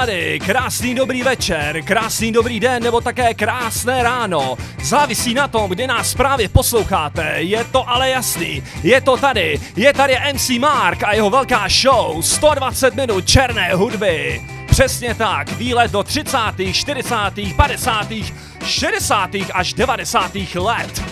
tady, 0.00 0.38
krásný 0.46 0.94
dobrý 0.94 1.22
večer, 1.22 1.82
krásný 1.82 2.32
dobrý 2.32 2.60
den 2.60 2.82
nebo 2.82 3.00
také 3.00 3.34
krásné 3.34 4.02
ráno. 4.02 4.56
Závisí 4.82 5.34
na 5.34 5.48
tom, 5.48 5.70
kdy 5.70 5.86
nás 5.86 6.14
právě 6.14 6.48
posloucháte, 6.48 7.34
je 7.36 7.64
to 7.64 7.88
ale 7.88 8.10
jasný. 8.10 8.62
Je 8.82 9.00
to 9.00 9.16
tady, 9.16 9.60
je 9.76 9.92
tady 9.92 10.16
MC 10.32 10.50
Mark 10.58 11.02
a 11.02 11.14
jeho 11.14 11.30
velká 11.30 11.66
show 11.68 12.22
120 12.22 12.94
minut 12.94 13.28
černé 13.28 13.74
hudby. 13.74 14.42
Přesně 14.66 15.14
tak, 15.14 15.52
výlet 15.52 15.90
do 15.90 16.02
30., 16.02 16.38
40., 16.72 17.14
50., 17.56 18.06
60. 18.64 19.30
až 19.52 19.72
90. 19.72 20.34
let. 20.54 21.09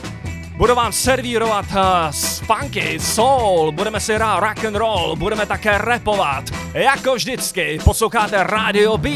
Budu 0.59 0.75
vám 0.75 0.93
servírovat 0.93 1.65
uh, 1.71 2.11
funky, 2.47 3.01
soul, 3.01 3.73
budeme 3.73 4.01
si 4.01 4.15
hrát 4.15 4.41
rock 4.41 4.65
and 4.65 4.77
roll, 4.77 5.17
budeme 5.17 5.47
také 5.47 5.79
rapovat. 5.79 6.45
Jako 6.75 7.15
vždycky, 7.15 7.79
posloucháte 7.85 8.43
Radio 8.43 8.99
B. 8.99 9.09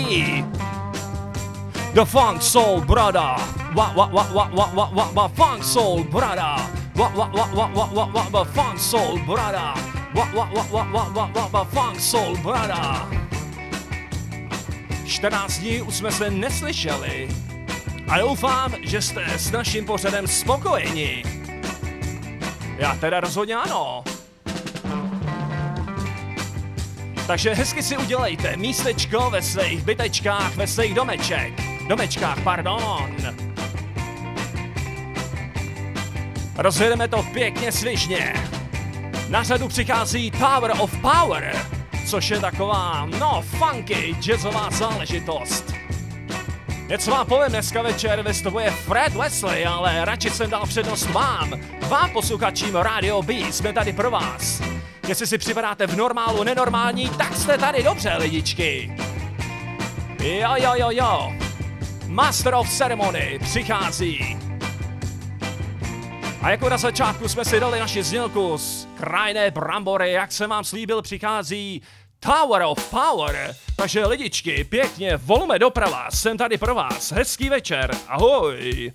The 1.94 2.04
Funk 2.04 2.42
Soul 2.42 2.80
Brother. 2.80 3.34
Wa 3.74 3.92
wa 3.96 4.06
wa 4.06 4.22
wa 4.32 4.50
wa 4.54 4.70
wa 4.74 4.90
wa 4.94 5.10
wa 5.12 5.28
Funk 5.28 5.64
Soul 5.64 6.04
Brother. 6.04 6.54
Wa 6.94 7.08
wa 7.08 7.30
wa 7.34 7.46
wa 7.54 7.70
wa 7.74 7.90
wa 7.94 8.04
wa 8.14 8.26
wa 8.32 8.44
Funk 8.44 8.78
Soul 8.78 9.18
Brother. 9.26 9.74
Wa 10.14 10.28
wa 10.34 10.48
wa 10.54 10.66
wa 10.72 10.86
wa 10.92 11.04
wa 11.14 11.30
wa 11.34 11.48
wa 11.52 11.64
Funk 11.64 12.00
Soul 12.00 12.36
Brother. 12.38 13.22
14 15.04 15.60
dní 15.60 15.82
už 15.82 15.94
jsme 15.94 16.12
se 16.12 16.30
neslyšeli. 16.30 17.28
A 18.12 18.18
doufám, 18.18 18.74
že 18.82 19.02
jste 19.02 19.24
s 19.38 19.50
naším 19.50 19.86
pořadem 19.86 20.26
spokojeni. 20.26 21.22
Já 22.78 22.96
teda 22.96 23.20
rozhodně 23.20 23.54
ano. 23.54 24.04
Takže 27.26 27.54
hezky 27.54 27.82
si 27.82 27.96
udělejte 27.96 28.56
místečko 28.56 29.30
ve 29.30 29.42
svých 29.42 29.84
bytečkách, 29.84 30.56
ve 30.56 30.66
svých 30.66 30.94
domeček. 30.94 31.52
Domečkách, 31.88 32.42
pardon. 32.44 33.16
Rozjedeme 36.56 37.08
to 37.08 37.22
pěkně 37.22 37.72
svižně. 37.72 38.34
Na 39.28 39.42
řadu 39.42 39.68
přichází 39.68 40.30
Power 40.30 40.72
of 40.78 40.94
Power, 41.00 41.66
což 42.06 42.30
je 42.30 42.40
taková, 42.40 43.08
no, 43.18 43.42
funky 43.42 44.16
jazzová 44.20 44.70
záležitost. 44.70 45.71
Něco 46.92 47.10
vám 47.10 47.26
povím 47.26 47.48
dneska 47.48 47.82
večer, 47.82 48.22
vystupuje 48.22 48.70
Fred 48.70 49.14
Wesley, 49.14 49.66
ale 49.66 50.04
radši 50.04 50.30
jsem 50.30 50.50
dal 50.50 50.66
přednost 50.66 51.10
vám. 51.10 51.60
Vám 51.88 52.10
posluchačím 52.10 52.74
Radio 52.74 53.22
B, 53.22 53.34
jsme 53.34 53.72
tady 53.72 53.92
pro 53.92 54.10
vás. 54.10 54.62
Jestli 55.08 55.26
si 55.26 55.38
připadáte 55.38 55.86
v 55.86 55.96
normálu 55.96 56.44
nenormální, 56.44 57.08
tak 57.08 57.36
jste 57.36 57.58
tady 57.58 57.82
dobře, 57.82 58.16
lidičky. 58.18 58.96
Jo, 60.22 60.54
jo, 60.56 60.72
jo, 60.76 60.88
jo. 60.90 61.32
Master 62.06 62.54
of 62.54 62.70
Ceremony 62.70 63.38
přichází. 63.42 64.38
A 66.42 66.50
jako 66.50 66.68
na 66.68 66.76
začátku 66.76 67.28
jsme 67.28 67.44
si 67.44 67.60
dali 67.60 67.80
naši 67.80 68.02
znělku 68.02 68.58
z 68.58 68.88
krajné 68.96 69.50
brambory, 69.50 70.12
jak 70.12 70.32
jsem 70.32 70.50
vám 70.50 70.64
slíbil, 70.64 71.02
přichází 71.02 71.82
Tower 72.22 72.62
of 72.62 72.90
Power. 72.90 73.56
Takže 73.76 74.06
lidičky, 74.06 74.64
pěkně, 74.64 75.16
volume 75.16 75.58
doprava, 75.58 76.10
jsem 76.10 76.36
tady 76.38 76.58
pro 76.58 76.74
vás. 76.74 77.12
Hezký 77.12 77.48
večer, 77.48 77.90
ahoj. 78.08 78.92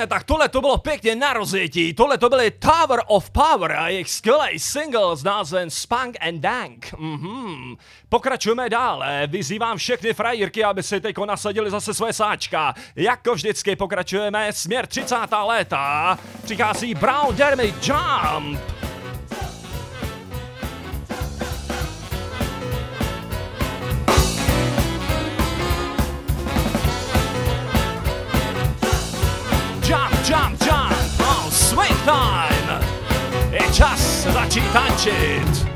Jasně, 0.00 0.06
tak 0.06 0.24
tohle 0.24 0.48
to 0.48 0.60
bylo 0.60 0.78
pěkně 0.78 1.16
na 1.16 1.32
rozjetí. 1.32 1.94
Tohle 1.94 2.18
to 2.18 2.28
byly 2.28 2.50
Tower 2.50 3.00
of 3.06 3.30
Power 3.30 3.72
a 3.72 3.88
jejich 3.88 4.10
skvělý 4.10 4.58
single 4.58 5.16
s 5.16 5.24
názvem 5.24 5.70
Spunk 5.70 6.16
and 6.20 6.40
Dank. 6.40 6.94
Mhm. 6.98 7.76
Pokračujeme 8.08 8.68
dále. 8.68 9.26
Vyzývám 9.26 9.78
všechny 9.78 10.14
frajírky, 10.14 10.64
aby 10.64 10.82
si 10.82 11.00
teďko 11.00 11.26
nasadili 11.26 11.70
zase 11.70 11.94
svoje 11.94 12.12
sáčka. 12.12 12.74
Jako 12.96 13.34
vždycky 13.34 13.76
pokračujeme 13.76 14.52
směr 14.52 14.86
30. 14.86 15.16
léta. 15.46 16.18
Přichází 16.44 16.94
Brown 16.94 17.36
Dermy 17.36 17.74
Jump. 17.82 18.79
Jump, 29.90 30.14
jump, 30.22 30.56
jump! 30.60 30.94
Oh, 31.18 31.48
swing 31.50 31.96
time! 32.04 32.80
Je 33.50 33.72
čas 33.72 34.26
začít 34.32 34.72
tančit! 34.72 35.66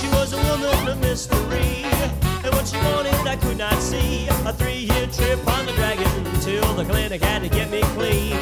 She 0.00 0.08
was 0.08 0.32
a 0.32 0.36
woman 0.50 0.88
of 0.88 0.98
mystery, 0.98 1.86
and 2.44 2.52
what 2.52 2.66
she 2.66 2.76
wanted 2.78 3.14
I 3.28 3.36
could 3.36 3.56
not 3.56 3.80
see. 3.80 4.26
A 4.44 4.52
three-year 4.52 5.06
trip 5.06 5.38
on 5.46 5.66
the 5.66 5.72
dragon 5.72 6.10
till 6.40 6.74
the 6.74 6.84
clinic 6.84 7.22
had 7.22 7.42
to 7.42 7.48
get 7.48 7.70
me 7.70 7.80
clean. 7.94 8.36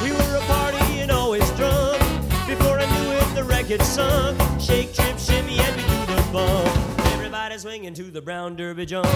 We 0.00 0.12
were 0.12 0.36
a 0.36 0.44
party 0.46 1.00
and 1.00 1.10
always 1.10 1.50
drunk. 1.56 1.98
Before 2.46 2.78
I 2.78 2.86
knew 2.86 3.10
it, 3.18 3.34
the 3.34 3.42
wreckage 3.42 3.82
sunk. 3.82 4.38
Shake, 4.60 4.94
trip, 4.94 5.18
shimmy, 5.18 5.58
and 5.58 5.74
we 5.74 5.82
do 5.82 6.06
the 6.06 6.22
bump. 6.32 6.70
Everybody 7.14 7.58
swinging 7.58 7.94
to 7.94 8.12
the 8.12 8.22
brown 8.22 8.54
derby 8.54 8.86
jump. 8.86 9.08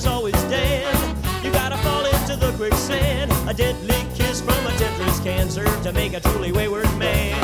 Is 0.00 0.06
always 0.06 0.40
dead. 0.44 0.86
You 1.44 1.52
gotta 1.52 1.76
fall 1.78 2.06
into 2.06 2.34
the 2.34 2.52
quicksand. 2.52 3.30
A 3.46 3.52
deadly 3.52 4.02
kiss 4.14 4.40
from 4.40 4.66
a 4.66 4.72
temptress 4.78 5.20
can 5.20 5.50
serve 5.50 5.82
to 5.82 5.92
make 5.92 6.14
a 6.14 6.20
truly 6.20 6.52
wayward 6.52 6.90
man. 6.96 7.36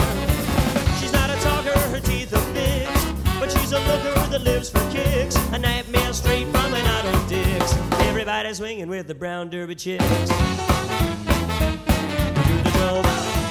She's 0.98 1.12
not 1.12 1.28
a 1.28 1.36
talker, 1.40 1.78
her 1.92 2.00
teeth 2.00 2.32
are 2.32 2.48
fixed, 2.54 3.06
but 3.38 3.52
she's 3.52 3.72
a 3.72 3.80
looker 3.80 4.14
that 4.30 4.42
lives 4.42 4.70
for 4.70 4.80
kicks. 4.90 5.36
A 5.52 5.58
nightmare 5.58 6.14
straight 6.14 6.46
from 6.46 6.72
an 6.72 6.86
auto 6.94 7.28
dicks. 7.28 7.74
Everybody 8.08 8.54
swinging 8.54 8.88
with 8.88 9.06
the 9.06 9.14
brown 9.14 9.50
derby 9.50 9.74
chicks. 9.74 10.04
Do 12.48 12.56
the 12.62 12.70
jump. 12.78 13.45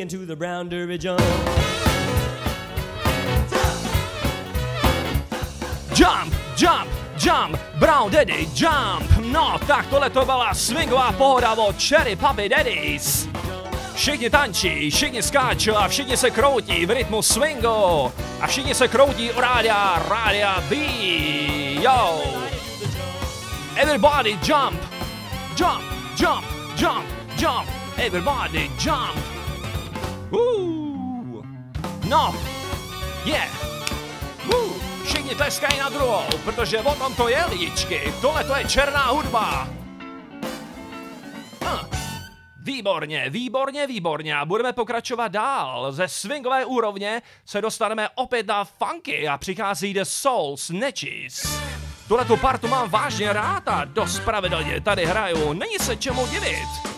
Swinging 0.00 0.20
to 0.20 0.24
the 0.24 0.36
brown 0.36 0.68
derby 0.70 0.96
jump. 0.96 1.20
Jump, 5.92 6.32
jump, 6.56 6.88
jump, 7.18 7.58
Brown 7.78 8.10
Daddy, 8.10 8.48
jump! 8.54 9.04
No, 9.20 9.58
tak 9.66 9.86
tohle 9.86 10.10
to 10.10 10.24
byla 10.24 10.54
swingová 10.54 11.12
pohoda 11.12 11.52
od 11.52 11.76
Cherry 11.82 12.16
Puppy 12.16 12.48
Daddies. 12.48 13.28
Všichni 13.94 14.30
tančí, 14.30 14.90
všichni 14.90 15.22
skáčou 15.22 15.76
a 15.76 15.88
všichni 15.88 16.16
se 16.16 16.30
kroutí 16.30 16.86
v 16.86 16.90
rytmu 16.90 17.22
swingu. 17.22 18.12
A 18.40 18.46
všichni 18.46 18.74
se 18.74 18.88
kroutí 18.88 19.30
u 19.30 19.40
rádia, 19.40 20.02
rádia 20.08 20.64
B. 20.68 20.76
Yo! 21.82 22.20
Everybody 23.76 24.38
jump! 24.42 24.80
Jump, 25.56 25.84
jump, 26.16 26.44
jump, 26.76 27.06
jump! 27.36 27.68
Everybody 27.98 28.70
jump! 28.78 29.29
Uh. 30.30 31.44
No, 32.08 32.34
yeah! 33.24 33.48
Uh, 34.54 34.82
všichni 35.04 35.34
tleskají 35.34 35.78
na 35.78 35.88
druhou, 35.88 36.24
protože 36.44 36.78
o 36.78 36.94
tom 36.94 37.14
to 37.14 37.28
je, 37.28 37.44
lidičky. 37.46 38.12
Tohle 38.20 38.44
to 38.44 38.56
je 38.56 38.64
černá 38.64 39.06
hudba. 39.06 39.68
Hm. 41.64 41.86
Výborně, 42.62 43.30
výborně, 43.30 43.86
výborně. 43.86 44.36
A 44.36 44.44
budeme 44.44 44.72
pokračovat 44.72 45.28
dál. 45.28 45.92
Ze 45.92 46.08
swingové 46.08 46.64
úrovně 46.64 47.22
se 47.46 47.60
dostaneme 47.60 48.08
opět 48.14 48.46
na 48.46 48.64
funky 48.64 49.28
a 49.28 49.38
přichází 49.38 49.94
The 49.94 50.02
Soul 50.02 50.56
Snatches. 50.56 51.60
Tuhle 52.08 52.24
tu 52.24 52.36
partu 52.36 52.68
mám 52.68 52.90
vážně 52.90 53.32
rád 53.32 53.68
a 53.68 53.84
dost 53.84 54.18
pravidelně 54.18 54.80
tady 54.80 55.06
hraju. 55.06 55.52
Není 55.52 55.78
se 55.78 55.96
čemu 55.96 56.26
divit. 56.26 56.89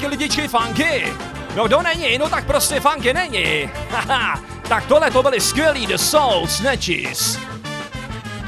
taky 0.00 0.10
lidičky 0.10 0.48
funky. 0.48 1.12
No 1.56 1.66
kdo 1.66 1.82
není, 1.82 2.18
no 2.18 2.28
tak 2.28 2.46
prostě 2.46 2.80
funky 2.80 3.14
není. 3.14 3.70
Haha, 3.90 4.40
tak 4.68 4.86
tohle 4.86 5.10
to 5.10 5.22
byly 5.22 5.40
skvělí 5.40 5.86
The 5.86 5.96
Soul 5.96 6.46
Snatches. 6.46 7.38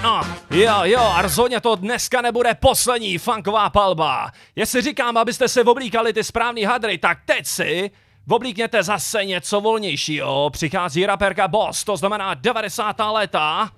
No, 0.02 0.20
jo, 0.50 0.80
jo, 0.82 1.00
a 1.00 1.22
rozhodně 1.22 1.60
to 1.60 1.76
dneska 1.76 2.20
nebude 2.20 2.54
poslední 2.54 3.18
funková 3.18 3.70
palba. 3.70 4.30
Jestli 4.56 4.82
říkám, 4.82 5.16
abyste 5.16 5.48
se 5.48 5.64
oblíkali 5.64 6.12
ty 6.12 6.24
správný 6.24 6.64
hadry, 6.64 6.98
tak 6.98 7.18
teď 7.24 7.46
si 7.46 7.90
oblíkněte 8.28 8.82
zase 8.82 9.24
něco 9.24 9.60
volnějšího. 9.60 10.50
Přichází 10.50 11.06
raperka 11.06 11.48
Boss, 11.48 11.84
to 11.84 11.96
znamená 11.96 12.34
90. 12.34 12.96
léta 13.12 13.70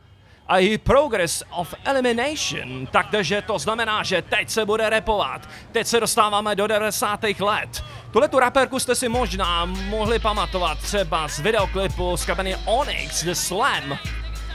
a 0.49 0.59
i 0.59 0.79
Progress 0.79 1.43
of 1.51 1.75
Elimination, 1.85 2.87
takže 2.87 3.43
to 3.43 3.59
znamená, 3.59 4.03
že 4.03 4.23
teď 4.23 4.51
se 4.51 4.65
bude 4.65 4.91
repovat. 4.91 5.49
Teď 5.75 5.87
se 5.87 6.01
dostáváme 6.01 6.55
do 6.55 6.67
90. 6.67 7.21
let. 7.41 7.85
Tuhle 8.11 8.29
tu 8.29 8.39
raperku 8.39 8.79
jste 8.79 8.95
si 8.95 9.09
možná 9.09 9.65
mohli 9.65 10.19
pamatovat 10.19 10.79
třeba 10.79 11.29
z 11.29 11.39
videoklipu 11.39 12.17
z 12.17 12.25
kabiny 12.25 12.57
Onyx 12.65 13.25
The 13.25 13.33
Slam. 13.33 13.99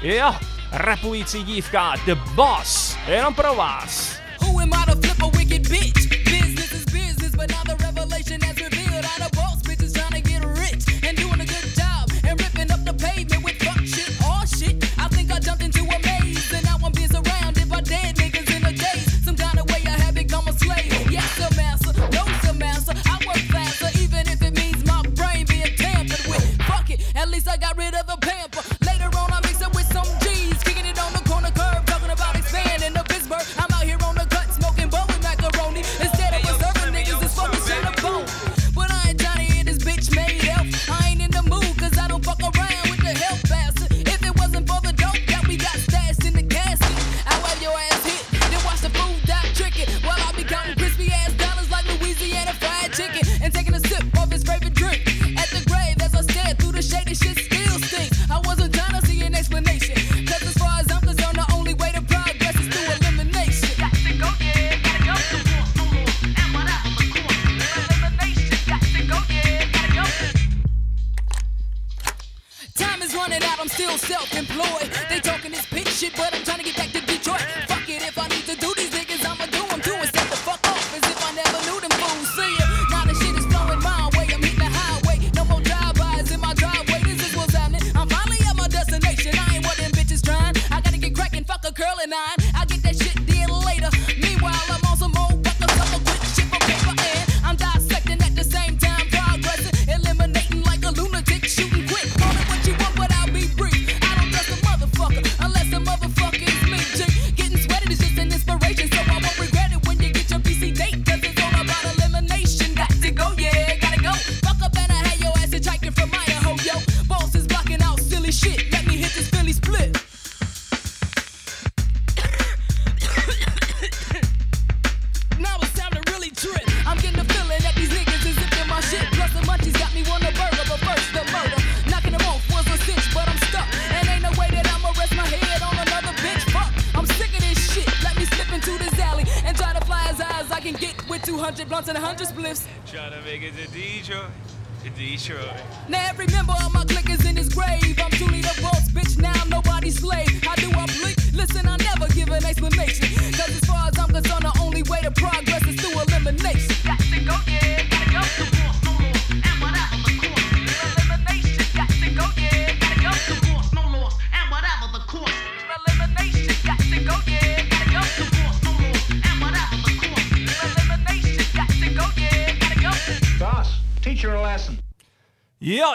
Jo, 0.02 0.36
rapující 0.72 1.44
dívka 1.44 1.94
The 2.06 2.16
Boss, 2.16 2.98
jenom 3.08 3.34
pro 3.36 3.56
vás. 3.56 4.19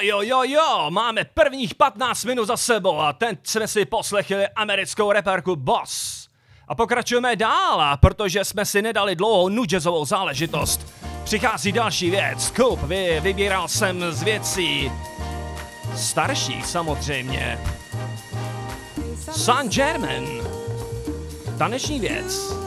jo, 0.06 0.22
jo, 0.22 0.42
jo, 0.42 0.86
máme 0.90 1.24
prvních 1.24 1.74
15 1.74 2.24
minut 2.24 2.44
za 2.44 2.56
sebou 2.56 3.00
a 3.00 3.12
ten 3.12 3.38
jsme 3.42 3.68
si 3.68 3.84
poslechli 3.84 4.48
americkou 4.48 5.12
reperku 5.12 5.56
Boss. 5.56 6.28
A 6.68 6.74
pokračujeme 6.74 7.36
dál, 7.36 7.80
a 7.80 7.96
protože 7.96 8.44
jsme 8.44 8.64
si 8.64 8.82
nedali 8.82 9.16
dlouhou 9.16 9.48
nudžezovou 9.48 10.04
záležitost. 10.04 10.94
Přichází 11.24 11.72
další 11.72 12.10
věc, 12.10 12.50
Koup, 12.50 12.82
vy, 12.82 13.20
vybíral 13.20 13.68
jsem 13.68 14.12
z 14.12 14.22
věcí 14.22 14.92
starší, 15.96 16.62
samozřejmě. 16.62 17.58
San 19.32 19.68
German, 19.68 20.26
taneční 21.58 22.00
věc. 22.00 22.63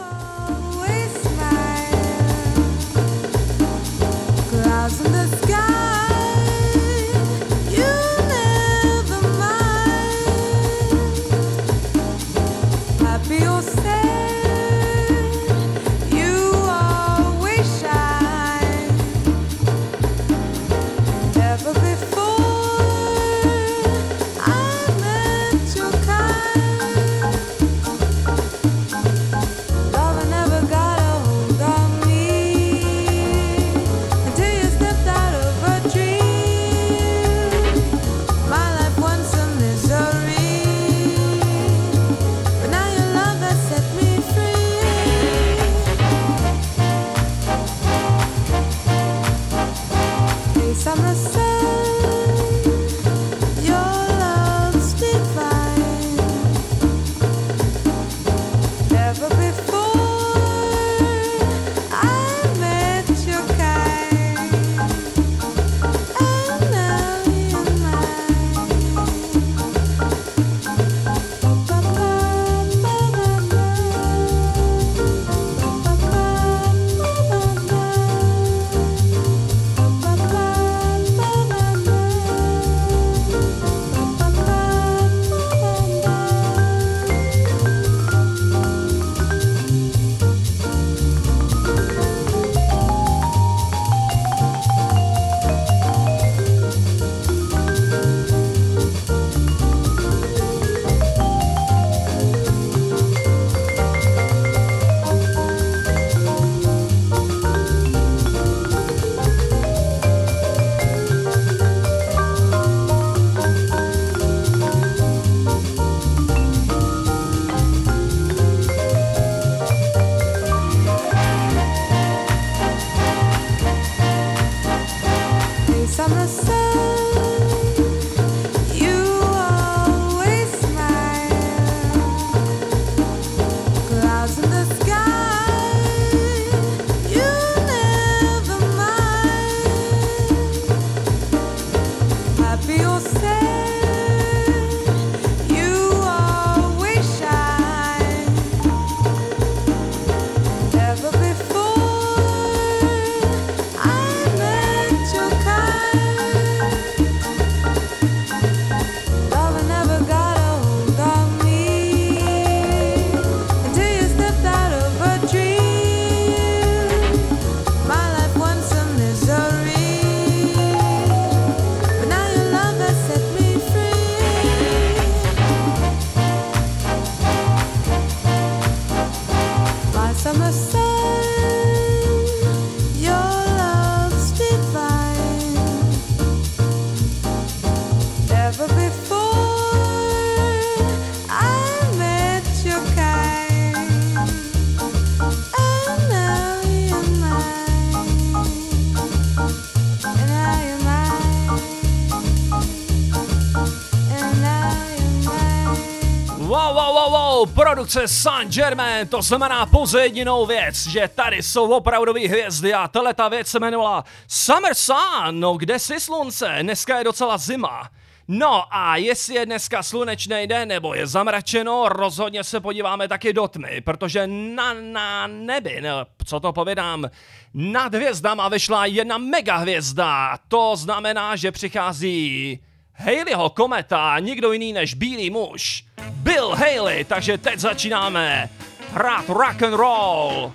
Produkce 207.77 208.07
Saint 208.07 208.53
Germain, 208.53 209.07
to 209.07 209.21
znamená 209.21 209.65
pouze 209.65 210.01
jedinou 210.01 210.45
věc, 210.45 210.87
že 210.87 211.09
tady 211.15 211.43
jsou 211.43 211.71
opravdové 211.71 212.27
hvězdy 212.27 212.73
a 212.73 212.87
tahle 212.87 213.13
ta 213.13 213.27
věc 213.27 213.47
se 213.47 213.57
jmenovala 213.57 214.05
Summer 214.27 214.75
Sun, 214.75 214.95
no 215.31 215.53
kde 215.53 215.79
si 215.79 215.99
slunce, 215.99 216.57
dneska 216.61 216.97
je 216.97 217.03
docela 217.03 217.37
zima. 217.37 217.89
No 218.27 218.63
a 218.75 218.95
jestli 218.97 219.35
je 219.35 219.45
dneska 219.45 219.83
slunečný 219.83 220.47
den 220.47 220.67
nebo 220.67 220.93
je 220.93 221.07
zamračeno, 221.07 221.89
rozhodně 221.89 222.43
se 222.43 222.59
podíváme 222.59 223.07
taky 223.07 223.33
do 223.33 223.47
tmy, 223.47 223.81
protože 223.81 224.27
na, 224.27 224.73
na 224.73 225.27
nebi, 225.27 225.81
no, 225.81 226.05
co 226.25 226.39
to 226.39 226.53
povědám, 226.53 227.05
nad 227.53 227.95
hvězdama 227.95 228.49
vyšla 228.49 228.85
jedna 228.85 229.17
megahvězda. 229.17 230.37
To 230.47 230.75
znamená, 230.75 231.35
že 231.35 231.51
přichází 231.51 232.59
Haleyho 232.99 233.49
kometa, 233.49 234.19
nikdo 234.19 234.51
jiný 234.51 234.73
než 234.73 234.93
bílý 234.93 235.29
muž. 235.29 235.83
Bill 236.11 236.55
Haley, 236.55 237.03
takže 237.03 237.37
teď 237.37 237.59
začínáme 237.59 238.49
hrát 238.91 239.29
rock 239.29 239.63
and 239.63 239.73
roll. 239.73 240.53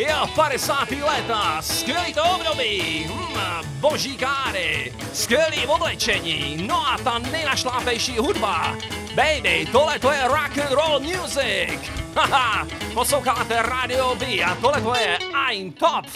Je 0.00 0.14
50. 0.34 0.90
léta, 0.90 1.62
skvělý 1.62 2.14
to 2.14 2.22
období, 2.22 3.04
hmm, 3.04 3.40
boží 3.80 4.16
káry, 4.16 4.92
skvělý 5.12 5.66
oblečení, 5.66 6.64
no 6.66 6.88
a 6.88 6.98
ta 7.04 7.18
nejnašlápejší 7.18 8.18
hudba. 8.18 8.76
Baby, 9.14 9.66
tohle 9.72 9.98
to 9.98 10.10
je 10.10 10.28
rock 10.28 10.58
and 10.58 10.70
roll 10.70 11.00
music. 11.00 11.90
Haha, 12.16 12.66
posloucháte 12.94 13.62
Radio 13.62 14.14
B 14.14 14.26
a 14.26 14.54
tohle 14.54 14.80
to 14.80 14.94
je 14.94 15.18
Ein 15.48 15.72
Top. 15.72 16.06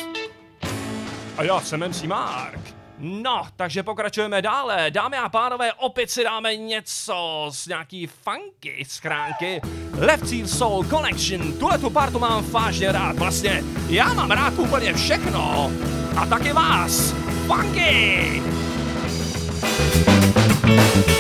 A 1.37 1.43
já 1.43 1.61
jsem 1.61 1.89
MC 1.89 2.03
Mark. 2.03 2.64
No, 3.07 3.43
takže 3.57 3.83
pokračujeme 3.83 4.43
dále. 4.43 4.91
Dámy 4.91 5.17
a 5.17 5.29
pánové, 5.29 5.73
opět 5.73 6.11
si 6.11 6.25
dáme 6.25 6.57
něco 6.57 7.47
z 7.51 7.67
nějaký 7.67 8.07
funky 8.07 8.85
schránky. 8.89 9.61
Left 9.99 10.29
Seal 10.29 10.47
Soul 10.47 10.85
Connection. 10.85 11.53
Tuhle 11.53 11.79
tu 11.79 11.91
partu 11.91 12.19
mám 12.19 12.45
vážně 12.51 12.93
rád. 12.93 13.19
Vlastně 13.19 13.63
já 13.89 14.15
mám 14.15 14.31
rád 14.31 14.59
úplně 14.59 14.95
všechno. 14.95 15.71
A 16.17 16.27
taky 16.27 16.53
vás. 16.53 17.15
Funky! 17.47 18.43
tak 20.67 21.14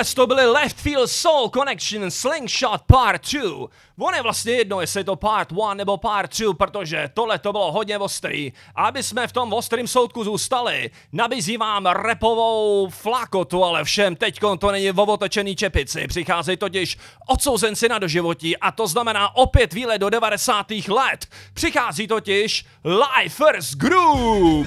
tohle 0.00 0.14
to 0.14 0.26
byly 0.26 0.46
Left 0.46 0.76
Field 0.76 1.10
Soul 1.10 1.48
Connection 1.48 2.10
Slingshot 2.10 2.82
Part 2.86 3.32
2. 3.32 3.68
On 3.98 4.14
je 4.14 4.22
vlastně 4.22 4.52
jedno, 4.52 4.80
jestli 4.80 5.00
je 5.00 5.04
to 5.04 5.16
Part 5.16 5.52
1 5.52 5.74
nebo 5.74 5.96
Part 5.96 6.38
2, 6.38 6.54
protože 6.54 7.10
tohle 7.14 7.38
to 7.38 7.52
bylo 7.52 7.72
hodně 7.72 7.98
ostrý. 7.98 8.52
Aby 8.74 9.02
jsme 9.02 9.26
v 9.26 9.32
tom 9.32 9.52
ostrým 9.52 9.88
soudku 9.88 10.24
zůstali, 10.24 10.90
nabízí 11.12 11.56
vám 11.56 11.86
repovou 11.86 12.88
flakotu, 12.90 13.64
ale 13.64 13.84
všem 13.84 14.16
teď 14.16 14.40
to 14.58 14.72
není 14.72 14.90
v 14.90 15.00
otočený 15.00 15.56
čepici. 15.56 16.06
Přicházejí 16.06 16.56
totiž 16.56 16.98
odsouzenci 17.28 17.88
na 17.88 17.98
doživotí 17.98 18.56
a 18.56 18.72
to 18.72 18.86
znamená 18.86 19.36
opět 19.36 19.72
výlet 19.72 19.98
do 19.98 20.10
90. 20.10 20.66
let. 20.88 21.26
Přichází 21.54 22.06
totiž 22.06 22.64
Lifers 22.84 23.74
Group. 23.74 24.66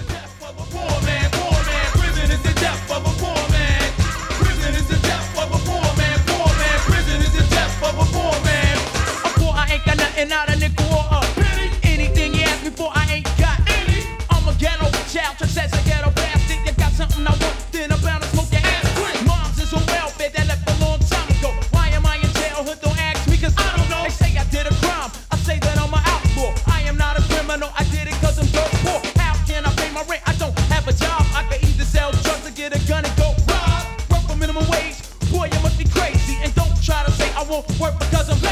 And 9.93 10.29
not 10.29 10.49
a 10.49 10.57
nickel 10.57 10.85
or 10.89 11.21
penny. 11.37 11.69
Anything 11.83 12.33
you 12.33 12.41
ask 12.41 12.63
me 12.63 12.71
for, 12.71 12.89
I 12.95 13.21
ain't 13.21 13.29
got 13.37 13.59
any. 13.69 14.01
I'm 14.31 14.47
a 14.47 14.53
ghetto 14.57 14.89
child, 15.05 15.37
just 15.37 15.57
as 15.57 15.69
a 15.69 15.81
ghetto 15.85 16.09
bastard. 16.11 16.65
You 16.65 16.73
got 16.73 16.93
something 16.93 17.21
I 17.27 17.29
want, 17.29 17.53
then 17.71 17.91
I'm 17.91 18.01
bound 18.01 18.23
to 18.23 18.29
smoke 18.29 18.49
your 18.49 18.61
ass 18.65 18.89
quick. 18.97 19.13
Moms 19.27 19.61
is 19.61 19.71
on 19.71 19.85
welfare 19.85 20.29
that 20.33 20.47
left 20.47 20.65
a 20.65 20.73
long 20.81 20.97
time 20.97 21.29
ago. 21.29 21.53
Why 21.69 21.89
am 21.89 22.05
I 22.07 22.17
in 22.17 22.31
jail? 22.41 22.65
Hood 22.65 22.81
don't 22.81 22.97
ask 22.97 23.29
me, 23.29 23.37
cause 23.37 23.53
I 23.53 23.69
don't 23.77 23.89
know. 23.89 24.01
They 24.01 24.09
say 24.09 24.33
I 24.33 24.45
did 24.49 24.65
a 24.65 24.73
crime. 24.81 25.11
I 25.29 25.37
say 25.45 25.59
that 25.59 25.77
I'm 25.77 25.93
an 25.93 26.01
outlaw. 26.01 26.57
I 26.73 26.81
am 26.89 26.97
not 26.97 27.19
a 27.19 27.23
criminal. 27.29 27.69
I 27.77 27.83
did 27.93 28.07
it 28.09 28.17
cause 28.17 28.39
I'm 28.41 28.49
dirt 28.49 28.71
poor. 28.81 28.97
How 29.21 29.37
can 29.45 29.61
I 29.65 29.71
pay 29.77 29.93
my 29.93 30.01
rent? 30.09 30.25
I 30.25 30.33
don't 30.41 30.57
have 30.73 30.87
a 30.87 30.93
job. 30.93 31.21
I 31.37 31.45
could 31.51 31.61
either 31.61 31.85
sell 31.85 32.09
drugs 32.25 32.47
or 32.47 32.53
get 32.57 32.73
a 32.73 32.81
gun 32.89 33.05
and 33.05 33.13
go 33.17 33.29
rob. 33.45 33.85
Work 34.09 34.25
for 34.25 34.37
minimum 34.41 34.65
wage. 34.73 34.97
Boy, 35.29 35.53
you 35.53 35.59
must 35.61 35.77
be 35.77 35.85
crazy. 35.85 36.41
And 36.41 36.49
don't 36.55 36.73
try 36.81 37.05
to 37.05 37.11
say 37.13 37.29
I 37.37 37.43
won't 37.45 37.67
work 37.77 37.99
because 37.99 38.29
I'm 38.33 38.42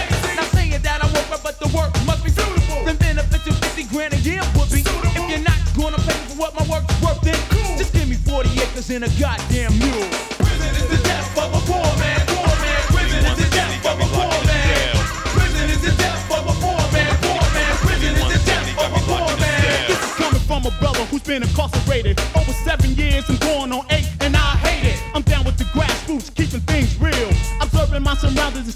grand 3.91 4.13
a 4.13 4.17
year 4.23 4.41
would 4.55 4.71
be. 4.71 4.81
If 4.81 5.29
you're 5.29 5.43
not 5.43 5.59
gonna 5.75 5.99
pay 6.07 6.15
for 6.31 6.35
what 6.39 6.55
my 6.55 6.63
work's 6.71 6.95
worth, 7.03 7.21
then. 7.21 7.35
Just 7.77 7.93
give 7.93 8.07
me 8.07 8.15
40 8.15 8.49
acres 8.63 8.89
and 8.89 9.03
a 9.03 9.09
goddamn 9.19 9.77
mule. 9.77 10.07
Prison 10.39 10.71
is 10.79 10.87
the 10.87 10.99
death 11.03 11.37
of 11.37 11.51
a 11.51 11.61
poor 11.67 11.83
man. 11.99 12.17
Death 12.17 12.31
a 13.99 14.07
poor 14.15 14.39
man. 14.47 14.71
Prison 15.35 15.69
is 15.69 15.81
the 15.83 15.91
death 15.99 16.31
of 16.31 16.47
a 16.47 16.55
poor 16.63 16.79
man. 16.95 17.11
Poor 17.19 17.43
man. 17.51 17.73
Prison 17.83 18.15
is 18.15 18.27
the 18.31 18.41
death 18.47 18.69
of 18.79 18.91
a 18.95 19.01
poor 19.03 19.29
man. 19.43 19.87
This 19.87 19.99
is 19.99 20.13
coming 20.15 20.43
from 20.47 20.65
a 20.65 20.73
brother 20.79 21.03
who's 21.11 21.23
been 21.23 21.43
incarcerated 21.43 22.19
over 22.35 22.53
seven 22.63 22.95
years 22.95 23.27
and 23.29 23.39
going 23.41 23.71
on 23.71 23.85
eight, 23.91 24.07
and 24.21 24.35
I 24.35 24.55
hate 24.63 24.87
it. 24.95 24.99
I'm 25.13 25.23
down 25.23 25.43
with 25.43 25.57
the 25.57 25.65
grassroots, 25.75 26.33
keeping 26.33 26.61
things 26.61 26.95
real. 26.99 27.29
Observing 27.59 28.03
my 28.03 28.15
surroundings 28.15 28.70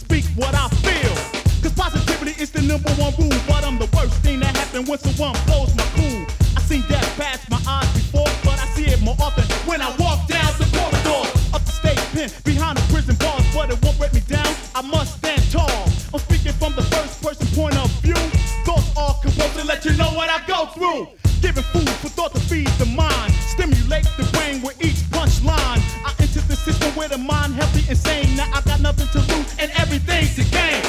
that 4.98 5.04
happened 5.04 5.20
one 5.20 5.46
blows 5.46 5.76
my 5.76 5.84
cool. 5.96 6.26
I 6.56 6.62
seen 6.62 6.84
that 6.90 7.04
past 7.18 7.50
my 7.50 7.60
eyes 7.68 7.92
before, 7.94 8.28
but 8.44 8.60
I 8.60 8.66
see 8.76 8.86
it 8.86 9.02
more 9.02 9.16
often 9.20 9.44
when 9.68 9.82
I 9.82 9.90
walk 9.98 10.28
down 10.28 10.52
the 10.58 10.68
corridor. 10.72 11.28
Up 11.54 11.64
the 11.64 11.72
state 11.72 12.00
pen, 12.14 12.30
behind 12.44 12.78
the 12.78 12.86
prison 12.94 13.16
bars, 13.16 13.44
but 13.54 13.72
it 13.72 13.82
won't 13.84 13.98
break 13.98 14.14
me 14.14 14.22
down. 14.28 14.48
I 14.74 14.82
must 14.82 15.18
stand 15.18 15.42
tall. 15.52 15.84
I'm 16.14 16.20
speaking 16.20 16.54
from 16.54 16.76
the 16.76 16.84
first 16.84 17.22
person 17.22 17.48
point 17.56 17.78
of 17.78 17.90
view. 18.02 18.20
Thoughts 18.64 18.90
are 18.96 19.16
composed 19.22 19.58
to 19.60 19.66
let 19.66 19.84
you 19.86 19.94
know 19.98 20.12
what 20.16 20.30
I 20.30 20.40
go 20.48 20.68
through. 20.72 21.08
Giving 21.42 21.64
food 21.76 21.90
for 22.02 22.10
thought 22.10 22.34
to 22.34 22.42
feed 22.42 22.68
the 22.80 22.86
mind. 22.86 23.34
Stimulate 23.52 24.08
the 24.18 24.24
brain 24.32 24.62
with 24.62 24.80
each 24.84 25.02
punchline. 25.12 25.82
I 26.08 26.14
enter 26.20 26.42
the 26.42 26.56
system 26.56 26.96
with 26.96 27.12
a 27.12 27.18
mind 27.18 27.54
healthy 27.56 27.84
and 27.90 27.98
sane. 27.98 28.36
Now 28.36 28.50
I 28.54 28.62
got 28.62 28.80
nothing 28.80 29.08
to 29.12 29.20
lose 29.34 29.52
and 29.60 29.72
everything 29.76 30.28
to 30.36 30.44
gain. 30.52 30.85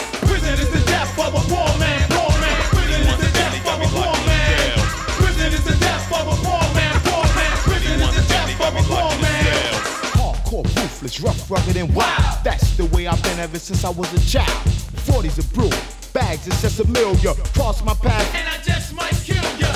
Rugged, 11.50 11.76
and 11.76 11.94
wild. 11.94 12.44
That's 12.44 12.76
the 12.76 12.86
way 12.86 13.06
I've 13.06 13.22
been 13.22 13.38
ever 13.38 13.58
since 13.58 13.84
I 13.84 13.90
was 13.90 14.12
a 14.12 14.20
child. 14.30 14.48
40s 15.06 15.38
a 15.38 15.54
brew, 15.54 15.70
bags 16.12 16.46
is 16.46 16.60
just 16.60 16.80
a 16.80 16.86
million. 16.88 17.34
Cross 17.54 17.84
my 17.84 17.94
path 17.94 18.34
And 18.34 18.48
I 18.48 18.62
just 18.62 18.94
might 18.94 19.14
kill 19.24 19.42
ya. 19.58 19.72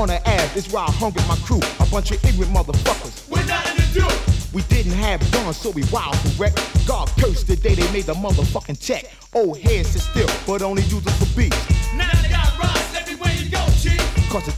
on 0.00 0.08
the 0.08 0.20
ass, 0.28 0.56
it's 0.56 0.72
why 0.72 0.82
I 0.86 0.90
hung 0.92 1.12
with 1.12 1.26
my 1.28 1.36
crew. 1.36 1.60
A 1.80 1.86
bunch 1.90 2.10
of 2.12 2.24
ignorant 2.24 2.52
motherfuckers. 2.54 3.28
With 3.28 3.46
nothing 3.48 3.76
to 3.84 4.00
do. 4.00 4.06
We 4.52 4.62
didn't 4.62 4.92
have 4.92 5.20
guns, 5.32 5.56
so 5.58 5.70
we 5.70 5.84
wild 5.92 6.16
correct. 6.36 6.56
God 6.86 7.08
cursed 7.20 7.48
the 7.48 7.56
day 7.56 7.74
they 7.74 7.90
made 7.92 8.04
the 8.04 8.14
motherfucking 8.14 8.80
check. 8.80 9.04
Old 9.34 9.58
heads 9.58 9.90
sit 9.90 10.02
still, 10.02 10.28
but 10.46 10.62
only 10.62 10.82
use 10.84 11.02
them 11.02 11.14
for 11.14 11.26
beats. 11.36 11.58
Now 11.94 12.10
they 12.22 12.30
got 12.30 12.56
rides 12.58 12.94
everywhere 12.96 13.32
you 13.34 13.50
go, 13.50 13.64
chief. 13.80 14.00
Cause 14.30 14.46
the 14.46 14.52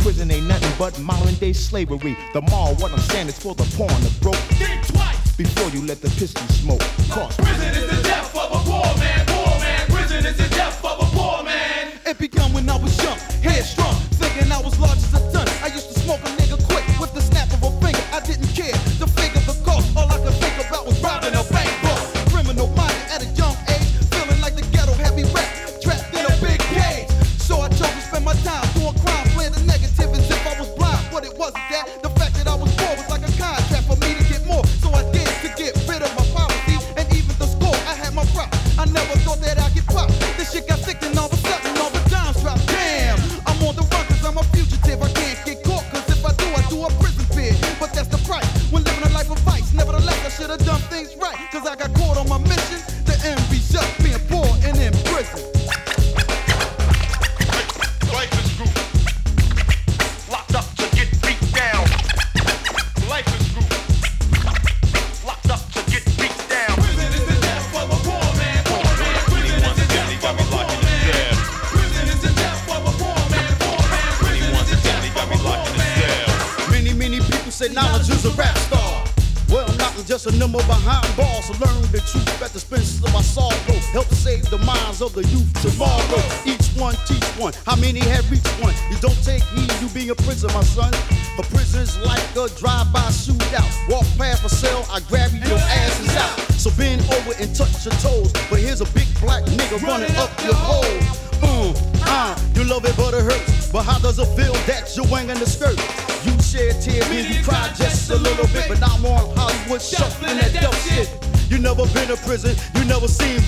prison 0.00 0.30
ain't 0.30 0.46
nothing 0.46 0.72
but 0.78 0.98
modern 1.00 1.34
day 1.34 1.52
slavery. 1.52 2.16
The 2.32 2.42
mall, 2.42 2.74
what 2.76 2.92
I'm 2.92 2.98
saying 2.98 3.28
is 3.28 3.38
for 3.38 3.54
the 3.54 3.64
poor 3.76 3.90
and 3.90 4.02
the 4.04 4.20
broke. 4.20 4.34
Think 4.58 4.86
twice. 4.86 5.36
Before 5.36 5.70
you 5.70 5.86
let 5.86 6.00
the 6.00 6.08
pistol 6.10 6.46
smoke. 6.48 6.80
Cause 7.10 7.36
Prison 7.36 7.74
is 7.74 7.88
the 7.90 8.02
death 8.02 8.34
of 8.36 8.50
a 8.52 8.60
poor 8.68 8.98
man, 8.98 9.26
poor 9.26 9.58
man. 9.60 9.86
Prison 9.88 10.26
is 10.26 10.36
the 10.36 10.48
death 10.54 10.84
of 10.84 11.00
a 11.00 11.16
poor 11.16 11.42
man. 11.44 11.92
It 12.04 12.18
began 12.18 12.52
when 12.52 12.68
I 12.68 12.76
was 12.76 12.96
young, 13.02 13.18
headstrong, 13.42 13.96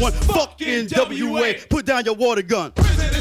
one. 0.03 0.13
Fucking 0.13 0.89
WA, 0.97 1.53
put 1.71 1.87
down 1.87 2.05
your 2.05 2.15
water 2.15 2.43
gun. 2.43 2.73
Prison 2.73 3.12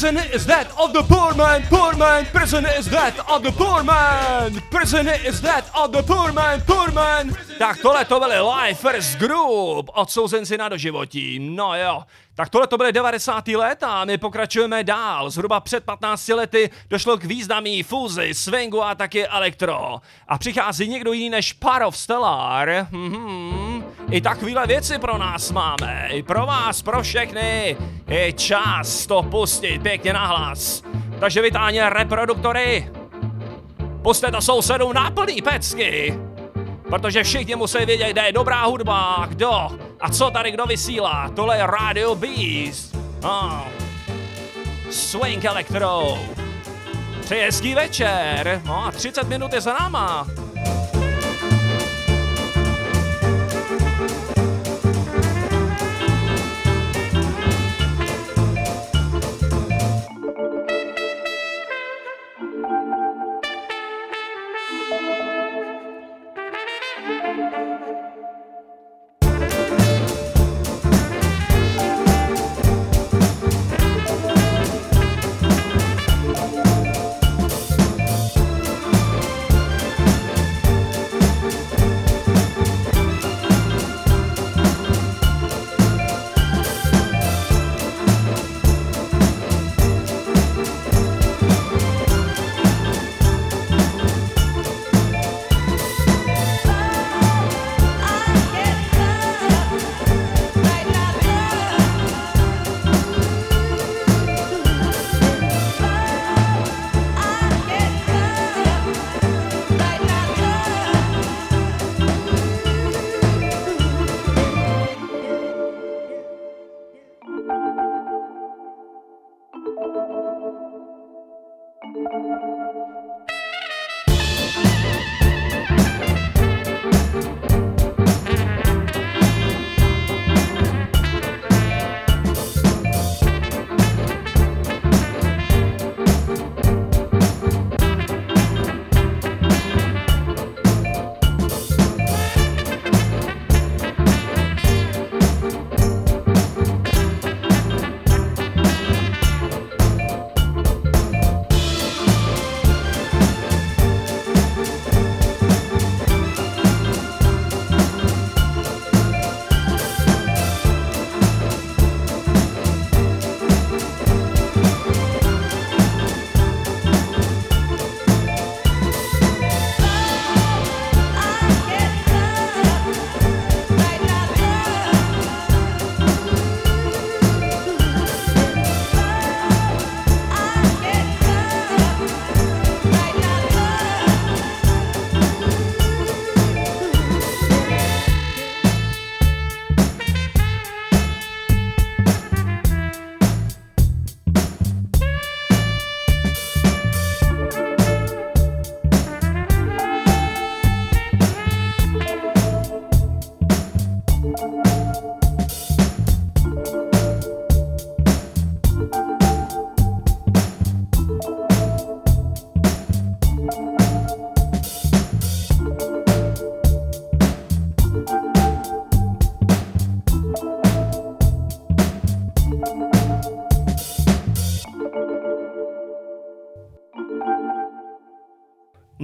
Prison 0.00 0.32
is 0.34 0.46
that 0.46 0.66
of 0.78 0.92
the 0.92 1.02
poor 1.02 1.34
man, 1.34 1.62
poor 1.68 1.94
man. 1.94 2.24
Prison 2.32 2.64
is 2.78 2.86
that 2.86 3.18
of 3.28 3.42
the 3.42 3.52
poor 3.52 3.82
man. 3.82 4.62
Prison 4.70 5.06
is 5.08 5.42
that 5.42 5.64
of 5.74 5.92
the 5.92 6.02
poor 6.02 6.32
man, 6.32 6.62
poor 6.66 6.90
man. 6.90 7.36
Tak 7.58 7.78
tohle 7.78 8.04
to 8.04 8.20
byly 8.20 8.40
Lifers 8.40 9.16
Group, 9.16 9.90
odsouzenci 9.94 10.58
na 10.58 10.68
doživotí. 10.68 11.38
No 11.38 11.74
jo. 11.74 12.02
Tak 12.34 12.48
tohle 12.48 12.66
to 12.66 12.76
byly 12.76 12.92
90. 12.92 13.48
let 13.48 13.82
a 13.82 14.04
my 14.04 14.18
pokračujeme 14.18 14.84
dál. 14.84 15.30
Zhruba 15.30 15.60
před 15.60 15.84
15 15.84 16.28
lety 16.28 16.70
došlo 16.90 17.16
k 17.16 17.24
významný 17.24 17.82
fúzi, 17.82 18.34
swingu 18.34 18.82
a 18.84 18.94
taky 18.94 19.26
elektro. 19.26 20.00
A 20.28 20.38
přichází 20.38 20.88
někdo 20.88 21.12
jiný 21.12 21.30
než 21.30 21.52
Parov 21.52 21.96
Stellar. 21.96 22.86
Mhm. 22.90 23.79
I 24.10 24.20
takovéhle 24.20 24.66
věci 24.66 24.98
pro 24.98 25.18
nás 25.18 25.52
máme. 25.52 26.08
I 26.10 26.22
pro 26.22 26.46
vás, 26.46 26.82
pro 26.82 27.02
všechny. 27.02 27.76
Je 28.06 28.32
čas 28.32 29.06
to 29.06 29.22
pustit 29.22 29.82
pěkně 29.82 30.12
nahlas. 30.12 30.82
Takže 31.20 31.42
vytáhně 31.42 31.90
reproduktory. 31.90 32.90
Puste 34.02 34.30
to 34.30 34.40
sousedům 34.40 34.92
na 34.92 35.10
plný 35.10 35.42
pecky. 35.42 36.18
Protože 36.88 37.22
všichni 37.22 37.56
musí 37.56 37.86
vědět, 37.86 38.12
kde 38.12 38.22
je 38.22 38.32
dobrá 38.32 38.64
hudba, 38.64 39.26
kdo 39.28 39.68
a 40.00 40.10
co 40.10 40.30
tady 40.30 40.50
kdo 40.50 40.66
vysílá. 40.66 41.30
Tohle 41.36 41.56
je 41.56 41.66
Radio 41.66 42.14
Beast. 42.14 42.96
Oh. 43.24 43.60
Swing 44.90 45.44
Electro. 45.44 46.18
Přeji 47.20 47.42
hezký 47.42 47.74
večer. 47.74 48.62
No 48.64 48.86
a 48.86 48.90
30 48.90 49.28
minut 49.28 49.52
je 49.52 49.60
za 49.60 49.72
náma. 49.80 50.26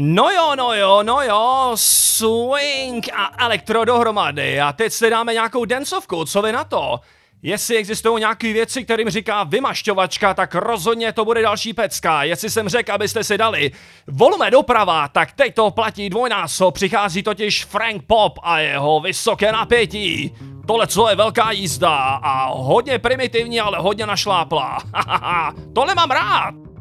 No 0.09 0.31
jo, 0.31 0.57
no 0.57 0.75
jo, 0.75 1.03
no 1.03 1.23
jo, 1.23 1.73
swing 1.75 3.09
a 3.13 3.45
elektro 3.45 3.85
dohromady. 3.85 4.61
A 4.61 4.73
teď 4.73 4.93
si 4.93 5.11
dáme 5.11 5.33
nějakou 5.33 5.65
dancovku, 5.65 6.25
co 6.25 6.43
vy 6.43 6.53
na 6.53 6.65
to? 6.65 7.01
Jestli 7.43 7.77
existují 7.77 8.21
nějaké 8.21 8.53
věci, 8.53 8.85
kterým 8.85 9.11
říká 9.11 9.45
vymašťovačka, 9.45 10.35
tak 10.35 10.55
rozhodně 10.55 11.13
to 11.13 11.25
bude 11.25 11.43
další 11.43 11.73
pecka. 11.73 12.23
Jestli 12.23 12.51
jsem 12.51 12.69
řekl, 12.69 12.93
abyste 12.93 13.25
si 13.25 13.39
dali 13.39 13.71
volume 14.07 14.51
doprava, 14.51 15.09
tak 15.09 15.33
teď 15.33 15.55
to 15.55 15.71
platí 15.71 16.11
dvojnásob. 16.11 16.75
Přichází 16.75 17.23
totiž 17.23 17.65
Frank 17.65 18.03
Pop 18.07 18.39
a 18.43 18.59
jeho 18.59 19.01
vysoké 19.01 19.53
napětí. 19.53 20.35
Tohle 20.67 20.87
co 20.87 21.09
je 21.09 21.17
velká 21.17 21.51
jízda 21.51 21.97
a 22.23 22.47
hodně 22.47 22.99
primitivní, 22.99 23.61
ale 23.61 23.79
hodně 23.79 24.07
našlápla. 24.07 24.79
Tohle 25.75 25.95
mám 25.95 26.11
rád. 26.11 26.76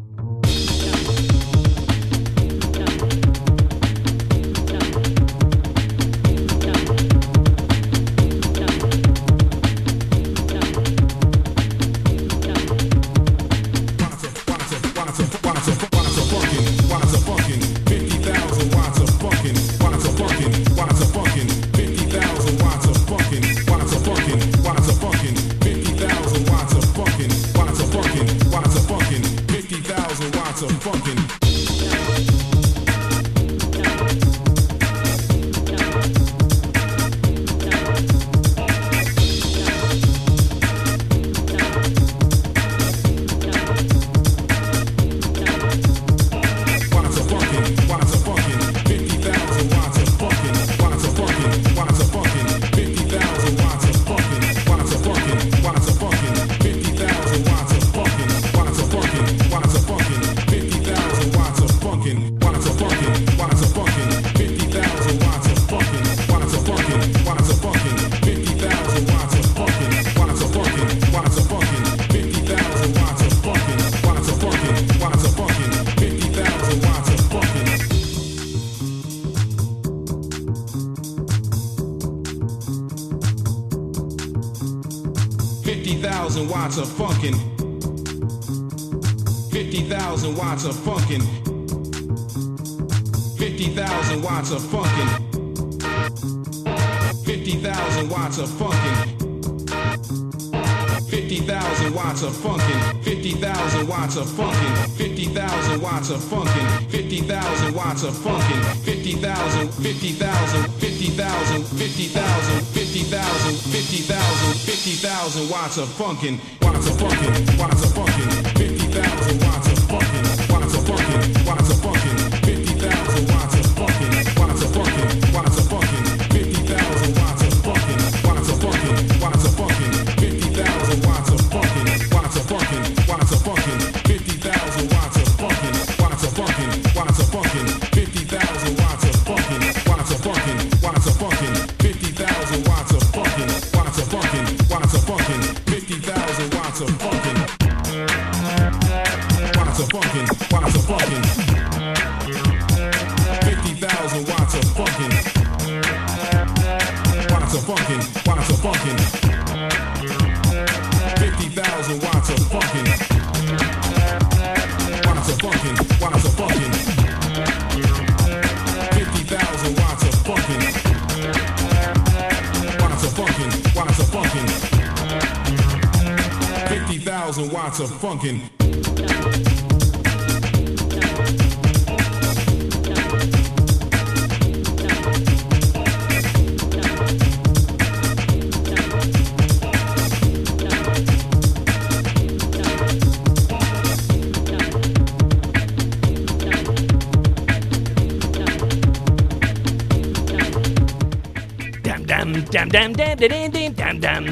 Of 115.77 115.87
funkin', 115.89 116.39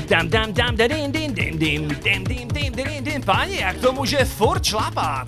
dam 0.09 0.29
dam 0.29 0.53
dam 0.53 0.75
dam 0.75 0.87
dam 0.87 1.11
dam 1.11 1.33
dam 1.33 1.57
dam 1.57 1.87
dam 1.87 2.23
dam 2.23 2.71
dam 2.75 3.03
dam 3.03 3.21
Páni, 3.25 3.55
jak 3.61 3.77
to 3.77 3.93
může 3.93 4.25
furt 4.25 4.65
šlapat? 4.65 5.27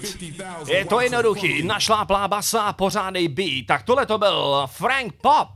Je 0.67 0.85
to 0.85 0.99
jednoduchý, 1.01 1.63
našláplá 1.63 2.27
basa, 2.27 2.73
pořádnej 2.73 3.27
beat. 3.27 3.65
Tak 3.67 3.83
tohle 3.83 4.05
to 4.05 4.17
byl 4.17 4.67
Frank 4.67 5.13
Pop. 5.21 5.47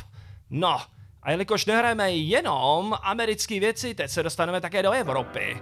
No, 0.49 0.81
a 1.23 1.31
jelikož 1.31 1.65
nehrajeme 1.65 2.11
jenom 2.11 2.97
americké 3.01 3.59
věci, 3.59 3.95
teď 3.95 4.11
se 4.11 4.23
dostaneme 4.23 4.61
také 4.61 4.83
do 4.83 4.91
Evropy. 4.91 5.61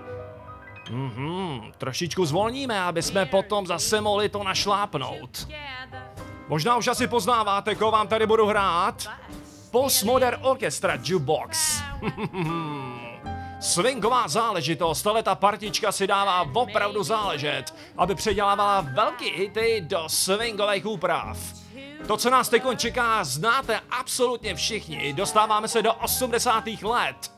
Mhm, 0.89 1.71
trošičku 1.77 2.25
zvolníme, 2.25 2.81
aby 2.81 3.01
jsme 3.01 3.25
potom 3.25 3.67
zase 3.67 4.01
mohli 4.01 4.29
to 4.29 4.43
našlápnout. 4.43 5.47
Možná 6.47 6.77
už 6.77 6.87
asi 6.87 7.07
poznáváte, 7.07 7.75
koho 7.75 7.91
vám 7.91 8.07
tady 8.07 8.27
budu 8.27 8.45
hrát. 8.45 9.09
Postmodern 9.71 10.37
Orchestra 10.41 10.97
Jukebox. 11.03 11.81
Swingová 13.77 14.27
záležitost, 14.27 15.07
ale 15.07 15.23
ta 15.23 15.35
partička 15.35 15.91
si 15.91 16.07
dává 16.07 16.41
opravdu 16.53 17.03
záležet, 17.03 17.75
aby 17.97 18.15
předělávala 18.15 18.81
velký 18.81 19.29
hity 19.29 19.85
do 19.87 20.03
swingových 20.07 20.85
úprav. 20.85 21.37
To, 22.07 22.17
co 22.17 22.29
nás 22.29 22.49
teď 22.49 22.63
čeká, 22.77 23.23
znáte 23.23 23.79
absolutně 23.91 24.55
všichni. 24.55 25.13
Dostáváme 25.13 25.67
se 25.67 25.81
do 25.81 25.93
80. 25.93 26.63
let. 26.83 27.31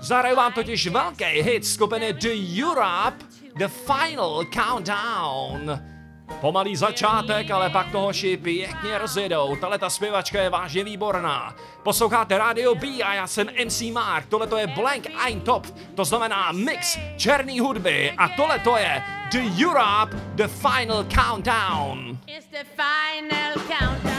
Zahraju 0.00 0.36
vám 0.36 0.52
totiž 0.52 0.86
velký 0.86 1.24
hit 1.24 1.66
skupiny 1.66 2.12
The 2.12 2.62
Europe, 2.62 3.16
The 3.56 3.68
Final 3.68 4.44
Countdown. 4.44 5.80
Pomalý 6.40 6.76
začátek, 6.76 7.50
ale 7.50 7.70
pak 7.70 7.92
to 7.92 8.00
hoši 8.00 8.36
pěkně 8.36 8.98
rozjedou. 8.98 9.56
Tahle 9.56 9.78
ta 9.78 9.90
zpěvačka 9.90 10.42
je 10.42 10.50
vážně 10.50 10.84
výborná. 10.84 11.54
Posloucháte 11.82 12.38
Radio 12.38 12.74
B 12.74 12.86
a 13.02 13.14
já 13.14 13.26
jsem 13.26 13.48
MC 13.64 13.82
Mark. 13.92 14.26
Tohle 14.26 14.46
to 14.46 14.56
je 14.56 14.66
Blank 14.66 15.06
Ein 15.26 15.40
Top, 15.40 15.66
to 15.94 16.04
znamená 16.04 16.52
mix 16.52 16.98
černý 17.16 17.60
hudby. 17.60 18.12
A 18.18 18.28
tohle 18.28 18.58
to 18.58 18.76
je 18.76 19.02
The 19.30 19.64
Europe, 19.64 20.16
The 20.34 20.48
Final 20.48 21.04
Countdown. 21.04 22.18
It's 22.26 22.46
the 22.46 22.64
final 22.76 23.54
countdown. 23.78 24.10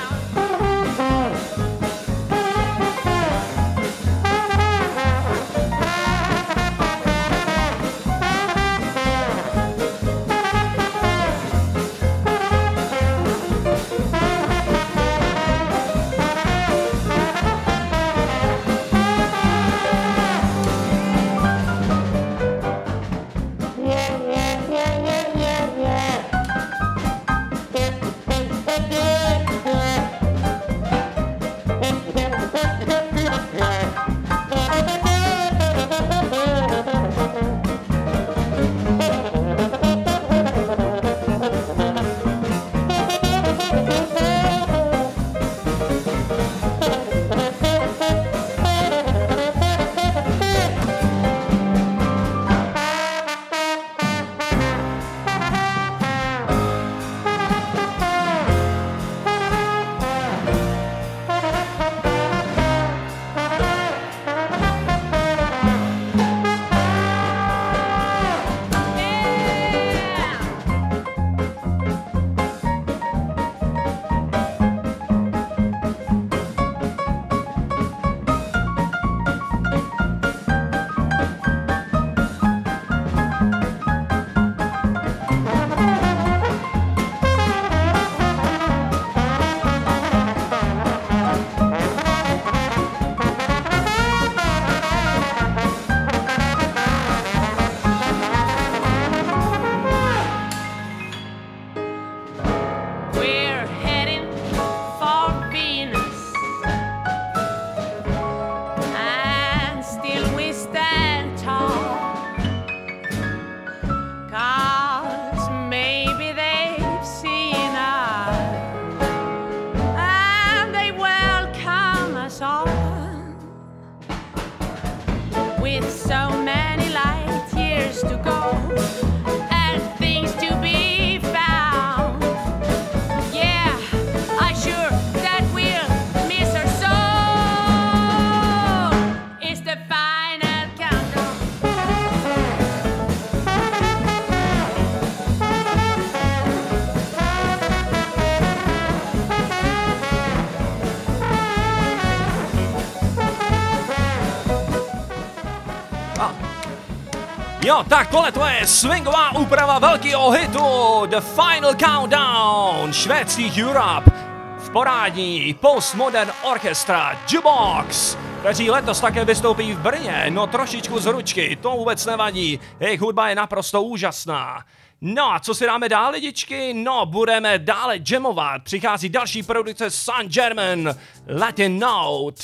Tak 157.91 158.09
tohle 158.09 158.31
to 158.31 158.45
je 158.45 158.67
swingová 158.67 159.31
úprava 159.31 159.79
velkého 159.79 160.31
hitu 160.31 160.61
The 161.05 161.19
Final 161.19 161.75
Countdown 161.75 162.93
švédských 162.93 163.57
Europe 163.57 164.11
v 164.57 164.69
porádní 164.69 165.53
Postmodern 165.53 166.31
Orchestra 166.43 167.19
Jukebox, 167.31 168.17
kteří 168.39 168.69
letos 168.69 168.99
také 168.99 169.25
vystoupí 169.25 169.73
v 169.73 169.79
Brně, 169.79 170.25
no 170.29 170.47
trošičku 170.47 170.99
z 170.99 171.05
ručky, 171.05 171.57
to 171.61 171.71
vůbec 171.71 172.05
nevadí, 172.05 172.59
jejich 172.79 173.01
hudba 173.01 173.29
je 173.29 173.35
naprosto 173.35 173.83
úžasná. 173.83 174.65
No 175.01 175.33
a 175.33 175.39
co 175.39 175.55
si 175.55 175.65
dáme 175.65 175.89
dál, 175.89 176.11
lidičky? 176.11 176.73
No, 176.73 177.05
budeme 177.05 177.59
dále 177.59 177.99
jamovat. 178.11 178.63
Přichází 178.63 179.09
další 179.09 179.43
produkce 179.43 179.89
Sun 179.89 180.27
German, 180.27 180.95
Latin 181.39 181.79
Note. 181.79 182.43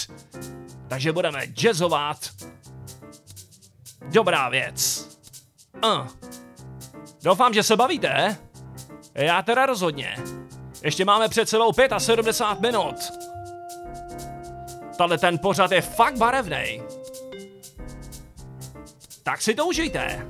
Takže 0.88 1.12
budeme 1.12 1.40
jazzovat. 1.46 2.18
Dobrá 4.12 4.50
věc. 4.50 5.07
Uh. 5.86 6.08
Doufám, 7.24 7.54
že 7.54 7.64
se 7.64 7.76
bavíte. 7.76 8.38
Já 9.14 9.42
teda 9.42 9.66
rozhodně. 9.66 10.16
Ještě 10.84 11.06
máme 11.06 11.30
před 11.30 11.50
sebou 11.50 11.74
75 11.98 12.62
minut. 12.62 12.96
Tahle 14.98 15.18
ten 15.18 15.40
pořad 15.40 15.72
je 15.72 15.82
fakt 15.82 16.18
barevný. 16.18 16.82
Tak 19.24 19.42
si 19.42 19.54
to 19.54 19.66
užijte. 19.68 20.28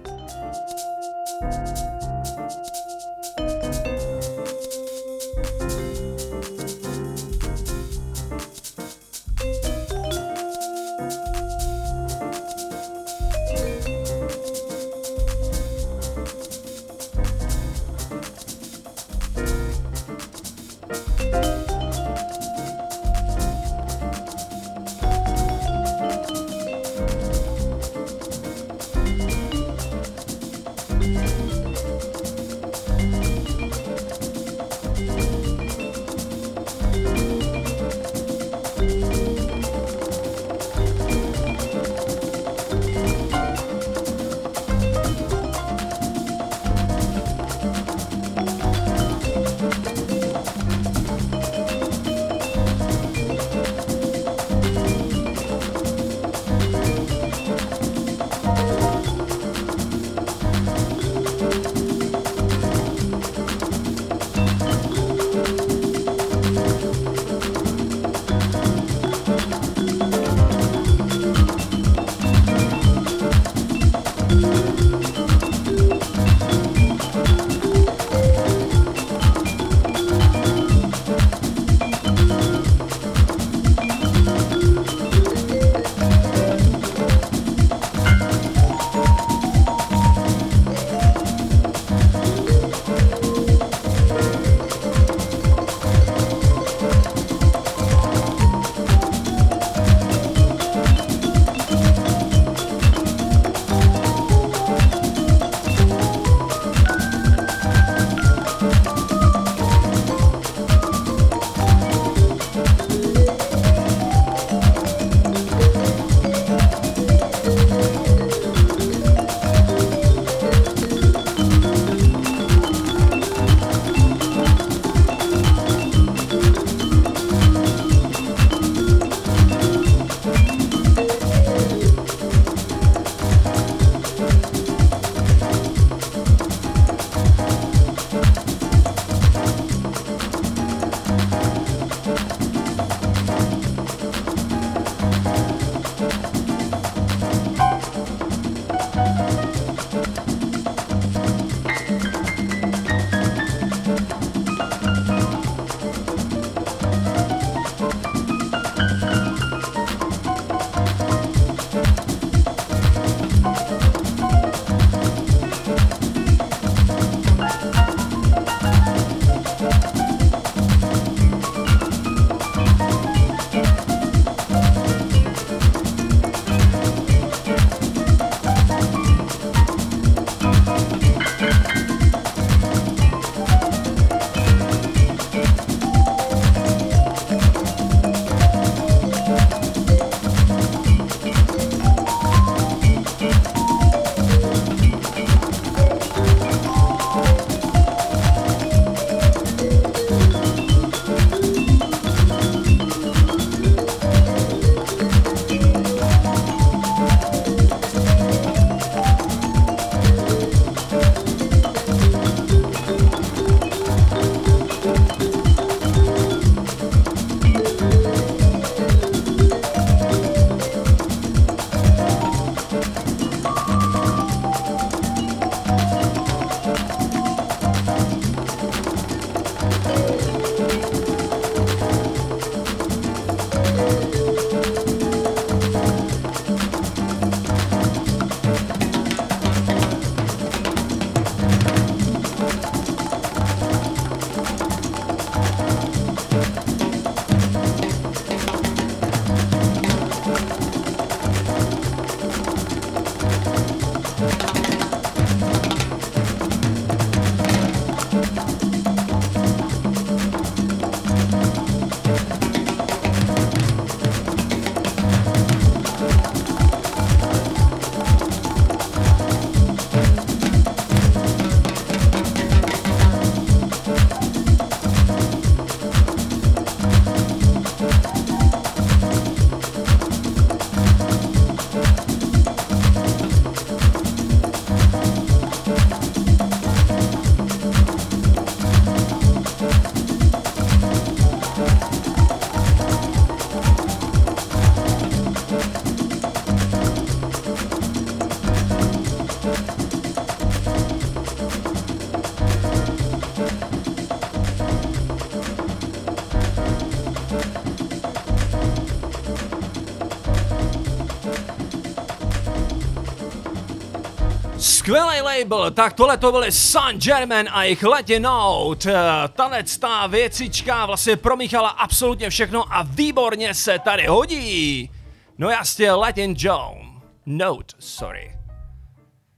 Label, 315.40 315.72
tak 315.72 315.94
tohle 315.94 316.18
to 316.18 316.32
byly 316.32 316.52
Sun 316.52 316.98
German 316.98 317.46
a 317.52 317.64
jejich 317.64 317.84
Letě 317.84 318.20
Note. 318.20 318.92
Eh, 318.92 319.28
Tanec 319.28 319.78
ta 319.78 320.08
věcička 320.08 320.86
vlastně 320.86 321.16
promíchala 321.16 321.70
absolutně 321.70 322.30
všechno 322.30 322.74
a 322.76 322.84
výborně 322.84 323.54
se 323.54 323.80
tady 323.80 324.06
hodí. 324.08 324.90
No 325.38 325.50
jasně, 325.50 325.92
Latin 325.92 326.36
Joe. 326.38 326.86
Note, 327.26 327.76
sorry. 327.80 328.38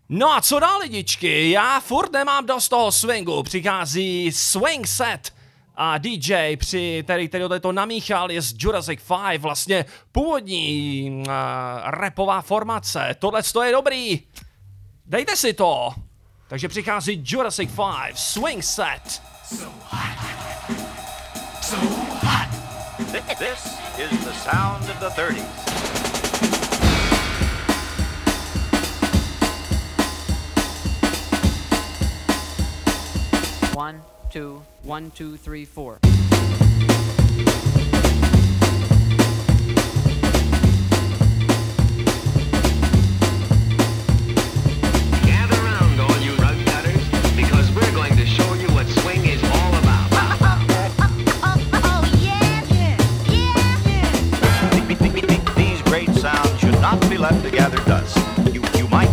No 0.09 0.33
a 0.33 0.41
co 0.41 0.59
dál 0.59 0.79
lidičky, 0.79 1.51
já 1.51 1.79
furt 1.79 2.11
nemám 2.11 2.45
dost 2.45 2.69
toho 2.69 2.91
swingu, 2.91 3.43
přichází 3.43 4.31
Swing 4.31 4.87
Set 4.87 5.33
a 5.75 5.97
DJ, 5.97 6.57
při, 6.57 7.01
který, 7.03 7.27
který 7.27 7.43
to 7.61 7.71
namíchal, 7.71 8.31
je 8.31 8.41
z 8.41 8.55
Jurassic 8.57 8.99
5, 9.27 9.41
vlastně 9.41 9.85
původní 10.11 11.11
uh, 11.27 11.33
repová 11.85 12.41
formace, 12.41 13.15
tohle 13.19 13.43
to 13.43 13.63
je 13.63 13.71
dobrý, 13.71 14.19
dejte 15.09 15.35
si 15.35 15.53
to. 15.53 15.93
Takže 16.47 16.67
přichází 16.67 17.23
Jurassic 17.25 17.69
5, 17.75 18.17
Swing 18.17 18.63
Set. 18.63 19.21
Thi- 23.11 23.35
This 23.39 23.65
is 23.97 24.19
the 24.25 24.33
sound 24.33 24.89
of 24.89 24.99
the 24.99 25.09
30s. 25.21 26.59
One, 33.73 34.01
two, 34.31 34.61
one, 34.83 35.11
two, 35.11 35.37
three, 35.37 35.63
four. 35.65 35.99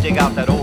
Dig 0.07 0.17
out 0.19 0.33
that 0.35 0.49
old 0.49 0.56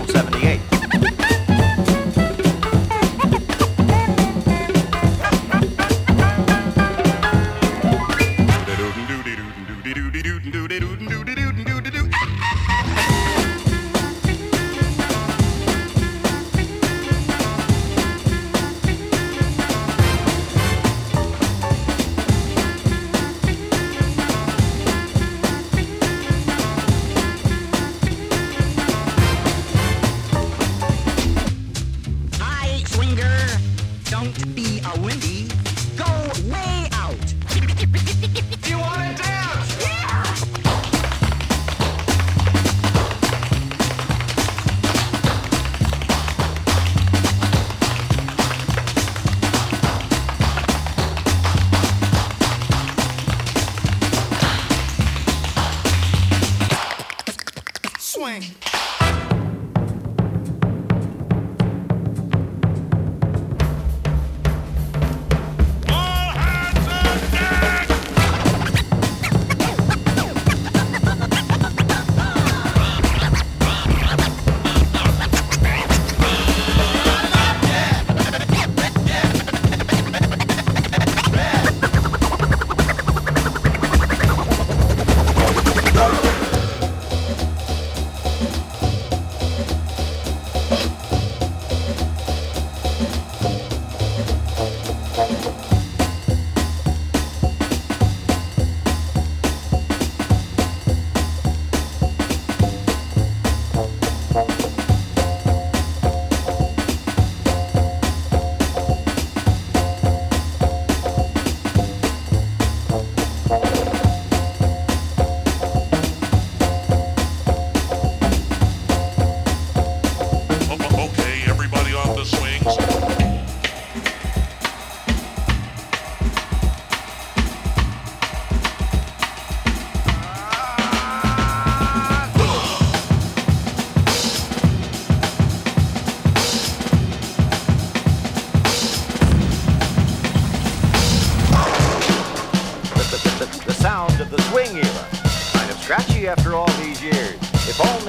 doing? 58.25 58.64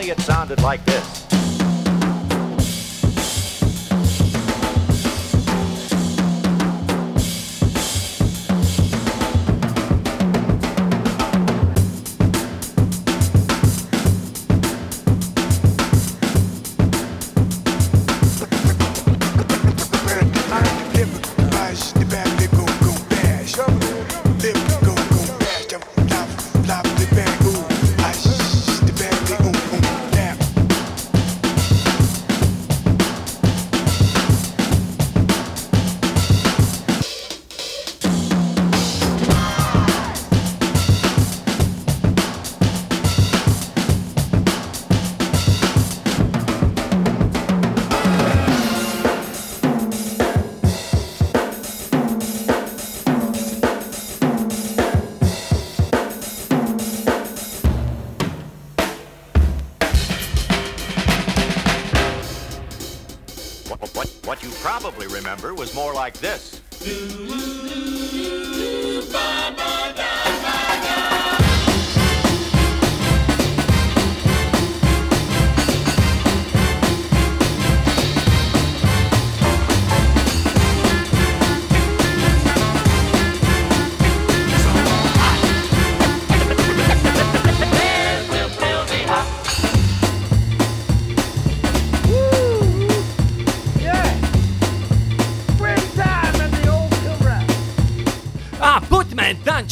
It 0.09 0.21
sounded 0.21 0.63
like 0.63 0.85
this. 0.85 1.06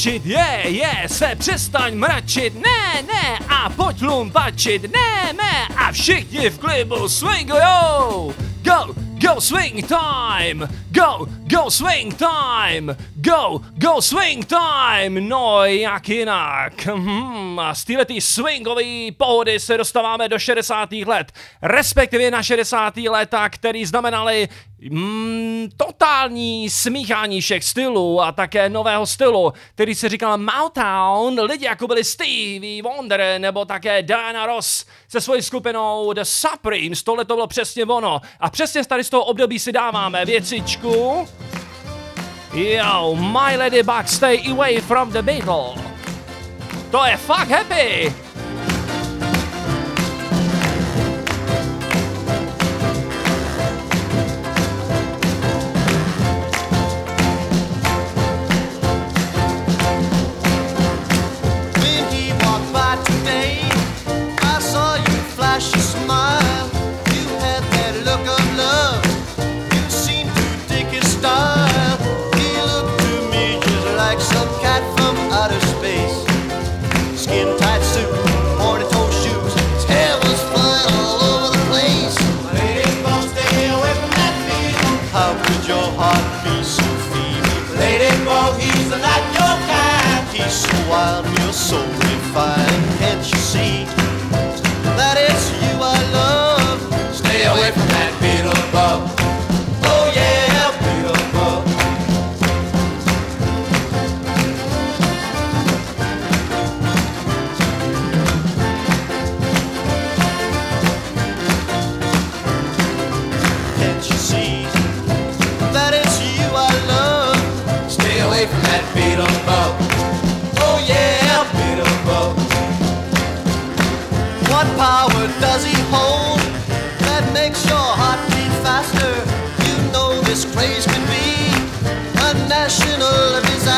Mračit, 0.05 0.27
je, 0.27 0.63
je, 0.65 1.09
se 1.09 1.37
přestaň 1.39 1.95
mračit, 1.95 2.55
ne, 2.55 3.03
ne, 3.03 3.39
a 3.49 3.71
pojď 3.71 4.03
lumpačit, 4.03 4.83
ne, 4.83 5.33
ne, 5.33 5.69
a 5.77 5.93
všichni 5.93 6.51
v 6.51 6.59
klibu 6.59 7.09
swingujou. 7.09 8.35
Go, 8.63 8.95
go 9.21 9.41
swing 9.41 9.87
time, 9.87 10.69
go, 10.91 11.27
go 11.47 11.71
swing 11.71 12.15
time, 12.15 12.97
go, 13.15 13.61
go 13.75 14.01
swing 14.01 14.45
time, 14.45 15.29
no 15.29 15.65
jak 15.65 16.09
jinak. 16.09 16.87
Hmm, 16.87 17.59
a 17.59 17.75
z 17.75 17.85
této 17.85 18.15
swingové 18.21 19.13
pohody 19.17 19.61
se 19.61 19.77
dostáváme 19.77 20.29
do 20.29 20.39
60. 20.39 20.93
let, 20.93 21.33
respektive 21.63 22.31
na 22.31 22.43
60. 22.43 22.97
leta, 22.97 23.49
který 23.49 23.85
znamenaly 23.87 24.49
mm, 24.91 25.69
totální 26.05 26.71
smíchání 26.71 27.41
všech 27.41 27.65
stylů 27.65 28.23
a 28.23 28.33
také 28.33 28.69
nového 28.69 29.07
stylu, 29.07 29.53
který 29.75 29.95
se 29.95 30.09
říkal 30.09 30.39
Motown, 30.39 31.41
lidi 31.41 31.65
jako 31.65 31.87
byli 31.87 32.05
Stevie 32.05 32.83
Wonder 32.83 33.23
nebo 33.39 33.65
také 33.65 34.03
Diana 34.03 34.47
Ross 34.47 34.87
se 35.09 35.21
svojí 35.21 35.43
skupinou 35.43 36.13
The 36.13 36.21
Supremes, 36.23 37.03
tohle 37.03 37.25
to 37.25 37.35
bylo 37.35 37.47
přesně 37.47 37.85
ono. 37.85 38.21
A 38.41 38.51
přesně 38.51 38.85
tady 38.85 39.05
z 39.05 39.11
toho 39.11 39.25
období 39.25 39.59
si 39.59 39.73
dáváme 39.73 40.25
věcičku. 40.25 41.29
Yo, 42.55 43.17
my 43.17 43.57
lady 43.57 43.83
bug, 43.83 44.09
stay 44.09 44.51
away 44.51 44.81
from 44.81 45.13
the 45.13 45.23
Beatle. 45.23 45.83
To 46.91 47.05
je 47.05 47.17
fakt 47.17 47.49
happy. 47.49 48.24
So 91.55 91.79
refined. 91.79 92.74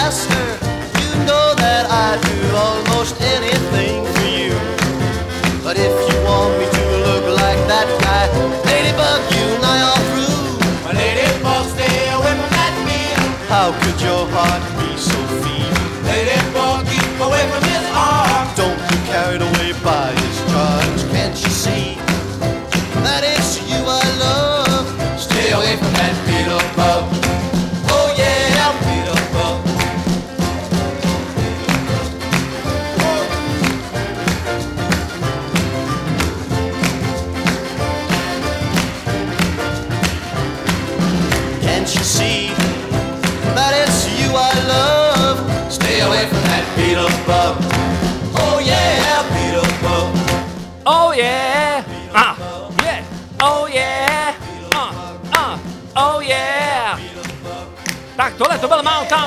Disaster. 0.06 0.46
You 1.02 1.10
know 1.26 1.54
that 1.58 1.90
I'd 1.90 2.20
do 2.22 2.38
almost 2.54 3.20
anything 3.20 4.06
for 4.14 4.28
you. 4.38 4.54
But 5.64 5.76
if 5.78 5.94
you 6.06 6.16
want 6.22 6.54
me 6.58 6.66
to 6.78 6.84
look 7.06 7.24
like 7.34 7.58
that 7.66 7.88
guy, 8.06 8.30
Ladybug, 8.66 9.20
you 9.34 9.46
and 9.56 9.64
I 9.64 9.78
are 9.90 10.02
through. 10.10 10.46
My 10.84 10.92
Ladybug, 10.94 11.66
stay 11.74 11.98
away 12.14 12.34
from 12.38 12.50
that 12.54 12.74
meal. 12.86 13.22
How 13.50 13.74
could 13.82 13.98
your 14.00 14.22
heart 14.30 14.75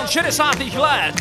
60. 0.09 0.55
let. 0.77 1.15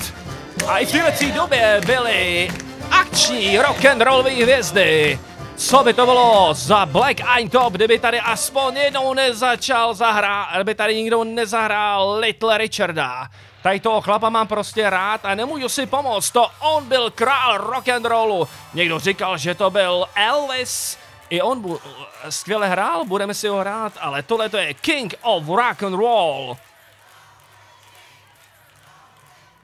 A 0.69 0.79
i 0.79 0.87
v 0.87 0.93
této 0.93 1.35
době 1.35 1.81
byly 1.87 2.51
akční 2.91 3.59
rock'n'rollové 3.59 4.31
hvězdy. 4.31 5.21
Co 5.57 5.85
by 5.85 5.93
to 5.95 6.07
bylo 6.07 6.49
za 6.55 6.87
Black 6.87 7.21
Eyed 7.37 7.53
Top, 7.53 7.73
kdyby 7.73 7.99
tady 7.99 8.21
aspoň 8.21 8.77
jednou 8.77 9.15
nezačal 9.15 9.95
zahrát, 9.95 10.49
kdyby 10.55 10.75
tady 10.75 10.97
nikdo 10.97 11.25
nezahrál 11.25 12.17
Little 12.19 12.59
Richarda. 12.59 13.29
Tady 13.63 13.81
toho 13.81 14.01
chlapa 14.01 14.29
mám 14.29 14.47
prostě 14.47 14.91
rád 14.91 15.21
a 15.25 15.35
nemůžu 15.35 15.69
si 15.69 15.87
pomoct, 15.87 16.31
to 16.31 16.51
on 16.61 16.85
byl 16.85 17.11
král 17.11 17.59
rock'n'rollu. 17.59 18.49
Někdo 18.75 18.99
říkal, 18.99 19.39
že 19.39 19.55
to 19.55 19.71
byl 19.71 20.07
Elvis, 20.15 20.99
i 21.31 21.41
on 21.43 21.63
bu- 21.63 21.81
skvěle 22.29 22.69
hrál, 22.69 23.05
budeme 23.05 23.35
si 23.35 23.49
ho 23.49 23.57
hrát, 23.59 23.93
ale 24.01 24.23
tohle 24.23 24.49
to 24.49 24.57
je 24.57 24.75
King 24.75 25.15
of 25.23 25.49
Rock 25.49 25.83
and 25.83 25.95
Roll. 25.95 26.57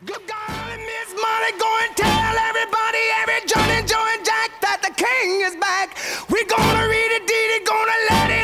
Miss 0.07 1.11
Money, 1.17 1.53
go 1.59 1.71
and 1.81 1.97
tell 1.97 2.37
everybody, 2.37 3.01
every 3.25 3.41
Johnny, 3.49 3.81
Joe, 3.89 4.05
and 4.13 4.21
Jack 4.25 4.61
that 4.61 4.85
the 4.85 4.93
king 4.93 5.41
is 5.41 5.57
back. 5.57 5.97
We're 6.29 6.45
gonna 6.45 6.89
read 6.89 7.11
it, 7.17 7.25
deed 7.27 7.51
it, 7.57 7.65
gonna 7.65 7.99
let 8.13 8.29
it 8.29 8.44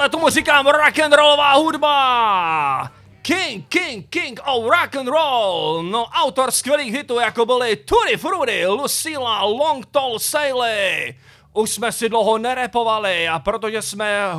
Tohle 0.00 0.08
tomu 0.08 0.28
říkám 0.28 0.66
rock 0.66 0.98
and 0.98 1.12
rollová 1.12 1.52
hudba! 1.52 2.90
King, 3.22 3.66
King, 3.68 4.06
King 4.10 4.40
of 4.46 4.64
rock 4.64 4.96
and 4.96 5.08
roll! 5.08 5.82
No 5.82 6.04
autor 6.04 6.50
skvělých 6.50 6.94
hitů 6.94 7.20
jako 7.20 7.46
byly 7.46 7.76
Tutti 7.76 8.16
Frutti, 8.16 8.66
Lucilla, 8.66 9.42
Long 9.42 9.86
Tall 9.86 10.18
Sally. 10.18 11.14
Už 11.52 11.70
jsme 11.70 11.92
si 11.92 12.08
dlouho 12.08 12.38
nerepovali 12.38 13.28
a 13.28 13.38
protože 13.38 13.82
jsme 13.82 14.30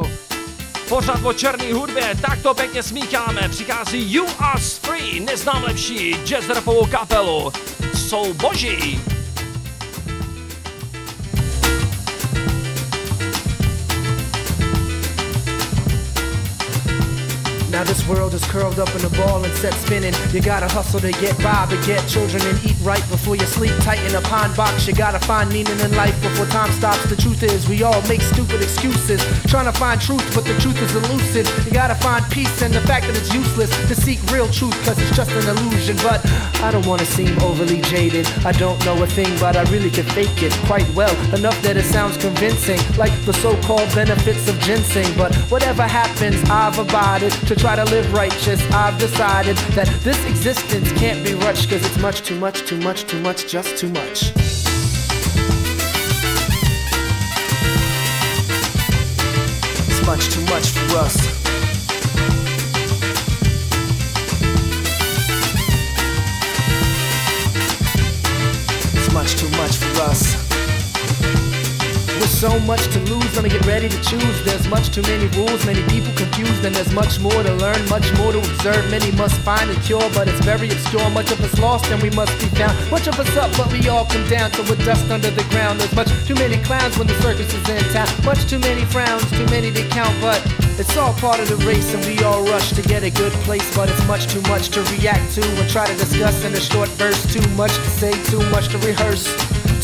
pořád 0.90 1.26
o 1.26 1.34
černý 1.34 1.72
hudbě, 1.72 2.16
tak 2.22 2.42
to 2.44 2.54
pěkně 2.54 2.84
smícháme. 2.84 3.50
Přichází 3.50 4.14
You 4.14 4.26
Us 4.56 4.78
Free, 4.78 5.20
neznám 5.20 5.64
lepší 5.64 6.16
jazz 6.26 6.50
rapovou 6.50 6.86
kapelu. 6.86 7.52
Jsou 7.96 8.34
boží. 8.34 9.11
Now 17.82 17.88
this 17.88 18.08
world 18.08 18.36
is 18.36 18.46
curled 18.46 18.78
up 18.78 18.94
in 18.94 19.04
a 19.04 19.10
ball 19.10 19.44
and 19.44 19.52
set 19.56 19.74
spinning. 19.74 20.14
You 20.32 20.40
gotta 20.40 20.68
hustle 20.68 21.00
to 21.00 21.12
get 21.14 21.36
by, 21.40 21.66
but 21.68 21.84
get 21.84 22.08
children 22.08 22.46
and 22.46 22.64
eat 22.64 22.78
right 22.84 23.02
before 23.10 23.36
you 23.36 23.46
sleep. 23.48 23.72
Tighten 23.82 24.14
a 24.14 24.22
pine 24.22 24.54
box. 24.56 24.86
You 24.86 24.94
gotta 24.94 25.18
find 25.18 25.50
meaning 25.50 25.80
in 25.80 25.92
life 25.96 26.14
before 26.22 26.46
time 26.46 26.72
stops. 26.74 27.04
The 27.10 27.16
truth 27.16 27.42
is, 27.42 27.68
we 27.68 27.82
all 27.82 28.00
make 28.08 28.22
stupid 28.22 28.62
excuses, 28.62 29.26
trying 29.50 29.66
to 29.66 29.74
find 29.74 30.00
truth, 30.00 30.22
but 30.36 30.46
the 30.46 30.54
truth 30.60 30.80
is 30.80 30.94
elusive. 30.94 31.50
You 31.66 31.72
gotta 31.72 31.96
find 31.96 32.24
peace 32.30 32.62
in 32.62 32.72
the 32.72 32.82
fact 32.82 33.08
that 33.08 33.18
it's 33.18 33.34
useless 33.34 33.72
to 33.88 33.96
seek 33.96 34.22
real 34.30 34.48
truth, 34.50 34.78
cause 34.86 35.00
it's 35.00 35.18
just 35.18 35.32
an 35.32 35.50
illusion. 35.50 35.98
But 36.04 36.22
I 36.64 36.70
don't 36.70 36.86
wanna 36.86 37.06
seem 37.06 37.38
overly 37.40 37.82
jaded. 37.82 38.28
I 38.46 38.52
don't 38.52 38.80
know 38.86 39.02
a 39.02 39.08
thing, 39.08 39.36
but 39.40 39.58
I 39.58 39.64
really 39.72 39.90
can 39.90 40.06
fake 40.06 40.44
it 40.44 40.54
quite 40.68 40.88
well. 40.94 41.14
Enough 41.34 41.60
that 41.64 41.76
it 41.76 41.86
sounds 41.86 42.18
convincing, 42.18 42.80
like 42.98 43.12
the 43.26 43.34
so-called 43.34 43.94
benefits 43.96 44.48
of 44.48 44.60
ginseng. 44.60 45.12
But 45.18 45.36
whatever 45.50 45.84
happens, 45.84 46.38
I've 46.50 46.78
abided 46.78 47.32
to 47.48 47.56
try 47.56 47.76
to 47.76 47.84
live 47.86 48.14
righteous. 48.14 48.62
I've 48.72 48.98
decided 49.00 49.58
that 49.76 49.88
this 50.04 50.24
existence 50.26 50.92
can't 50.94 51.24
be 51.26 51.34
rushed, 51.34 51.70
cause 51.70 51.84
it's 51.84 51.98
much 52.00 52.22
too 52.22 52.40
much, 52.40 52.62
too 52.62 52.78
much, 52.78 53.06
too 53.06 53.20
much, 53.22 53.48
just 53.48 53.78
too 53.78 53.90
much. 53.90 54.32
It's 59.90 60.06
much 60.06 60.30
too 60.30 60.46
much 60.46 60.70
for 60.70 60.98
us. 60.98 61.41
Too 69.42 69.50
much 69.58 69.78
for 69.78 70.02
us. 70.02 70.38
With 72.22 72.30
so 72.30 72.60
much 72.60 72.86
to 72.94 73.00
lose, 73.10 73.42
me 73.42 73.50
get 73.50 73.66
ready 73.66 73.90
to 73.90 74.00
choose. 74.04 74.38
There's 74.46 74.68
much 74.68 74.94
too 74.94 75.02
many 75.02 75.26
rules, 75.36 75.66
many 75.66 75.82
people 75.90 76.14
confused, 76.14 76.64
and 76.64 76.76
there's 76.76 76.94
much 76.94 77.20
more 77.20 77.42
to 77.42 77.54
learn, 77.56 77.82
much 77.90 78.06
more 78.20 78.32
to 78.32 78.38
observe. 78.38 78.84
Many 78.92 79.12
must 79.14 79.34
find 79.42 79.68
a 79.72 79.76
cure, 79.82 80.08
but 80.14 80.28
it's 80.28 80.46
very 80.46 80.70
obscure. 80.70 81.10
Much 81.10 81.32
of 81.32 81.42
us 81.42 81.58
lost, 81.58 81.88
and 81.88 82.00
we 82.04 82.12
must 82.12 82.38
be 82.40 82.46
found. 82.60 82.78
Much 82.92 83.08
of 83.08 83.20
us 83.20 83.36
up, 83.36 83.50
but 83.58 83.72
we 83.74 83.90
all 83.90 84.06
come 84.06 84.28
down 84.30 84.52
to 84.52 84.62
a 84.62 84.76
dust 84.86 85.10
under 85.10 85.32
the 85.32 85.44
ground. 85.50 85.80
There's 85.80 85.96
much 85.96 86.12
too 86.28 86.36
many 86.36 86.58
clowns 86.58 86.96
when 87.00 87.08
the 87.08 87.20
circus 87.22 87.52
is 87.52 87.68
in 87.68 87.82
town. 87.94 88.10
Much 88.24 88.46
too 88.48 88.60
many 88.60 88.86
frowns, 88.86 89.26
too 89.32 89.48
many 89.48 89.72
to 89.72 89.84
count, 89.90 90.14
but 90.22 90.38
it's 90.82 90.98
all 90.98 91.14
part 91.14 91.40
of 91.40 91.48
the 91.48 91.56
race, 91.58 91.94
and 91.94 92.04
we 92.06 92.18
all 92.24 92.44
rush 92.44 92.72
to 92.72 92.82
get 92.82 93.04
a 93.04 93.12
good 93.12 93.32
place. 93.46 93.64
But 93.76 93.88
it's 93.90 94.06
much 94.08 94.26
too 94.28 94.42
much 94.50 94.70
to 94.70 94.82
react 94.96 95.34
to 95.36 95.44
and 95.44 95.70
try 95.70 95.86
to 95.86 95.96
discuss 95.96 96.44
in 96.44 96.54
a 96.54 96.60
short 96.60 96.90
verse 96.90 97.22
Too 97.32 97.48
much 97.50 97.74
to 97.74 97.90
say, 98.02 98.12
too 98.26 98.42
much 98.50 98.68
to 98.70 98.80
rehearse. 98.80 99.26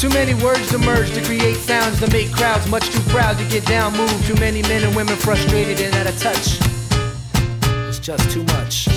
Too 0.02 0.10
many 0.10 0.34
words 0.34 0.68
to 0.72 0.80
merge 0.80 1.14
to 1.14 1.24
create 1.24 1.58
sounds 1.58 2.00
to 2.00 2.12
make 2.12 2.32
crowds 2.32 2.68
much 2.68 2.90
too 2.90 3.02
proud 3.12 3.38
to 3.38 3.46
get 3.46 3.66
down 3.66 3.96
moved. 3.96 4.26
Too 4.26 4.36
many 4.36 4.64
men 4.64 4.84
and 4.84 4.96
women 4.96 5.16
frustrated 5.16 5.80
and 5.80 5.94
out 5.96 6.08
of 6.08 6.18
touch. 6.20 6.60
It's 7.88 8.00
just 8.00 8.30
too 8.32 8.44
much. 8.44 8.97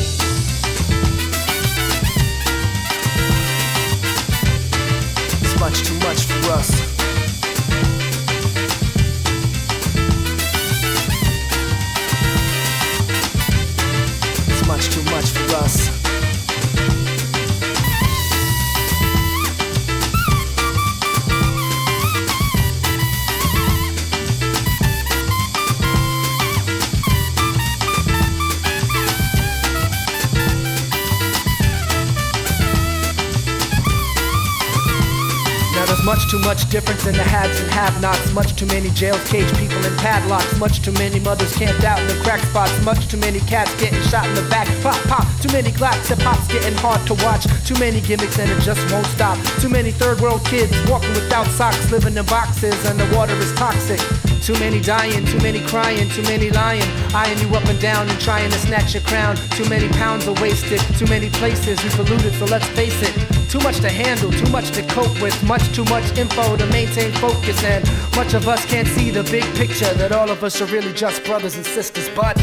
Difference 36.71 37.05
in 37.07 37.15
the 37.15 37.23
haves 37.23 37.61
and 37.61 37.71
have-nots. 37.71 38.33
Much 38.33 38.55
too 38.55 38.67
many 38.67 38.89
jails 38.91 39.23
cage 39.29 39.51
people 39.59 39.85
in 39.85 39.95
padlocks. 39.97 40.57
Much 40.59 40.81
too 40.81 40.93
many 40.93 41.19
mothers 41.19 41.53
camped 41.57 41.85
out 41.85 41.99
in 41.99 42.07
the 42.07 42.15
crack 42.23 42.41
spots. 42.47 42.73
Much 42.85 43.09
too 43.09 43.19
many 43.19 43.41
cats 43.41 43.75
getting 43.81 44.01
shot 44.03 44.27
in 44.29 44.35
the 44.35 44.47
back. 44.49 44.69
Pop, 44.81 44.97
pop. 45.11 45.27
Too 45.43 45.53
many 45.53 45.73
claps. 45.73 46.09
Hip 46.09 46.21
hop's 46.21 46.47
getting 46.49 46.75
hard 46.79 47.05
to 47.09 47.15
watch. 47.27 47.45
Too 47.67 47.75
many 47.79 48.01
gimmicks 48.01 48.39
and 48.39 48.51
it 48.51 48.61
just 48.63 48.81
won't 48.93 49.07
stop. 49.07 49.37
Too 49.61 49.69
many 49.69 49.91
third 49.91 50.21
world 50.21 50.45
kids 50.47 50.73
walking 50.89 51.11
without 51.11 51.47
socks, 51.49 51.91
living 51.91 52.17
in 52.17 52.25
boxes, 52.27 52.79
and 52.87 52.99
the 52.99 53.17
water 53.17 53.35
is 53.35 53.53
toxic. 53.55 54.01
Too 54.41 54.55
many 54.55 54.81
dying, 54.81 55.27
too 55.27 55.39
many 55.39 55.61
crying, 55.67 56.09
too 56.11 56.23
many 56.23 56.51
lying, 56.51 56.89
eyeing 57.13 57.39
you 57.39 57.55
up 57.55 57.65
and 57.67 57.81
down 57.81 58.09
and 58.09 58.21
trying 58.21 58.51
to 58.51 58.59
snatch 58.59 58.95
your 58.95 59.03
crown. 59.03 59.37
Too 59.59 59.69
many 59.69 59.89
pounds 59.89 60.27
are 60.29 60.41
wasted, 60.41 60.81
too 60.99 61.07
many 61.07 61.29
places 61.31 61.83
we 61.83 61.91
polluted, 61.91 62.33
so 62.35 62.47
let's 62.47 62.67
face 62.69 63.03
it. 63.03 63.40
Too 63.51 63.59
much 63.59 63.81
to 63.81 63.91
handle, 63.91 64.31
too 64.31 64.49
much 64.53 64.71
to 64.71 64.83
cope 64.83 65.21
with, 65.21 65.43
much 65.43 65.75
too 65.75 65.83
much 65.87 66.17
info 66.17 66.57
to 66.57 66.67
maintain 66.67 67.11
focus, 67.15 67.65
and 67.65 67.85
much 68.15 68.33
of 68.33 68.47
us 68.47 68.65
can't 68.65 68.87
see 68.87 69.11
the 69.11 69.25
big 69.25 69.43
picture 69.57 69.93
that 69.95 70.13
all 70.13 70.31
of 70.31 70.45
us 70.45 70.61
are 70.61 70.67
really 70.67 70.93
just 70.93 71.25
brothers 71.25 71.57
and 71.57 71.67
sisters, 71.67 72.09
but. 72.15 72.37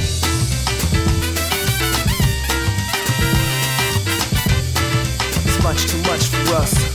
It's 5.45 5.63
much 5.63 5.87
too 5.87 6.01
much 6.03 6.25
for 6.25 6.55
us. 6.55 6.86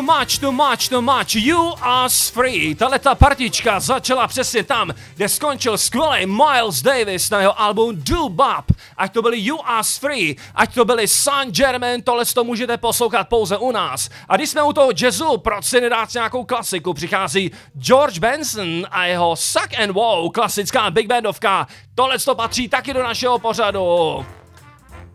Too 0.00 0.18
much, 0.18 0.38
too 0.38 0.52
much, 0.52 0.88
too 0.88 1.02
much. 1.02 1.34
You 1.34 1.74
are 1.80 2.08
free. 2.08 2.74
Tahle 2.74 2.98
ta 2.98 3.14
partička 3.14 3.80
začala 3.80 4.28
přesně 4.28 4.64
tam, 4.64 4.90
kde 5.16 5.28
skončil 5.28 5.78
skvělý 5.78 6.26
Miles 6.26 6.82
Davis 6.82 7.30
na 7.30 7.40
jeho 7.40 7.60
album 7.60 7.96
Do 7.96 8.28
Bop. 8.28 8.64
Ať 8.96 9.12
to 9.12 9.22
byli 9.22 9.40
You 9.40 9.58
Are 9.64 9.82
Free, 10.00 10.36
ať 10.54 10.74
to 10.74 10.84
byli 10.84 11.08
San 11.08 11.50
Germain, 11.50 12.02
tohle 12.02 12.24
to 12.24 12.44
můžete 12.44 12.76
poslouchat 12.76 13.28
pouze 13.28 13.56
u 13.56 13.72
nás. 13.72 14.10
A 14.28 14.36
když 14.36 14.50
jsme 14.50 14.62
u 14.62 14.72
toho 14.72 14.90
jazzu, 15.02 15.38
proč 15.38 15.64
si 15.64 15.80
nedát 15.80 16.14
nějakou 16.14 16.44
klasiku, 16.44 16.94
přichází 16.94 17.50
George 17.78 18.18
Benson 18.18 18.86
a 18.90 19.04
jeho 19.04 19.36
Suck 19.36 19.80
and 19.82 19.90
Wow, 19.90 20.32
klasická 20.32 20.90
big 20.90 21.06
bandovka. 21.06 21.66
Tohle 21.94 22.18
to 22.18 22.34
patří 22.34 22.68
taky 22.68 22.94
do 22.94 23.02
našeho 23.02 23.38
pořadu. 23.38 24.26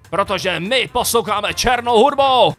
Protože 0.10 0.60
my 0.60 0.90
posloucháme 0.92 1.54
černou 1.54 1.98
hudbu. 1.98 2.54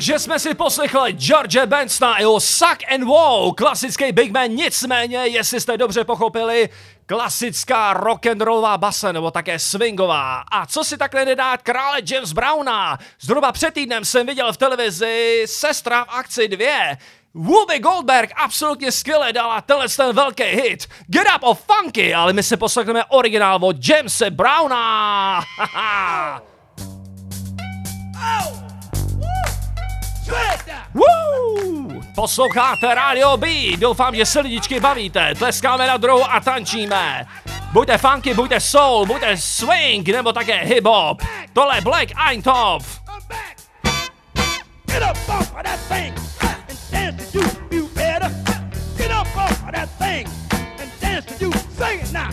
Takže 0.00 0.18
jsme 0.18 0.38
si 0.38 0.54
poslechli 0.54 1.12
George 1.12 1.66
Bensona 1.66 2.12
a 2.12 2.18
jeho 2.18 2.40
Suck 2.40 2.92
and 2.94 3.04
Wow, 3.04 3.54
klasický 3.54 4.12
Big 4.12 4.32
Man, 4.32 4.50
nicméně, 4.50 5.16
jestli 5.16 5.60
jste 5.60 5.76
dobře 5.76 6.04
pochopili, 6.04 6.68
klasická 7.06 7.94
rock'n'rollová 7.94 8.78
basa 8.78 9.12
nebo 9.12 9.30
také 9.30 9.58
swingová. 9.58 10.44
A 10.52 10.66
co 10.66 10.84
si 10.84 10.96
takhle 10.98 11.24
nedát 11.24 11.62
krále 11.62 12.00
James 12.10 12.32
Browna? 12.32 12.98
Zhruba 13.20 13.52
před 13.52 13.74
týdnem 13.74 14.04
jsem 14.04 14.26
viděl 14.26 14.52
v 14.52 14.56
televizi 14.56 15.44
Sestra 15.46 16.04
v 16.04 16.08
akci 16.08 16.48
2. 16.48 16.66
Whoopi 17.34 17.78
Goldberg 17.78 18.30
absolutně 18.36 18.92
skvěle 18.92 19.32
dala 19.32 19.60
tenhle 19.60 19.88
ten 19.88 20.16
velký 20.16 20.42
hit 20.42 20.88
Get 21.06 21.26
Up 21.36 21.42
of 21.42 21.64
Funky, 21.66 22.14
ale 22.14 22.32
my 22.32 22.42
si 22.42 22.56
poslechneme 22.56 23.04
originál 23.04 23.58
od 23.62 23.88
Jamese 23.88 24.30
Browna. 24.30 25.40
Posloucháte 32.14 32.94
Radio 32.94 33.36
B, 33.36 33.46
doufám, 33.76 34.14
že 34.14 34.26
se 34.26 34.40
lidičky 34.40 34.80
bavíte, 34.80 35.34
tleskáme 35.34 35.86
na 35.86 35.96
druhou 35.96 36.24
a 36.24 36.40
tančíme. 36.40 37.26
Buďte 37.72 37.98
funky, 37.98 38.34
buďte 38.34 38.60
soul, 38.60 39.06
buďte 39.06 39.36
swing, 39.36 40.08
nebo 40.08 40.32
také 40.32 40.64
hip-hop. 40.64 41.22
Tohle 41.52 41.76
je 41.76 41.80
Black 41.80 42.08
Eintopf. 42.28 43.00
Get 44.86 45.02
up 45.02 45.28
off 45.28 45.52
of 45.56 45.62
that 45.62 45.80
thing 45.88 46.14
and 46.68 46.78
dance 46.90 47.32
to 47.32 47.38
you, 47.70 47.88
better. 47.94 48.30
Get 48.96 49.10
up 49.10 49.36
off 49.36 49.62
of 49.62 49.72
that 49.72 49.88
thing 49.98 50.26
and 50.82 50.90
dance 51.00 51.38
to. 51.38 51.50
Sing 51.78 52.00
it 52.00 52.12
now. 52.12 52.30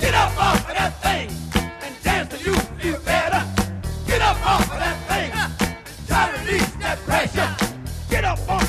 Get 0.00 0.14
up 0.14 0.36
off 0.36 0.68
of 0.68 0.74
that 0.76 0.92
thing 1.00 1.30
and 1.54 1.94
dance 2.04 2.28
to 2.34 2.50
you, 2.50 2.56
you 2.82 2.96
better. 3.04 3.42
Get 4.06 4.20
up 4.20 4.36
off 4.46 4.72
of 4.72 4.78
that 4.78 4.98
thing. 5.08 5.30
Try 6.08 6.26
to 6.26 6.38
release 6.44 6.70
that 6.80 6.98
pressure. 7.06 7.56
Get 8.10 8.24
up 8.24 8.38
off 8.48 8.65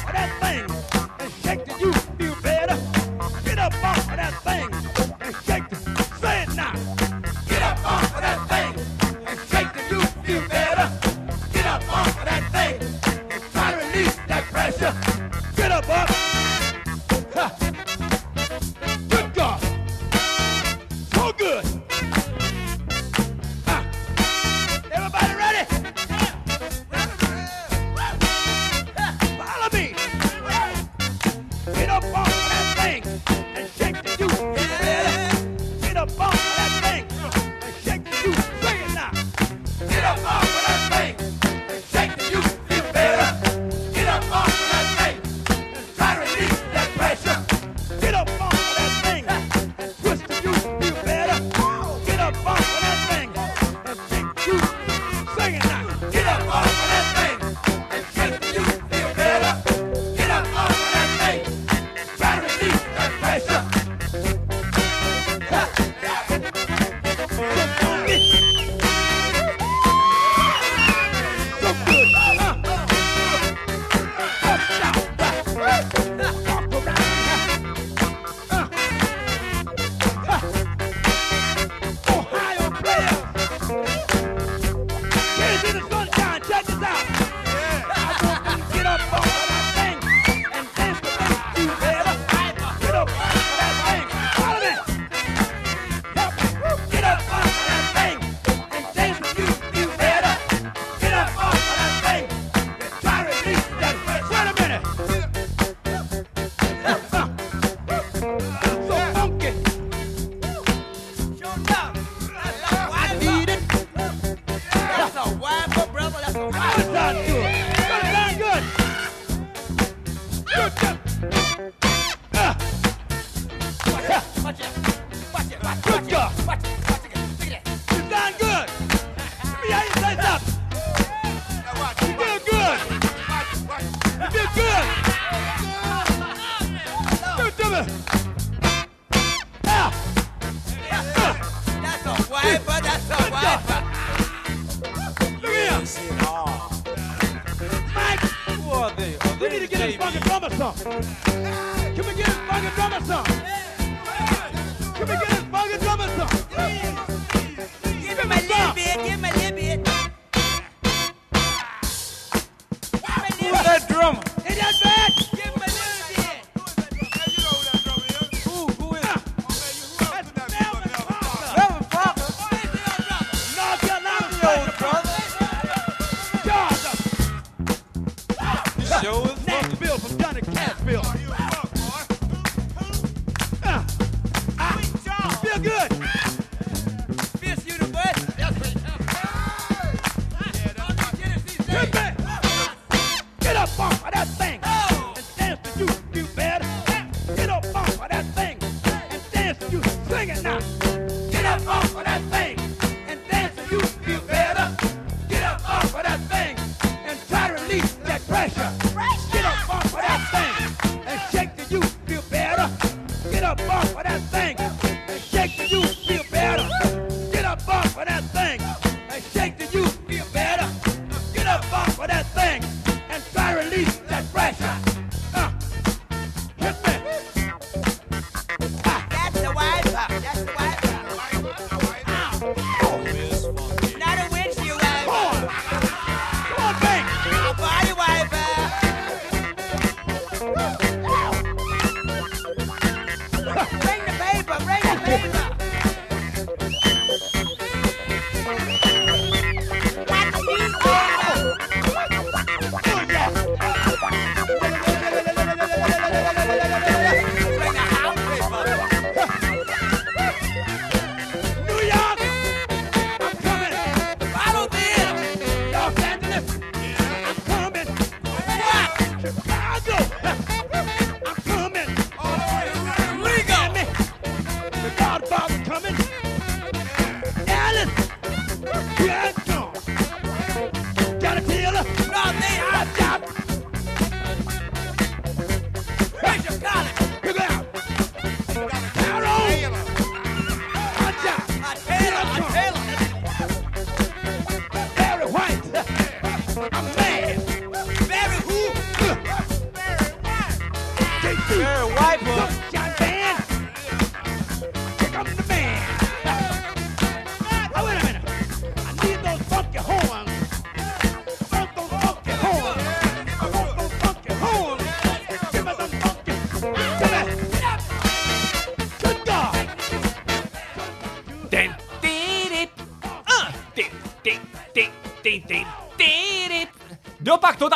Stop. 150.57 151.16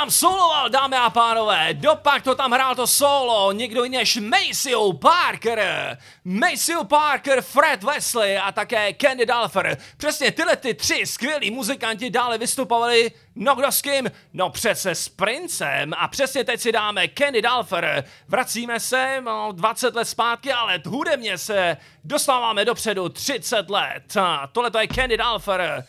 tam 0.01 0.11
soloval, 0.11 0.69
dámy 0.69 0.95
a 0.95 1.09
pánové. 1.09 1.73
Dopak 1.73 2.23
to 2.23 2.35
tam 2.35 2.51
hrál 2.51 2.75
to 2.75 2.87
solo, 2.87 3.51
někdo 3.51 3.83
jiný 3.83 3.97
než 3.97 4.17
Maceo 4.17 4.93
Parker. 4.93 5.97
Maceo 6.25 6.83
Parker, 6.83 7.41
Fred 7.41 7.83
Wesley 7.83 8.37
a 8.37 8.51
také 8.51 8.93
Kenny 8.93 9.25
Dalfer. 9.25 9.77
Přesně 9.97 10.31
tyhle 10.31 10.55
ty 10.55 10.73
tři 10.73 11.05
skvělí 11.05 11.51
muzikanti 11.51 12.09
dále 12.09 12.37
vystupovali 12.37 13.11
No 13.35 13.55
kdo 13.55 13.71
s 13.71 13.81
kým? 13.81 14.11
No 14.33 14.49
přece 14.49 14.95
s 14.95 15.09
Princem 15.09 15.93
a 15.97 16.07
přesně 16.07 16.43
teď 16.43 16.61
si 16.61 16.71
dáme 16.71 17.07
Kenny 17.07 17.41
Dalfer. 17.41 18.03
Vracíme 18.27 18.79
se 18.79 19.21
no, 19.21 19.51
20 19.51 19.95
let 19.95 20.05
zpátky, 20.05 20.51
ale 20.51 20.81
hudebně 20.85 21.37
se 21.37 21.77
dostáváme 22.03 22.65
dopředu 22.65 23.09
30 23.09 23.69
let. 23.69 24.03
Tohle 24.51 24.71
to 24.71 24.79
je 24.79 24.87
Kenny 24.87 25.17
Dalfer. 25.17 25.85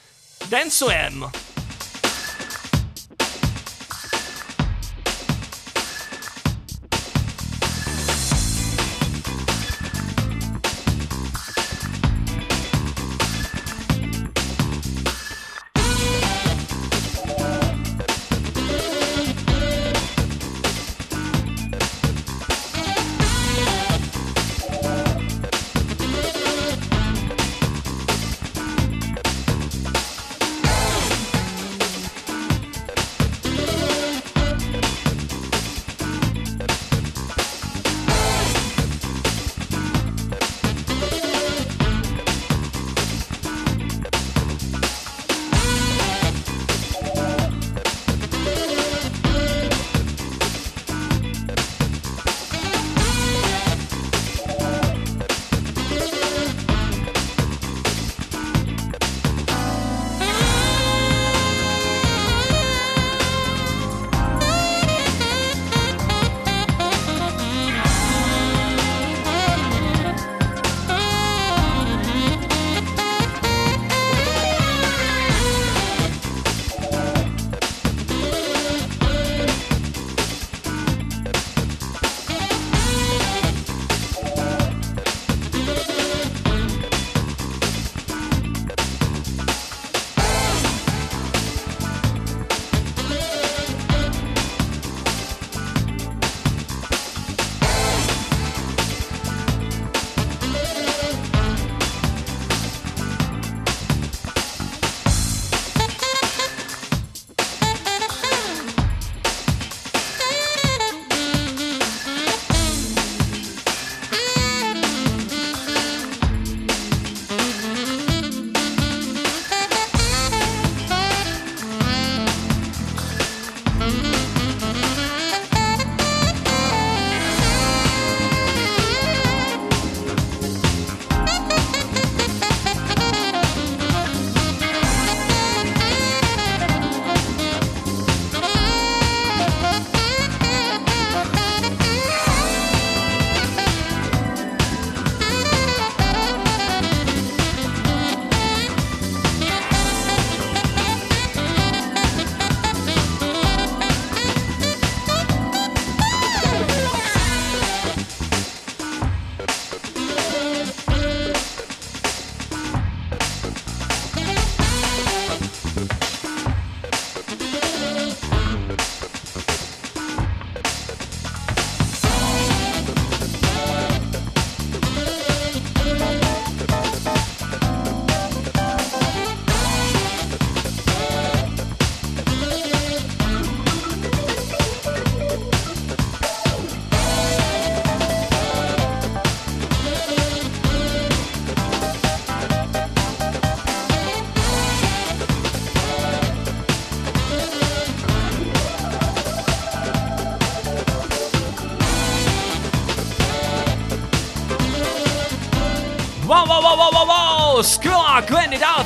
Dancujem. 0.49 1.33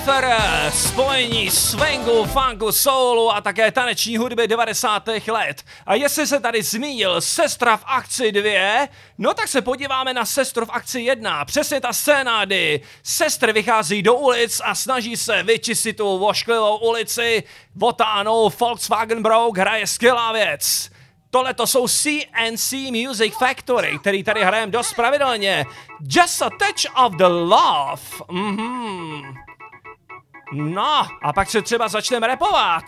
Gwenny 0.07 0.23
Dalfer, 0.23 0.71
spojení 0.71 1.51
swingu, 1.51 2.25
funku, 2.25 2.73
soulu 2.73 3.33
a 3.33 3.41
také 3.41 3.73
taneční 3.73 4.17
hudby 4.17 4.49
90. 4.49 5.09
let. 5.29 5.63
A 5.87 5.95
jestli 5.95 6.27
se 6.27 6.41
tady 6.41 6.63
zmínil 6.63 7.21
sestra 7.21 7.77
v 7.77 7.85
akci 7.87 8.33
2, 8.33 8.89
no 9.19 9.35
tak 9.35 9.49
se 9.49 9.63
podíváme 9.63 10.15
na 10.15 10.25
sestru 10.25 10.67
v 10.67 10.71
akci 10.71 11.01
1. 11.01 11.45
Přesně 11.45 11.81
ta 11.81 11.93
scéna, 11.93 12.45
kdy 12.45 12.81
sestry 13.03 13.53
vychází 13.53 14.03
do 14.03 14.15
ulic 14.15 14.61
a 14.65 14.75
snaží 14.75 15.17
se 15.17 15.43
vyčistit 15.43 15.97
tu 15.97 16.19
vošklivou 16.19 16.77
ulici, 16.77 17.43
votánou 17.75 18.53
Volkswagen 18.61 19.23
Brouk 19.23 19.59
hraje 19.59 19.87
skvělá 19.87 20.33
věc. 20.33 20.91
Tohle 21.31 21.55
to 21.55 21.67
jsou 21.67 21.89
CNC 21.89 22.73
Music 22.91 23.35
Factory, 23.39 23.99
který 23.99 24.25
tady 24.25 24.45
hrajeme 24.45 24.73
dost 24.73 24.95
pravidelně. 24.95 25.67
Just 26.01 26.43
a 26.43 26.51
touch 26.51 27.05
of 27.05 27.13
the 27.13 27.27
love. 27.27 28.03
Mhm. 28.31 29.46
No, 30.53 31.07
a 31.23 31.33
pak 31.33 31.51
se 31.51 31.63
třeba 31.63 31.89
začneme 31.89 32.27
repovat. 32.27 32.85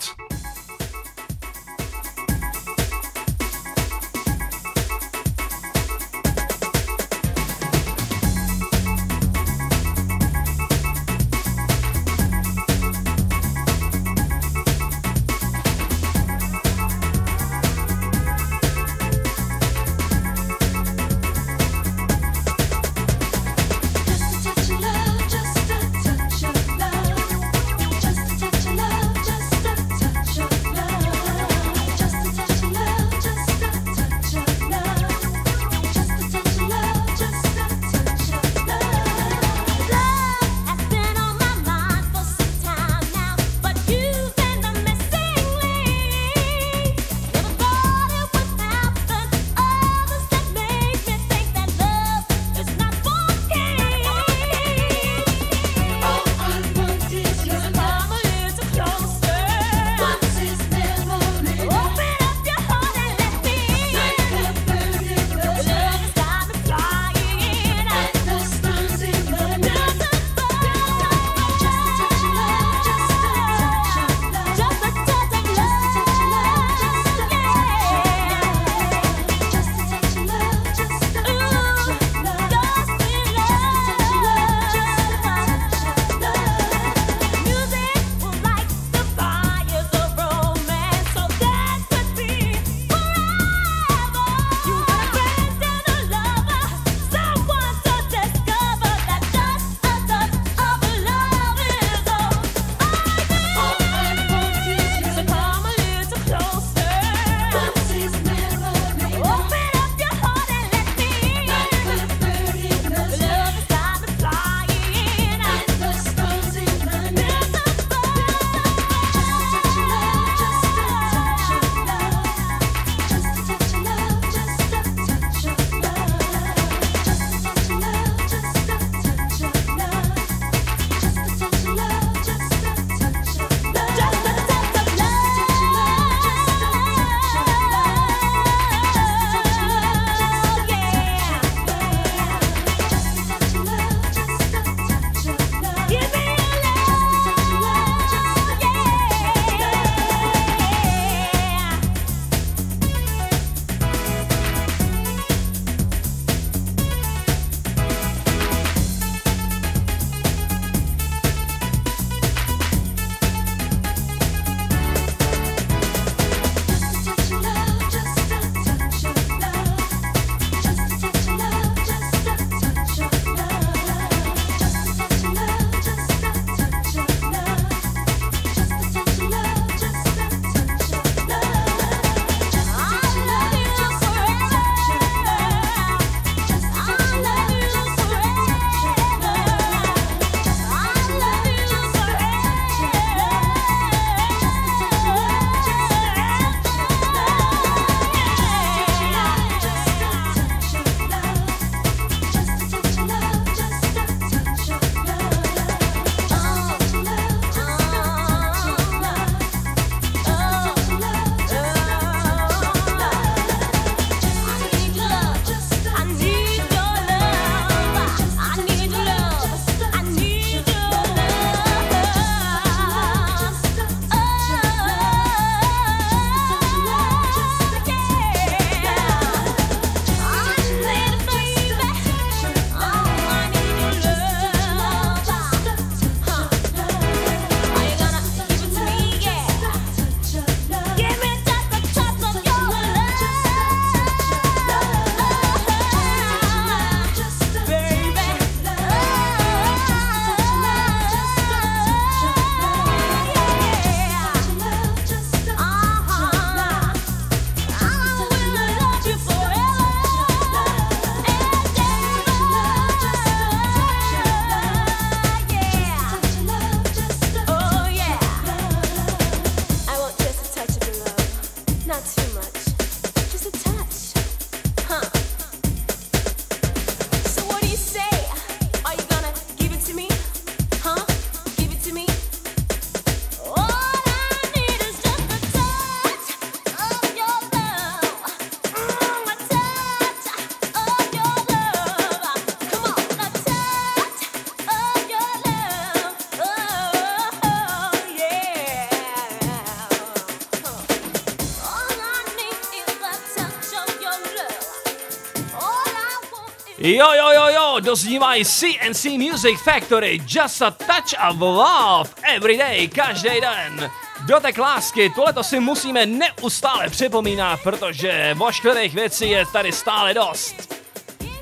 Jo, 306.91 307.13
jo, 307.13 307.31
jo, 307.35 307.47
jo, 307.49 307.77
doznívají 307.81 308.45
CNC 308.45 309.05
Music 309.05 309.61
Factory, 309.65 310.21
Just 310.29 310.63
a 310.63 310.71
Touch 310.71 311.31
of 311.31 311.41
Love, 311.41 312.11
every 312.23 312.59
day, 312.59 312.89
každý 312.89 313.41
den. 313.41 313.91
Dotek 314.27 314.59
lásky, 314.59 315.11
tohleto 315.11 315.45
si 315.45 315.61
musíme 315.61 316.07
neustále 316.07 316.91
připomínat, 316.91 317.61
protože 317.63 318.35
vošklivých 318.35 318.95
věcí 318.95 319.31
je 319.31 319.47
tady 319.53 319.73
stále 319.73 320.15
dost. 320.15 320.75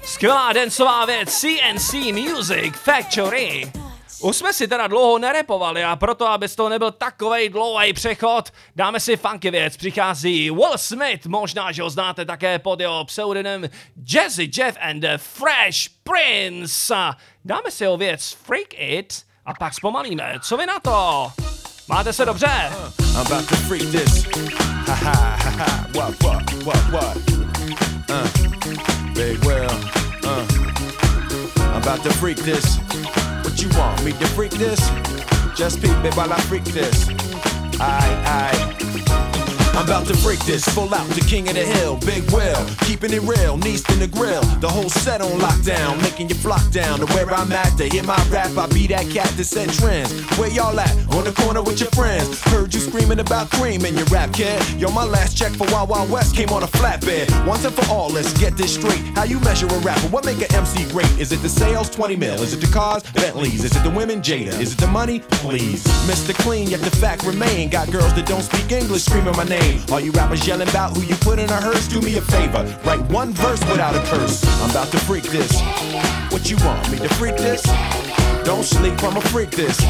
Skvělá 0.05 0.53
dencová 0.53 1.05
věc 1.05 1.41
CNC 1.41 1.93
Music 1.93 2.75
Factory. 2.77 3.73
Už 4.21 4.37
jsme 4.37 4.53
si 4.53 4.69
teda 4.69 4.87
dlouho 4.87 5.19
nerepovali 5.19 5.85
a 5.85 5.97
proto, 5.97 6.29
aby 6.29 6.49
z 6.49 6.57
toho 6.57 6.69
nebyl 6.69 6.91
takovej 6.91 7.49
dlouhý 7.49 7.93
přechod, 7.93 8.51
dáme 8.77 9.01
si 9.01 9.17
funky 9.17 9.51
věc. 9.51 9.77
Přichází 9.77 10.51
Will 10.51 10.79
Smith, 10.79 11.27
možná, 11.27 11.73
že 11.73 11.83
ho 11.83 11.91
znáte 11.91 12.25
také 12.25 12.59
pod 12.59 12.81
jeho 12.81 13.05
pseudonymem 13.05 13.71
Jazzy 14.13 14.51
Jeff 14.59 14.77
and 14.81 15.01
the 15.01 15.17
Fresh 15.17 15.89
Prince. 16.05 16.95
Dáme 17.45 17.71
si 17.71 17.85
ho 17.85 17.97
věc 17.97 18.37
Freak 18.45 18.75
It 18.75 19.23
a 19.47 19.55
pak 19.55 19.75
zpomalíme. 19.75 20.35
Co 20.41 20.57
vy 20.57 20.67
na 20.67 20.81
to? 20.81 21.33
Máte 21.89 22.13
se 22.13 22.25
dobře? 22.25 22.51
I'm 22.99 23.17
about 23.17 23.49
to 23.49 23.57
freak 23.57 23.83
this. 23.91 24.27
Ha 24.87 24.95
ha 24.95 25.13
ha 25.13 25.51
ha. 25.51 25.87
What 25.95 26.23
what 26.23 26.53
what 26.65 26.91
what? 26.93 27.17
Uh, 28.11 28.29
big 29.15 29.45
Will. 29.45 29.71
Uh, 30.25 30.47
I'm 31.59 31.83
about 31.83 32.03
to 32.03 32.11
freak 32.11 32.39
this. 32.39 32.79
What 33.45 33.63
you 33.63 33.69
want 33.79 34.05
me 34.05 34.13
to 34.13 34.27
freak 34.27 34.53
this? 34.53 34.81
Just 35.57 35.81
peep 35.81 36.05
it 36.05 36.15
while 36.17 36.33
I 36.33 36.41
freak 36.41 36.65
this. 36.65 37.26
Aye 37.81 38.15
aye. 38.25 38.96
I'm 39.77 39.85
about 39.85 40.07
to 40.07 40.17
break 40.23 40.39
this, 40.47 40.65
full 40.65 40.93
out 40.95 41.07
the 41.11 41.21
king 41.21 41.49
of 41.51 41.55
the 41.55 41.63
hill, 41.63 41.99
Big 41.99 42.25
Will, 42.33 42.67
keeping 42.87 43.13
it 43.13 43.21
real, 43.21 43.59
Neast 43.59 43.91
in 43.93 43.99
the 43.99 44.07
grill, 44.07 44.41
the 44.61 44.69
whole 44.69 44.89
set 44.89 45.21
on 45.21 45.39
lockdown, 45.39 46.01
making 46.01 46.31
you 46.31 46.35
flock 46.35 46.71
down 46.71 46.99
to 47.01 47.07
where 47.13 47.31
I'm 47.31 47.53
at 47.53 47.77
to 47.77 47.85
hear 47.85 48.03
my 48.03 48.17
rap. 48.31 48.57
I 48.57 48.67
be 48.69 48.87
that 48.87 49.11
cat 49.11 49.29
that 49.37 49.45
set 49.45 49.69
trends. 49.75 50.11
Where 50.39 50.49
y'all 50.49 50.81
at? 50.81 50.91
On 51.13 51.25
the 51.25 51.33
corner 51.43 51.63
with 51.63 51.79
your 51.79 51.91
friends. 51.91 52.41
Heard 52.45 52.73
you 52.73 52.81
screaming 52.81 53.21
about 53.21 53.51
cream 53.51 53.85
in 53.85 53.95
your 53.95 54.07
rap, 54.07 54.33
kid. 54.33 54.63
Yo, 54.81 54.91
my 54.93 55.05
last 55.05 55.37
check 55.37 55.53
for 55.53 55.67
Wild 55.71 55.91
Wild 55.91 56.11
West 56.11 56.35
came 56.35 56.49
on 56.49 56.63
a 56.63 56.67
flatbed. 56.67 57.29
Once 57.47 57.67
and 57.67 57.75
for 57.75 57.85
all, 57.93 58.09
let's 58.09 58.33
get 58.41 58.57
this 58.57 58.73
straight. 58.75 59.03
How 59.15 59.25
you 59.25 59.39
measure 59.41 59.67
a 59.67 59.79
rapper? 59.81 60.09
What 60.09 60.25
make 60.25 60.39
an 60.39 60.55
MC 60.55 60.91
great? 60.91 61.11
Is 61.19 61.33
it 61.33 61.43
the 61.43 61.51
sales? 61.51 61.91
20 61.91 62.17
mil. 62.17 62.41
Is 62.41 62.55
it 62.55 62.63
the 62.63 62.73
cars? 62.73 63.03
Bentleys. 63.13 63.63
Is 63.63 63.77
it 63.77 63.83
the 63.83 63.91
women? 63.91 64.23
Jada. 64.23 64.59
Is 64.59 64.73
it 64.73 64.79
the 64.79 64.87
money? 64.87 65.21
Please. 65.45 65.85
Mr. 66.09 66.33
Clean, 66.35 66.67
yet 66.67 66.81
the 66.81 66.97
fact 66.97 67.25
remain. 67.25 67.69
Got 67.69 67.91
girls 67.91 68.15
that 68.15 68.27
don't 68.27 68.43
speak 68.43 68.73
English 68.73 69.05
screaming 69.05 69.37
my 69.37 69.45
name. 69.45 69.66
All 69.91 70.01
you 70.01 70.13
rappers 70.13 70.47
yelling 70.47 70.69
about 70.69 70.97
who 70.97 71.03
you 71.03 71.15
put 71.17 71.39
in 71.39 71.49
a 71.49 71.61
hearse, 71.61 71.89
do 71.89 72.01
me 72.01 72.17
a 72.17 72.21
favor. 72.21 72.65
Write 72.85 73.01
one 73.11 73.33
verse 73.33 73.61
without 73.71 73.95
a 73.95 74.01
curse. 74.11 74.45
I'm 74.63 74.71
about 74.71 74.89
to 74.93 74.99
freak 74.99 75.25
this. 75.25 75.61
What 76.31 76.51
you 76.51 76.57
want 76.65 76.91
me 76.91 76.99
to 76.99 77.09
freak 77.15 77.37
this? 77.37 77.63
Don't 78.45 78.65
sleep, 78.65 79.03
I'ma 79.03 79.21
freak 79.21 79.51
this. 79.51 79.81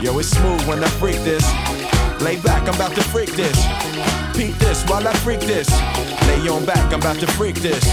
Yo, 0.00 0.18
it's 0.18 0.28
smooth 0.28 0.66
when 0.66 0.82
I 0.82 0.88
freak 1.00 1.16
this. 1.24 1.44
Lay 2.22 2.40
back, 2.40 2.68
I'm 2.68 2.74
about 2.74 2.94
to 2.94 3.02
freak 3.02 3.30
this. 3.32 3.56
Peek 4.36 4.54
this 4.58 4.84
while 4.84 5.06
I 5.06 5.12
freak 5.24 5.40
this. 5.40 5.68
Lay 6.28 6.48
on 6.48 6.64
back, 6.64 6.92
I'm 6.92 7.00
about 7.00 7.18
to 7.20 7.26
freak 7.26 7.56
this. 7.56 7.84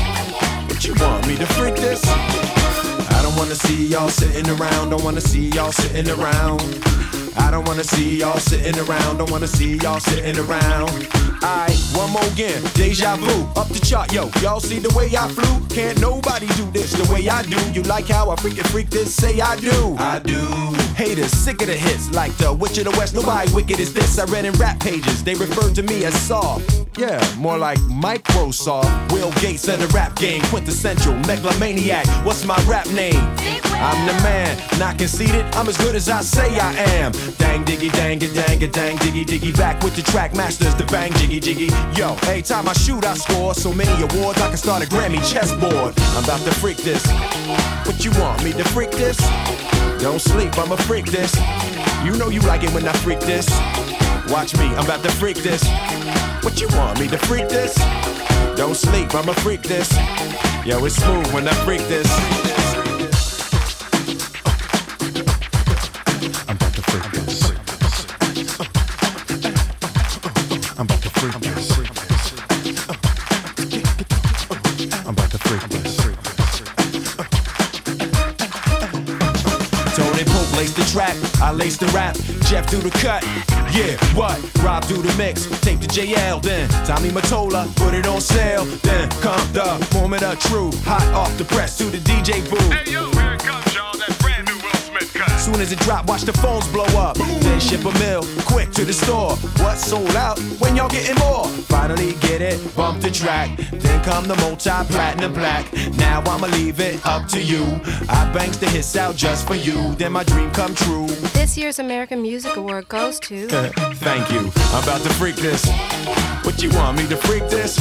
What 0.68 0.86
you 0.86 0.94
want 0.96 1.28
me 1.28 1.36
to 1.38 1.46
freak 1.48 1.76
this? 1.76 2.02
I 2.06 3.22
don't 3.22 3.36
wanna 3.36 3.56
see 3.56 3.88
y'all 3.88 4.10
sitting 4.10 4.50
around, 4.50 4.91
don't 4.91 5.04
wanna 5.04 5.22
see 5.22 5.50
y'all 5.50 5.72
sitting 5.72 6.10
around. 6.10 6.62
I 7.40 7.52
don't 7.52 7.68
wanna 7.68 7.84
see 7.84 8.18
y'all 8.20 8.38
sitting 8.38 8.78
around, 8.80 9.18
don't 9.18 9.32
wanna 9.32 9.48
see 9.48 9.78
y'all 9.78 9.99
sitting 9.99 10.38
around. 10.38 10.90
Alright, 11.41 11.80
one 11.94 12.11
more 12.11 12.26
again, 12.34 12.61
deja 12.74 13.16
vu, 13.16 13.48
up 13.60 13.68
the 13.70 13.80
chart, 13.80 14.11
yo. 14.11 14.30
Y'all 14.41 14.60
see 14.60 14.80
the 14.80 14.94
way 14.94 15.07
I 15.18 15.28
flew? 15.30 15.66
Can't 15.70 15.99
nobody 16.02 16.48
do 16.57 16.70
this 16.72 16.91
the 16.91 17.11
way 17.14 17.30
I 17.30 17.44
do. 17.44 17.57
You 17.72 17.82
like 17.84 18.07
how 18.07 18.30
I 18.30 18.36
freaking 18.36 18.68
freak 18.68 18.90
this? 18.90 19.16
Say 19.16 19.40
I 19.40 19.56
do. 19.56 19.95
I 19.98 20.20
do. 20.20 20.41
Haters 20.95 21.32
sick 21.32 21.61
of 21.61 21.68
the 21.68 21.76
hits, 21.76 22.11
like 22.11 22.36
the 22.38 22.52
Witch 22.52 22.78
of 22.78 22.84
the 22.86 22.91
West. 22.91 23.16
Nobody 23.16 23.52
wicked 23.53 23.80
as 23.80 23.94
this. 23.94 24.20
I 24.20 24.26
read 24.26 24.44
in 24.44 24.53
rap 24.53 24.80
pages, 24.80 25.24
they 25.24 25.36
referred 25.36 25.76
to 25.76 25.84
me 25.84 26.03
as 26.03 26.14
soft. 26.20 26.88
Yeah, 26.98 27.24
more 27.38 27.57
like 27.57 27.80
Microsoft. 27.88 29.11
Will 29.14 29.32
Gates 29.40 29.68
of 29.70 29.80
the 29.80 29.88
rap 29.88 30.18
game, 30.18 30.41
quintessential 30.52 31.14
megalomaniac. 31.20 32.06
What's 32.26 32.44
my 32.44 32.61
rap 32.68 32.88
name? 32.88 33.24
I'm 33.80 34.06
the 34.06 34.14
man, 34.24 34.57
not 34.78 34.98
conceited. 34.98 35.45
I'm 35.56 35.70
as 35.70 35.78
good 35.78 35.95
as 35.95 36.10
I 36.10 36.20
say 36.22 36.60
I 36.60 36.74
am. 36.99 37.14
Dang 37.38 37.64
diggy, 37.65 37.91
dang 37.91 38.22
it, 38.22 38.34
dang 38.34 38.61
it, 38.61 38.73
dang 38.73 38.97
diggy, 38.97 39.26
diggy. 39.26 39.56
Back 39.57 39.84
with 39.84 39.95
the 39.95 40.01
track 40.01 40.35
masters, 40.35 40.73
the 40.76 40.85
bang 40.85 41.11
diggy, 41.14 41.41
jiggy. 41.41 41.68
Yo, 41.97 42.14
every 42.23 42.41
time 42.41 42.68
I 42.68 42.73
shoot, 42.73 43.06
I 43.06 43.14
score 43.14 43.53
so 43.53 43.73
many 43.73 43.91
awards 44.01 44.41
I 44.41 44.47
can 44.49 44.57
start 44.57 44.84
a 44.84 44.88
Grammy 44.88 45.19
chessboard. 45.31 45.93
I'm 45.97 46.23
about 46.23 46.41
to 46.41 46.51
freak 46.56 46.77
this. 46.77 47.06
What 47.85 48.03
you 48.03 48.11
want 48.19 48.43
me 48.43 48.51
to 48.53 48.64
freak 48.69 48.91
this? 48.91 49.18
Don't 50.01 50.22
sleep, 50.22 50.57
I'ma 50.57 50.76
freak 50.76 51.06
this. 51.06 51.35
You 52.03 52.15
know 52.18 52.30
you 52.30 52.41
like 52.41 52.64
it 52.64 52.73
when 52.73 52.88
I 52.88 52.93
freak 52.93 53.19
this. 53.19 53.47
Watch 54.31 54.56
me, 54.57 54.65
I'm 54.76 54.85
about 54.85 55.03
to 55.03 55.11
freak 55.11 55.38
this. 55.38 55.64
What 56.41 56.61
you 56.61 56.68
want 56.69 56.99
me 56.99 57.07
to 57.10 57.18
freak 57.18 57.49
this? 57.49 57.76
Don't 58.56 58.76
sleep, 58.76 59.14
I'ma 59.14 59.34
freak 59.34 59.61
this. 59.61 59.91
Yo, 60.65 60.84
it's 60.85 60.95
smooth 60.95 61.31
when 61.34 61.47
I 61.47 61.53
freak 61.65 61.81
this. 61.88 62.48
Track, 80.91 81.16
I 81.41 81.52
lace 81.52 81.78
the 81.78 81.86
rap. 81.88 82.16
Jeff 82.49 82.70
do 82.70 82.78
the 82.78 82.90
cut, 82.90 83.24
yeah, 83.72 83.98
what? 84.16 84.38
Rob 84.64 84.86
do 84.88 85.02
the 85.02 85.14
mix, 85.18 85.45
tape 85.61 85.80
to 85.82 85.88
JL, 85.88 86.41
then 86.41 86.68
Tommy 86.86 87.10
Matola, 87.10 87.74
put 87.76 87.94
it 87.94 88.07
on 88.07 88.20
sale. 88.22 88.66
Then 88.84 89.10
come 89.22 89.40
the 89.53 89.88
moment 89.94 90.24
of 90.24 90.40
truth, 90.40 90.84
hot 90.84 91.06
off 91.14 91.38
the 91.38 91.45
press 91.45 91.78
to 91.78 91.86
the 91.86 91.99
DJ 91.99 92.41
booth. 92.49 92.72
Hey 92.72 92.91
yo, 92.91 93.10
here 93.11 93.34
it 93.34 93.40
comes, 93.40 93.76
y'all, 93.76 93.89
Soon 95.49 95.61
as 95.61 95.71
it 95.71 95.80
drop, 95.80 96.05
watch 96.05 96.21
the 96.21 96.34
phones 96.34 96.67
blow 96.67 96.85
up. 96.95 97.17
Then 97.17 97.59
ship 97.59 97.84
a 97.84 97.91
mill, 97.97 98.23
quick 98.45 98.69
to 98.73 98.85
the 98.85 98.93
store. 98.93 99.35
What's 99.63 99.84
sold 99.84 100.15
out? 100.15 100.38
When 100.59 100.76
y'all 100.76 100.89
getting 100.89 101.17
more? 101.17 101.47
Finally 101.47 102.13
get 102.21 102.39
it, 102.39 102.59
bump 102.76 103.01
the 103.01 103.09
track. 103.09 103.57
Then 103.71 104.03
come 104.03 104.27
the 104.27 104.35
multi-platinum 104.35 105.34
black. 105.34 105.65
Now 105.97 106.21
I'ma 106.21 106.45
leave 106.55 106.80
it 106.80 107.03
up 107.03 107.27
to 107.30 107.41
you. 107.41 107.65
I 108.07 108.31
banks 108.31 108.57
the 108.57 108.67
hits 108.69 108.95
out 108.95 109.15
just 109.15 109.47
for 109.47 109.55
you. 109.55 109.95
Then 109.95 110.11
my 110.11 110.23
dream 110.23 110.51
come 110.51 110.76
true. 110.76 111.07
This 111.34 111.57
year's 111.57 111.80
American 111.80 112.21
Music 112.21 112.55
Award 112.55 112.88
goes 112.88 113.19
to. 113.21 113.47
Thank 113.47 114.31
you. 114.31 114.51
I'm 114.71 114.84
about 114.84 115.01
to 115.01 115.09
freak 115.15 115.38
this. 115.38 115.65
What 116.45 116.61
you 116.61 116.69
want 116.77 116.95
me 116.95 117.07
to 117.07 117.17
freak 117.17 117.49
this? 117.49 117.80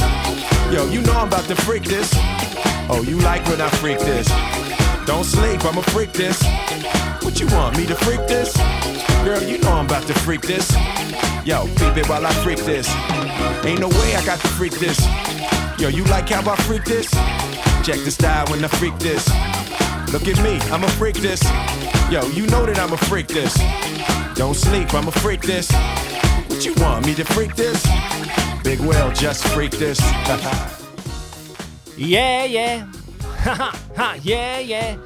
Yo, 0.71 0.89
you 0.89 1.01
know 1.01 1.13
I'm 1.13 1.27
about 1.27 1.45
to 1.45 1.55
freak 1.55 1.83
this. 1.83 2.09
Oh, 2.89 3.05
you 3.07 3.19
like 3.19 3.45
when 3.45 3.61
I 3.61 3.69
freak 3.69 3.99
this? 3.99 4.27
Don't 5.09 5.23
sleep, 5.23 5.65
I'ma 5.65 5.81
freak 5.81 6.13
this. 6.13 6.39
What 7.23 7.39
you 7.39 7.47
want 7.47 7.75
me 7.75 7.87
to 7.87 7.95
freak 7.95 8.19
this? 8.27 8.55
Girl, 9.25 9.41
you 9.41 9.57
know 9.57 9.71
I'm 9.71 9.87
about 9.87 10.05
to 10.05 10.13
freak 10.13 10.43
this. 10.43 10.71
Yo, 11.43 11.65
peep 11.77 11.97
it 11.97 12.07
while 12.07 12.27
I 12.27 12.31
freak 12.43 12.59
this. 12.59 12.87
Ain't 13.65 13.79
no 13.79 13.89
way 13.89 14.15
I 14.15 14.23
got 14.23 14.39
to 14.39 14.47
freak 14.49 14.73
this. 14.73 14.99
Yo, 15.79 15.87
you 15.87 16.03
like 16.03 16.29
how 16.29 16.47
I 16.47 16.55
freak 16.57 16.85
this? 16.85 17.09
Check 17.83 18.05
the 18.05 18.11
style 18.11 18.45
when 18.51 18.63
I 18.63 18.67
freak 18.67 18.99
this. 18.99 19.27
Look 20.13 20.27
at 20.27 20.43
me, 20.43 20.59
I'ma 20.71 20.87
freak 20.99 21.15
this. 21.15 21.41
Yo, 22.11 22.27
you 22.27 22.45
know 22.45 22.67
that 22.67 22.77
I'ma 22.77 22.97
freak 22.97 23.29
this. 23.29 23.57
Don't 24.35 24.55
sleep, 24.55 24.93
I'ma 24.93 25.09
freak 25.09 25.41
this. 25.41 25.71
What 26.51 26.63
you 26.63 26.75
want 26.75 27.07
me 27.07 27.15
to 27.15 27.23
freak 27.23 27.55
this? 27.55 27.83
Big 28.63 28.79
Will, 28.79 29.11
just 29.13 29.43
freak 29.47 29.71
this. 29.71 29.99
Je, 31.97 32.47
je. 32.47 32.98
Haha, 33.43 33.71
ha, 33.95 34.13
je, 34.23 34.61
je. 34.61 34.99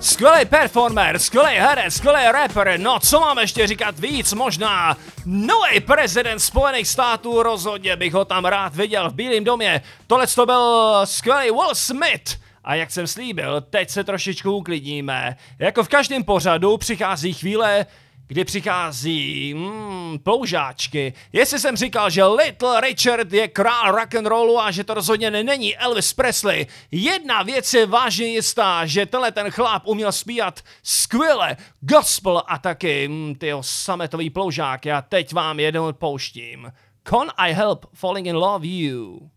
Skvělý 0.00 0.44
performer, 0.44 1.18
skvělý 1.18 1.56
herec, 1.56 1.94
skvělý 1.94 2.32
rapper, 2.32 2.80
no 2.80 2.98
co 3.00 3.20
mám 3.20 3.38
ještě 3.38 3.66
říkat 3.66 3.98
víc, 3.98 4.32
možná 4.32 4.96
nový 5.24 5.80
prezident 5.80 6.38
Spojených 6.38 6.88
států, 6.88 7.42
rozhodně 7.42 7.96
bych 7.96 8.12
ho 8.12 8.24
tam 8.24 8.44
rád 8.44 8.74
viděl 8.74 9.10
v 9.10 9.14
Bílém 9.14 9.44
domě. 9.44 9.82
Tohle 10.06 10.26
to 10.26 10.46
byl 10.46 11.00
skvělý 11.04 11.50
Will 11.50 11.74
Smith. 11.74 12.40
A 12.64 12.74
jak 12.74 12.90
jsem 12.90 13.06
slíbil, 13.06 13.60
teď 13.60 13.90
se 13.90 14.04
trošičku 14.04 14.56
uklidníme. 14.56 15.36
Jako 15.58 15.84
v 15.84 15.88
každém 15.88 16.24
pořadu 16.24 16.76
přichází 16.76 17.32
chvíle, 17.32 17.86
kdy 18.26 18.44
přichází 18.44 19.54
mm, 19.54 20.18
ploužáčky. 20.18 21.12
Jestli 21.32 21.58
jsem 21.58 21.76
říkal, 21.76 22.10
že 22.10 22.24
Little 22.24 22.80
Richard 22.80 23.32
je 23.32 23.48
král 23.48 23.92
rock 23.92 24.14
and 24.14 24.26
rollu 24.26 24.60
a 24.60 24.70
že 24.70 24.84
to 24.84 24.94
rozhodně 24.94 25.30
není 25.30 25.76
Elvis 25.76 26.12
Presley, 26.12 26.66
jedna 26.90 27.42
věc 27.42 27.74
je 27.74 27.86
vážně 27.86 28.26
jistá, 28.26 28.86
že 28.86 29.06
tenhle 29.06 29.32
ten 29.32 29.50
chlap 29.50 29.86
uměl 29.86 30.12
zpívat 30.12 30.60
skvěle 30.82 31.56
gospel 31.80 32.42
a 32.46 32.58
taky 32.58 33.08
mm, 33.08 33.34
ty 33.34 33.52
sametový 33.60 34.30
ploužák. 34.30 34.86
Já 34.86 35.02
teď 35.02 35.32
vám 35.32 35.60
jeden 35.60 35.82
pouštím. 35.92 36.72
Can 37.08 37.30
I 37.36 37.52
help 37.52 37.86
falling 37.94 38.26
in 38.26 38.36
love 38.36 38.66
you? 38.66 39.30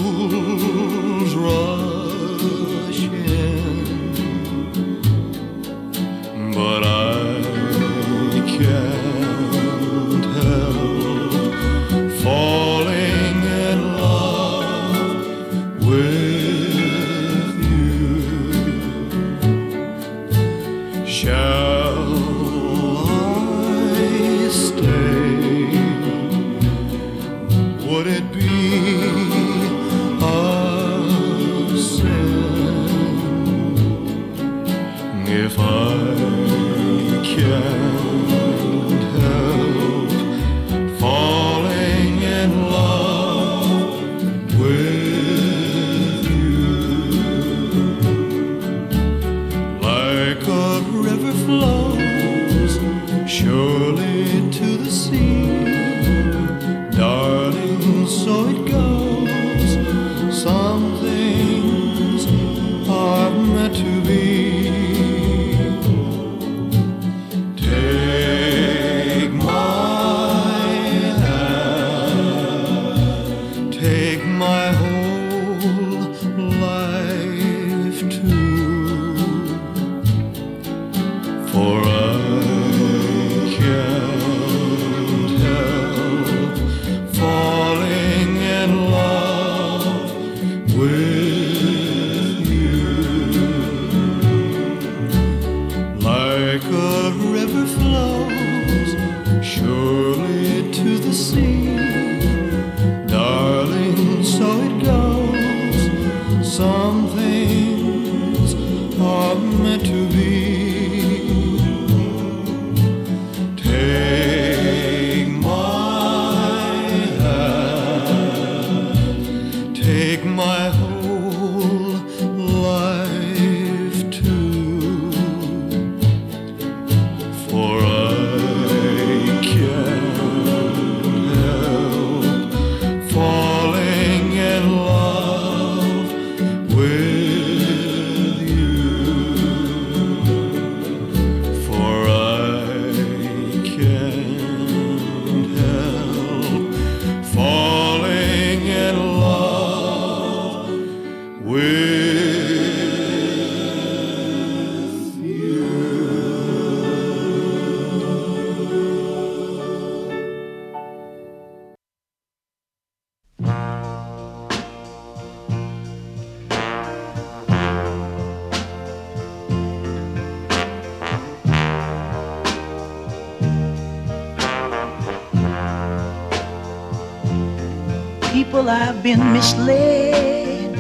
People 178.58 178.74
have 178.74 179.04
been 179.04 179.22
misled, 179.34 180.74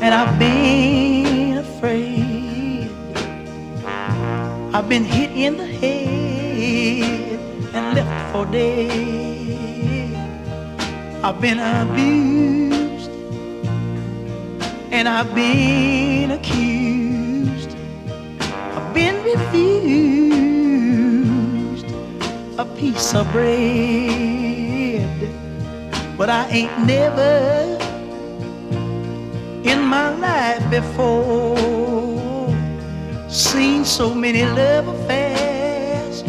and 0.00 0.14
I've 0.14 0.38
been 0.38 1.58
afraid. 1.58 2.88
I've 4.72 4.88
been 4.88 5.04
hit 5.04 5.32
in 5.32 5.58
the 5.58 5.66
head 5.66 7.38
and 7.74 7.94
left 7.96 8.32
for 8.32 8.46
dead. 8.46 10.14
I've 11.22 11.38
been 11.42 11.58
abused, 11.58 13.10
and 14.90 15.06
I've 15.06 15.34
been 15.34 16.30
accused. 16.30 17.76
I've 18.40 18.94
been 18.94 19.22
refused 19.22 20.64
a 22.58 22.64
piece 22.64 23.14
of 23.14 23.30
bread. 23.32 24.43
But 26.24 26.32
I 26.32 26.48
ain't 26.48 26.86
never 26.86 27.76
in 29.62 29.80
my 29.82 30.08
life 30.08 30.64
before 30.70 32.48
seen 33.28 33.84
so 33.84 34.14
many 34.14 34.42
love 34.42 34.88
affairs 34.88 36.22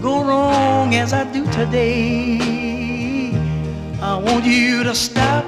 go 0.00 0.24
wrong 0.24 0.94
as 0.94 1.12
I 1.12 1.30
do 1.30 1.44
today. 1.52 2.38
I 4.00 4.16
want 4.16 4.46
you 4.46 4.84
to 4.84 4.94
stop, 4.94 5.44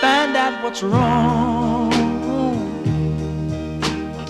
find 0.00 0.36
out 0.36 0.62
what's 0.62 0.84
wrong, 0.84 1.90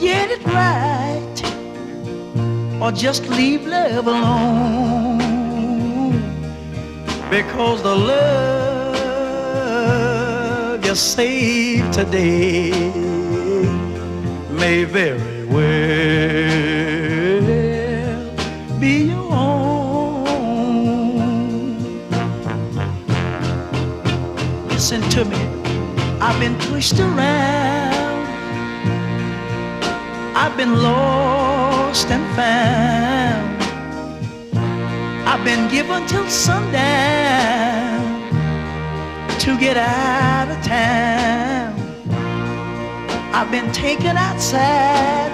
get 0.00 0.30
it 0.30 0.42
right, 0.46 1.42
or 2.80 2.90
just 2.90 3.28
leave 3.28 3.66
love 3.66 4.06
alone. 4.06 5.11
Because 7.32 7.82
the 7.82 7.96
love 7.96 9.24
you 10.84 10.94
save 10.94 11.90
today 11.90 12.70
may 14.50 14.84
very 14.84 15.46
well 15.46 15.72
be 18.78 19.04
your 19.12 19.32
own. 19.32 20.28
Listen 24.68 25.00
to 25.14 25.24
me, 25.24 25.42
I've 26.20 26.38
been 26.38 26.56
pushed 26.68 27.00
around, 27.00 28.26
I've 30.36 30.54
been 30.58 30.82
lost 30.82 32.10
and 32.10 32.24
found. 32.36 33.51
I've 35.42 35.56
been 35.56 35.68
given 35.72 36.06
till 36.06 36.28
sundown 36.28 36.70
to 39.40 39.58
get 39.58 39.76
out 39.76 40.48
of 40.48 40.64
town. 40.64 41.74
I've 43.34 43.50
been 43.50 43.72
taken 43.72 44.16
outside 44.16 45.32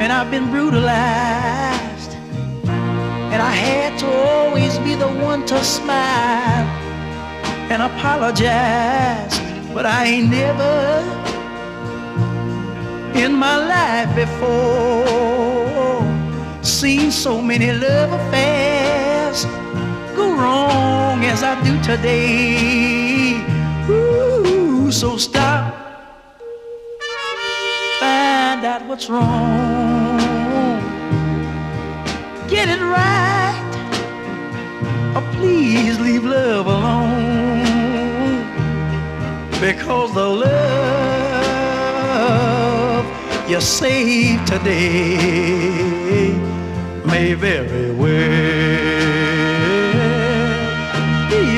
and 0.00 0.12
I've 0.12 0.30
been 0.30 0.52
brutalized. 0.52 2.12
And 3.32 3.42
I 3.42 3.50
had 3.50 3.98
to 3.98 4.06
always 4.06 4.78
be 4.78 4.94
the 4.94 5.08
one 5.08 5.44
to 5.46 5.64
smile 5.64 6.66
and 7.72 7.82
apologize. 7.82 9.36
But 9.74 9.84
I 9.84 10.04
ain't 10.04 10.30
never 10.30 11.02
in 13.18 13.32
my 13.32 13.56
life 13.56 14.14
before 14.14 15.27
seen 16.78 17.10
so 17.10 17.42
many 17.42 17.72
love 17.72 18.12
affairs 18.12 19.44
go 20.14 20.30
wrong 20.40 21.24
as 21.24 21.42
I 21.42 21.60
do 21.64 21.76
today. 21.82 23.42
Ooh, 23.90 24.92
so 24.92 25.16
stop, 25.16 25.74
find 27.98 28.64
out 28.64 28.86
what's 28.86 29.10
wrong, 29.10 30.20
get 32.48 32.68
it 32.68 32.80
right, 32.80 33.60
or 35.16 35.22
please 35.32 35.98
leave 35.98 36.24
love 36.24 36.66
alone. 36.68 38.46
Because 39.60 40.14
the 40.14 40.28
love 40.28 40.68
you 43.50 43.60
save 43.60 44.44
today 44.44 46.07
may 47.08 47.34
very 47.34 47.90
well 47.90 48.68
be 51.30 51.48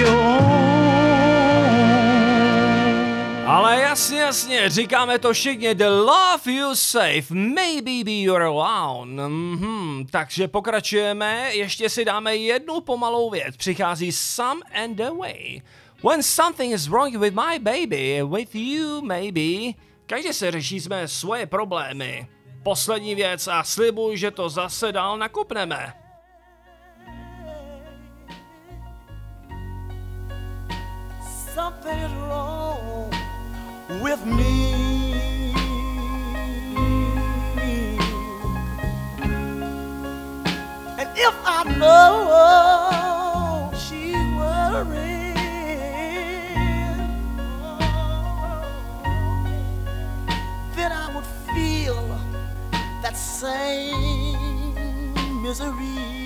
Ale 3.47 3.81
jasně, 3.81 4.21
jasně, 4.21 4.71
říkáme 4.71 5.19
to 5.19 5.33
všichni, 5.33 5.75
the 5.75 5.89
love 5.89 6.53
you 6.53 6.75
save, 6.75 7.23
maybe 7.31 8.05
be 8.05 8.13
your 8.13 8.43
alone. 8.43 9.29
Mhm, 9.29 10.07
takže 10.11 10.49
pokračujeme, 10.49 11.55
ještě 11.55 11.89
si 11.89 12.05
dáme 12.05 12.37
jednu 12.37 12.81
pomalou 12.81 13.31
věc. 13.31 13.57
Přichází 13.57 14.13
Some 14.13 14.61
and 14.85 14.97
the 14.97 15.11
Way. 15.19 15.63
When 16.11 16.23
something 16.23 16.75
is 16.75 16.89
wrong 16.89 17.17
with 17.17 17.35
my 17.35 17.59
baby, 17.59 18.23
with 18.23 18.55
you 18.55 19.03
maybe. 19.03 19.79
Každý 20.07 20.33
se 20.33 20.51
řeší 20.51 20.81
jsme 20.81 21.09
svoje 21.09 21.47
problémy. 21.47 22.29
Poslední 22.63 23.15
věc 23.15 23.49
a 23.49 23.65
slibuj, 23.65 24.17
že 24.17 24.31
to 24.31 24.49
zase 24.49 24.93
dál 24.93 25.19
nakopneme. 25.19 25.95
With 34.03 34.25
me. 34.25 34.91
If 41.23 41.35
I 41.45 41.65
know 41.79 43.71
she's 43.77 44.15
worried, 44.39 45.10
that 53.11 53.17
same 53.17 53.93
misery. 55.43 56.20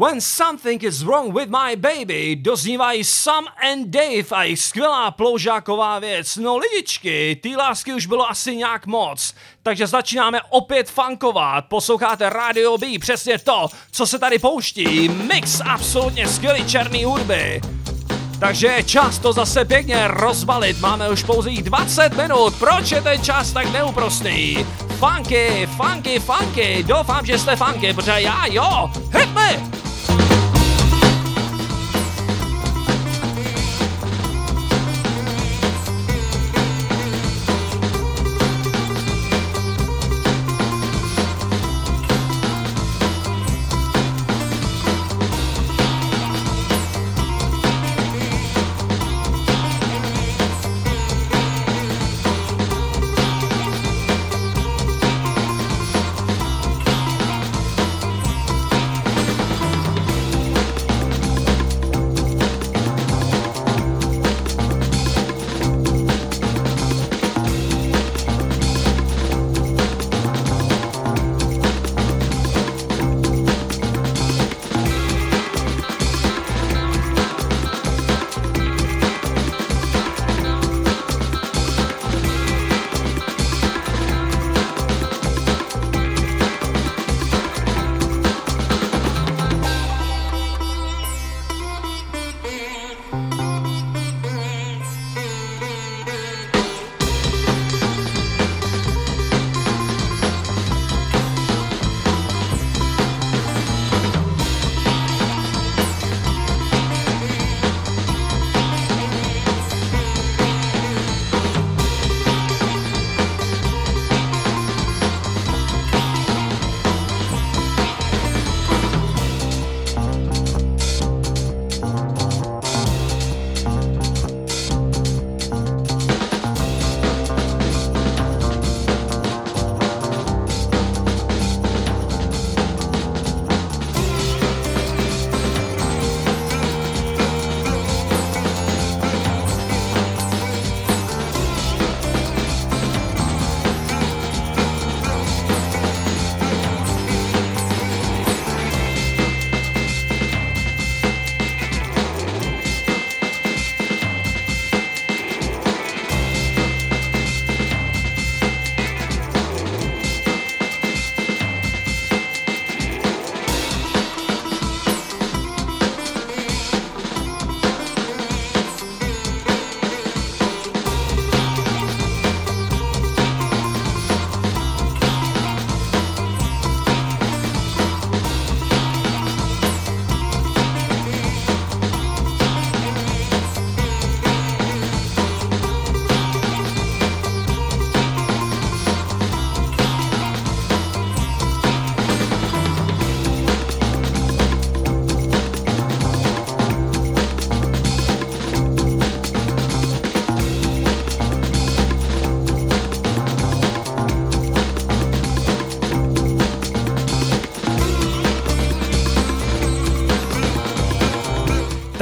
When 0.00 0.20
something 0.20 0.82
is 0.82 1.04
wrong 1.04 1.30
with 1.34 1.50
my 1.50 1.76
baby, 1.76 2.36
doznívají 2.36 3.04
Sam 3.04 3.44
and 3.70 3.86
Dave 3.86 4.30
a 4.30 4.42
jejich 4.42 4.60
skvělá 4.60 5.10
ploužáková 5.10 5.98
věc. 5.98 6.36
No 6.36 6.56
lidičky, 6.56 7.40
ty 7.42 7.56
lásky 7.56 7.94
už 7.94 8.06
bylo 8.06 8.30
asi 8.30 8.56
nějak 8.56 8.86
moc, 8.86 9.34
takže 9.62 9.86
začínáme 9.86 10.40
opět 10.50 10.90
funkovat. 10.90 11.64
Posloucháte 11.68 12.30
Radio 12.30 12.78
B, 12.78 12.86
přesně 13.00 13.38
to, 13.38 13.68
co 13.90 14.06
se 14.06 14.18
tady 14.18 14.38
pouští. 14.38 15.08
Mix 15.08 15.60
absolutně 15.60 16.28
skvělý 16.28 16.66
černý 16.66 17.04
hudby. 17.04 17.60
Takže 18.38 18.66
je 18.66 18.82
čas 18.82 19.18
to 19.18 19.32
zase 19.32 19.64
pěkně 19.64 20.08
rozbalit, 20.08 20.80
máme 20.80 21.10
už 21.10 21.22
pouze 21.22 21.50
jich 21.50 21.62
20 21.62 22.16
minut, 22.16 22.54
proč 22.58 22.90
je 22.90 23.02
ten 23.02 23.22
čas 23.22 23.52
tak 23.52 23.72
neúprostný? 23.72 24.66
Funky, 24.98 25.68
funky, 25.76 26.20
funky, 26.20 26.84
doufám, 26.86 27.26
že 27.26 27.38
jste 27.38 27.56
funky, 27.56 27.94
protože 27.94 28.20
já 28.20 28.46
jo, 28.46 28.90
hit 29.12 29.32
me! 29.32 29.80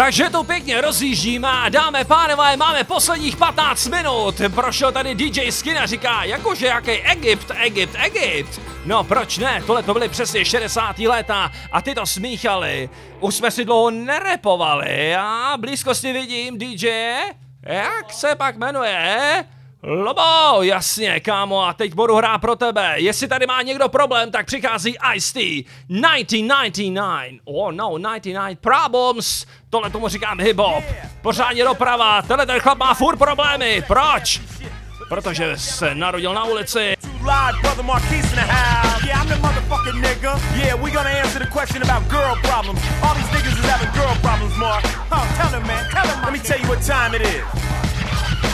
Takže 0.08 0.30
to 0.30 0.44
pěkně 0.44 0.80
rozjíždíme 0.80 1.48
a 1.48 1.68
dáme 1.68 2.04
pánové, 2.04 2.56
máme 2.56 2.84
posledních 2.84 3.36
15 3.36 3.86
minut. 3.86 4.40
Prošel 4.54 4.92
tady 4.92 5.14
DJ 5.14 5.52
Skin 5.52 5.78
a 5.78 5.86
říká, 5.86 6.24
jakože 6.24 6.66
jaký 6.66 6.90
Egypt, 6.90 7.50
Egypt, 7.58 7.96
Egypt. 7.98 8.60
No 8.84 9.04
proč 9.04 9.38
ne, 9.38 9.62
tohle 9.66 9.82
to 9.82 9.92
byly 9.92 10.08
přesně 10.08 10.44
60. 10.44 10.98
léta 10.98 11.52
a 11.72 11.82
ty 11.82 11.94
to 11.94 12.06
smíchali. 12.06 12.90
Už 13.20 13.34
jsme 13.34 13.50
si 13.50 13.64
dlouho 13.64 13.90
nerepovali 13.90 15.16
a 15.16 15.54
blízkosti 15.60 16.12
vidím 16.12 16.58
DJ, 16.58 17.14
jak 17.62 18.12
se 18.12 18.34
pak 18.34 18.56
jmenuje? 18.56 19.44
Lobo, 19.82 20.62
jasně, 20.62 21.20
kámo, 21.20 21.64
a 21.64 21.72
teď 21.72 21.94
budu 21.94 22.16
hrát 22.16 22.38
pro 22.38 22.56
tebe. 22.56 22.94
Jestli 22.96 23.28
tady 23.28 23.46
má 23.46 23.62
někdo 23.62 23.88
problém, 23.88 24.30
tak 24.30 24.46
přichází 24.46 24.96
Ice-T. 25.14 25.40
1999. 25.40 27.40
Oh 27.44 27.72
no, 27.72 27.98
99 27.98 28.58
problems. 28.58 29.46
Tohle 29.70 29.90
tomu 29.90 30.08
říkám 30.08 30.38
hip-hop. 30.38 30.84
Pořádně 31.22 31.64
doprava, 31.64 32.22
tenhle 32.22 32.46
ten 32.46 32.60
chlap 32.60 32.78
má 32.78 32.94
furt 32.94 33.16
problémy. 33.16 33.84
Proč? 33.86 34.40
Protože 35.08 35.58
se 35.58 35.94
narodil 35.94 36.34
na 36.34 36.44
ulici. 36.44 36.94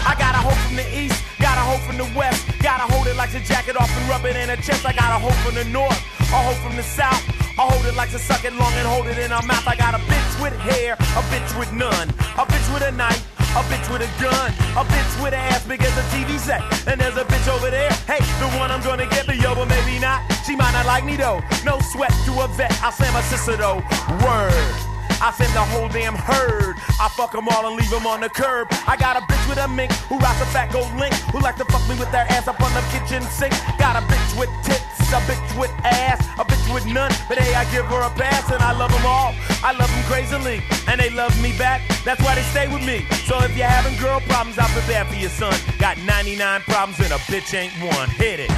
I 0.06 0.14
got 0.16 0.34
a 0.34 0.38
hoe 0.38 0.54
from 0.54 0.76
the 0.76 0.82
east, 0.82 1.13
got 1.54 1.62
a 1.62 1.70
hoe 1.70 1.82
from 1.86 1.96
the 1.98 2.08
west. 2.18 2.42
Gotta 2.62 2.90
hold 2.92 3.06
it 3.06 3.16
like 3.16 3.30
the 3.30 3.40
jacket 3.40 3.76
off 3.76 3.90
and 3.96 4.08
rub 4.08 4.24
it 4.24 4.36
in 4.36 4.48
her 4.48 4.56
chest. 4.56 4.84
I 4.84 4.92
got 4.92 5.14
a 5.14 5.18
hoe 5.22 5.34
from 5.46 5.54
the 5.54 5.64
north, 5.70 5.98
a 6.34 6.38
hoe 6.42 6.58
from 6.66 6.74
the 6.76 6.82
south. 6.82 7.22
I 7.54 7.62
hold 7.70 7.86
it 7.86 7.94
like 7.94 8.10
to 8.10 8.18
suck 8.18 8.44
it 8.44 8.52
long 8.54 8.72
and 8.74 8.86
hold 8.88 9.06
it 9.06 9.18
in 9.18 9.30
her 9.30 9.44
mouth. 9.46 9.66
I 9.66 9.76
got 9.76 9.94
a 9.94 10.02
bitch 10.10 10.42
with 10.42 10.54
hair, 10.58 10.94
a 10.94 11.22
bitch 11.30 11.50
with 11.58 11.70
none, 11.72 12.08
a 12.34 12.44
bitch 12.44 12.66
with 12.74 12.82
a 12.82 12.92
knife. 12.92 13.22
A 13.54 13.62
bitch 13.70 13.86
with 13.86 14.02
a 14.02 14.10
gun, 14.20 14.50
a 14.74 14.82
bitch 14.82 15.22
with 15.22 15.32
an 15.32 15.38
ass 15.38 15.64
big 15.64 15.80
as 15.80 15.96
a 15.96 16.02
TV 16.10 16.40
set. 16.40 16.60
And 16.88 17.00
there's 17.00 17.16
a 17.16 17.22
bitch 17.22 17.46
over 17.46 17.70
there, 17.70 17.92
hey, 18.10 18.18
the 18.42 18.50
one 18.58 18.72
I'm 18.72 18.82
gonna 18.82 19.06
get 19.06 19.28
me 19.28 19.46
over, 19.46 19.64
maybe 19.64 20.00
not. 20.00 20.26
She 20.44 20.56
might 20.56 20.72
not 20.72 20.86
like 20.86 21.04
me 21.04 21.14
though. 21.14 21.40
No 21.64 21.78
sweat 21.92 22.10
to 22.26 22.32
a 22.42 22.48
vet, 22.56 22.72
I'll 22.82 22.90
say 22.90 23.08
my 23.12 23.22
sister 23.22 23.56
though. 23.56 23.80
Word. 24.26 24.93
I 25.20 25.30
send 25.32 25.52
the 25.54 25.60
whole 25.60 25.88
damn 25.88 26.14
herd. 26.14 26.76
I 27.00 27.08
fuck 27.08 27.32
them 27.32 27.48
all 27.48 27.66
and 27.66 27.76
leave 27.76 27.90
them 27.90 28.06
on 28.06 28.20
the 28.20 28.28
curb. 28.28 28.68
I 28.86 28.96
got 28.96 29.16
a 29.16 29.20
bitch 29.20 29.48
with 29.48 29.58
a 29.58 29.68
mink 29.68 29.92
who 30.08 30.18
rocks 30.18 30.40
a 30.40 30.46
fat 30.46 30.72
gold 30.72 30.92
link. 30.96 31.14
Who 31.32 31.40
like 31.40 31.56
to 31.56 31.64
fuck 31.66 31.86
me 31.88 31.98
with 31.98 32.10
their 32.12 32.26
ass 32.30 32.48
up 32.48 32.60
on 32.60 32.72
the 32.74 32.82
kitchen 32.90 33.22
sink. 33.28 33.52
Got 33.78 33.96
a 33.96 34.02
bitch 34.06 34.38
with 34.38 34.50
tits, 34.64 35.12
a 35.12 35.20
bitch 35.28 35.58
with 35.58 35.70
ass, 35.84 36.20
a 36.38 36.44
bitch 36.44 36.66
with 36.72 36.86
none. 36.86 37.10
But 37.28 37.38
hey, 37.38 37.54
I 37.54 37.64
give 37.70 37.86
her 37.86 38.02
a 38.02 38.10
pass 38.10 38.50
and 38.50 38.62
I 38.62 38.72
love 38.76 38.92
them 38.92 39.06
all. 39.06 39.34
I 39.62 39.72
love 39.72 39.90
them 39.90 40.04
crazily 40.04 40.62
and 40.88 41.00
they 41.00 41.10
love 41.10 41.34
me 41.42 41.56
back. 41.58 41.82
That's 42.04 42.22
why 42.22 42.34
they 42.34 42.46
stay 42.54 42.68
with 42.72 42.84
me. 42.84 43.06
So 43.26 43.42
if 43.42 43.56
you're 43.56 43.66
having 43.66 43.98
girl 44.00 44.20
problems, 44.20 44.58
I'll 44.58 44.68
prepare 44.68 45.04
for 45.04 45.14
your 45.14 45.30
son. 45.30 45.54
Got 45.78 45.98
99 45.98 46.60
problems 46.62 47.00
and 47.00 47.12
a 47.12 47.20
bitch 47.30 47.54
ain't 47.54 47.72
one. 47.80 48.08
Hit 48.10 48.40
it. 48.40 48.50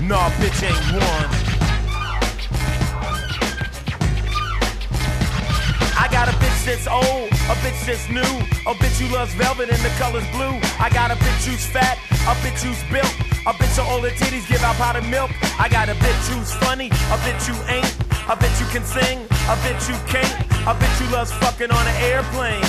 Nah, 0.00 0.30
bitch 0.38 0.62
ain't 0.62 1.02
one. 1.02 1.45
That's 6.66 6.88
old, 6.90 7.30
a 7.46 7.54
bitch 7.62 7.78
that's 7.86 8.10
new, 8.10 8.32
a 8.66 8.74
bitch 8.74 8.98
who 8.98 9.06
loves 9.14 9.32
velvet 9.34 9.70
and 9.70 9.78
the 9.86 9.94
color's 10.02 10.26
blue. 10.34 10.58
I 10.82 10.90
got 10.90 11.12
a 11.12 11.14
bitch 11.14 11.46
who's 11.46 11.64
fat, 11.64 11.96
a 12.26 12.34
bitch 12.42 12.58
who's 12.66 12.82
built, 12.90 13.06
a 13.46 13.54
bitch 13.54 13.78
with 13.78 13.86
all 13.86 14.02
the 14.02 14.10
titties 14.10 14.48
give 14.50 14.62
out 14.66 14.74
powdered 14.74 15.06
milk. 15.06 15.30
I 15.62 15.68
got 15.70 15.88
a 15.88 15.94
bitch 15.94 16.26
who's 16.34 16.52
funny, 16.58 16.88
a 16.88 17.16
bitch 17.22 17.46
who 17.46 17.54
ain't, 17.70 17.86
a 18.26 18.34
bitch 18.34 18.58
who 18.58 18.66
can 18.74 18.84
sing, 18.84 19.22
a 19.46 19.54
bitch 19.62 19.86
who 19.86 19.94
can't, 20.10 20.34
a 20.66 20.74
bitch 20.74 20.96
who 20.98 21.14
loves 21.14 21.30
fucking 21.38 21.70
on 21.70 21.86
an 21.86 21.96
airplane. 22.02 22.66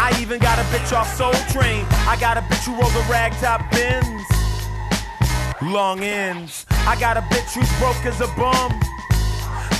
I 0.00 0.16
even 0.20 0.40
got 0.40 0.58
a 0.58 0.64
bitch 0.72 0.96
off 0.96 1.12
Soul 1.14 1.36
Train. 1.52 1.84
I 2.08 2.16
got 2.18 2.36
a 2.38 2.42
bitch 2.48 2.64
who 2.64 2.72
rolls 2.80 2.96
a 2.96 3.04
ragtop 3.12 3.70
Benz. 3.70 4.24
Long 5.60 6.00
ends. 6.00 6.64
I 6.88 6.96
got 6.98 7.16
a 7.16 7.22
bitch 7.28 7.52
who's 7.52 7.72
broke 7.78 8.04
as 8.06 8.20
a 8.20 8.28
bum 8.36 8.72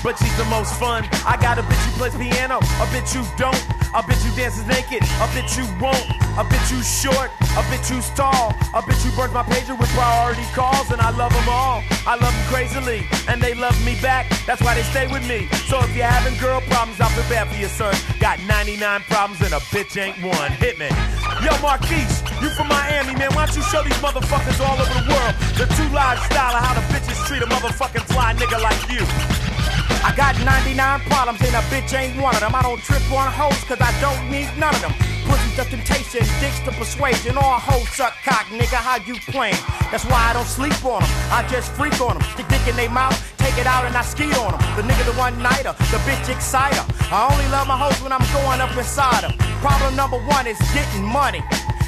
but 0.02 0.18
she's 0.18 0.36
the 0.36 0.44
most 0.46 0.74
fun. 0.78 1.08
I 1.24 1.38
got 1.40 1.58
a 1.58 1.62
bitch 1.62 1.82
who 1.86 1.92
plays 1.98 2.14
piano, 2.16 2.58
a 2.58 2.86
bitch 2.92 3.12
who 3.14 3.22
don't, 3.36 3.58
a 3.94 4.02
bitch 4.02 4.22
who 4.24 4.34
dances 4.36 4.66
naked, 4.66 5.02
a 5.02 5.26
bitch 5.32 5.54
who 5.56 5.66
won't, 5.82 6.04
a 6.36 6.44
bitch 6.44 6.68
who's 6.70 6.86
short, 6.86 7.30
a 7.56 7.62
bitch 7.70 7.88
who's 7.88 8.08
tall, 8.10 8.50
a 8.74 8.82
bitch 8.82 9.02
who 9.02 9.14
burns 9.16 9.32
my 9.32 9.42
pager 9.42 9.78
with 9.78 9.88
priority 9.90 10.44
calls, 10.54 10.90
and 10.90 11.00
I 11.00 11.10
love 11.10 11.32
them 11.32 11.48
all. 11.48 11.82
I 12.06 12.14
love 12.16 12.32
them 12.32 12.46
crazily, 12.46 13.06
and 13.28 13.40
they 13.40 13.54
love 13.54 13.76
me 13.84 13.98
back. 14.00 14.28
That's 14.46 14.62
why 14.62 14.74
they 14.74 14.82
stay 14.82 15.06
with 15.08 15.26
me. 15.28 15.48
So 15.66 15.80
if 15.80 15.94
you're 15.96 16.06
having 16.06 16.38
girl 16.38 16.60
problems, 16.68 17.00
I'll 17.00 17.10
prepare 17.10 17.46
for 17.46 17.56
your 17.56 17.68
son. 17.68 17.94
Got 18.20 18.40
99 18.46 19.00
problems 19.08 19.40
and 19.42 19.54
a 19.54 19.60
bitch 19.74 19.96
ain't 20.00 20.22
one. 20.22 20.52
Hit 20.52 20.78
me. 20.78 20.88
Yo, 21.42 21.52
Marquise, 21.60 22.22
you 22.40 22.48
from 22.50 22.68
Miami, 22.68 23.14
man. 23.14 23.32
Why 23.34 23.46
don't 23.46 23.56
you 23.56 23.62
show 23.62 23.82
these 23.82 23.98
motherfuckers 23.98 24.60
all 24.60 24.78
over 24.78 24.92
the 24.92 25.04
world 25.08 25.34
the 25.56 25.66
two 25.74 25.88
live 25.94 26.18
style 26.30 26.54
of 26.54 26.62
how 26.62 26.74
the 26.74 26.84
bitches 26.92 27.26
treat 27.26 27.42
a 27.42 27.46
motherfucking 27.46 28.04
fly 28.12 28.34
nigga 28.34 28.60
like 28.62 28.80
you? 28.90 29.45
I 30.06 30.14
got 30.14 30.38
99 30.44 30.78
problems 31.10 31.40
and 31.42 31.54
a 31.54 31.62
bitch 31.66 31.90
ain't 31.92 32.14
one 32.22 32.34
of 32.34 32.40
them. 32.40 32.54
I 32.54 32.62
don't 32.62 32.80
trip 32.80 33.02
on 33.10 33.26
hoes 33.26 33.58
cause 33.64 33.80
I 33.80 33.90
don't 34.00 34.30
need 34.30 34.46
none 34.58 34.74
of 34.74 34.80
them. 34.80 34.94
Pussy 35.26 35.50
to 35.58 35.64
temptation, 35.66 36.22
dicks 36.38 36.60
to 36.62 36.70
persuasion. 36.70 37.36
All 37.36 37.58
hoes 37.58 37.88
suck 37.90 38.14
cock, 38.22 38.46
nigga, 38.54 38.78
how 38.78 39.02
you 39.02 39.18
playing? 39.26 39.58
That's 39.90 40.04
why 40.06 40.30
I 40.30 40.32
don't 40.32 40.46
sleep 40.46 40.78
on 40.84 41.02
them. 41.02 41.10
I 41.34 41.42
just 41.50 41.72
freak 41.72 41.98
on 42.00 42.18
them. 42.18 42.24
Stick 42.34 42.46
dick 42.46 42.62
in 42.70 42.76
they 42.76 42.86
mouth, 42.86 43.18
take 43.38 43.58
it 43.58 43.66
out 43.66 43.84
and 43.84 43.96
I 43.96 44.02
ski 44.02 44.30
on 44.38 44.54
them. 44.54 44.62
The 44.78 44.86
nigga 44.86 45.04
the 45.10 45.18
one 45.18 45.34
nighter, 45.42 45.74
the 45.90 45.98
bitch 46.06 46.30
exciter. 46.30 46.86
I 47.10 47.26
only 47.26 47.48
love 47.50 47.66
my 47.66 47.76
hoes 47.76 47.98
when 48.02 48.12
I'm 48.12 48.22
going 48.30 48.60
up 48.60 48.70
inside 48.78 49.26
them. 49.26 49.34
Problem 49.58 49.96
number 49.96 50.18
one 50.30 50.46
is 50.46 50.58
getting 50.70 51.02
money. 51.02 51.42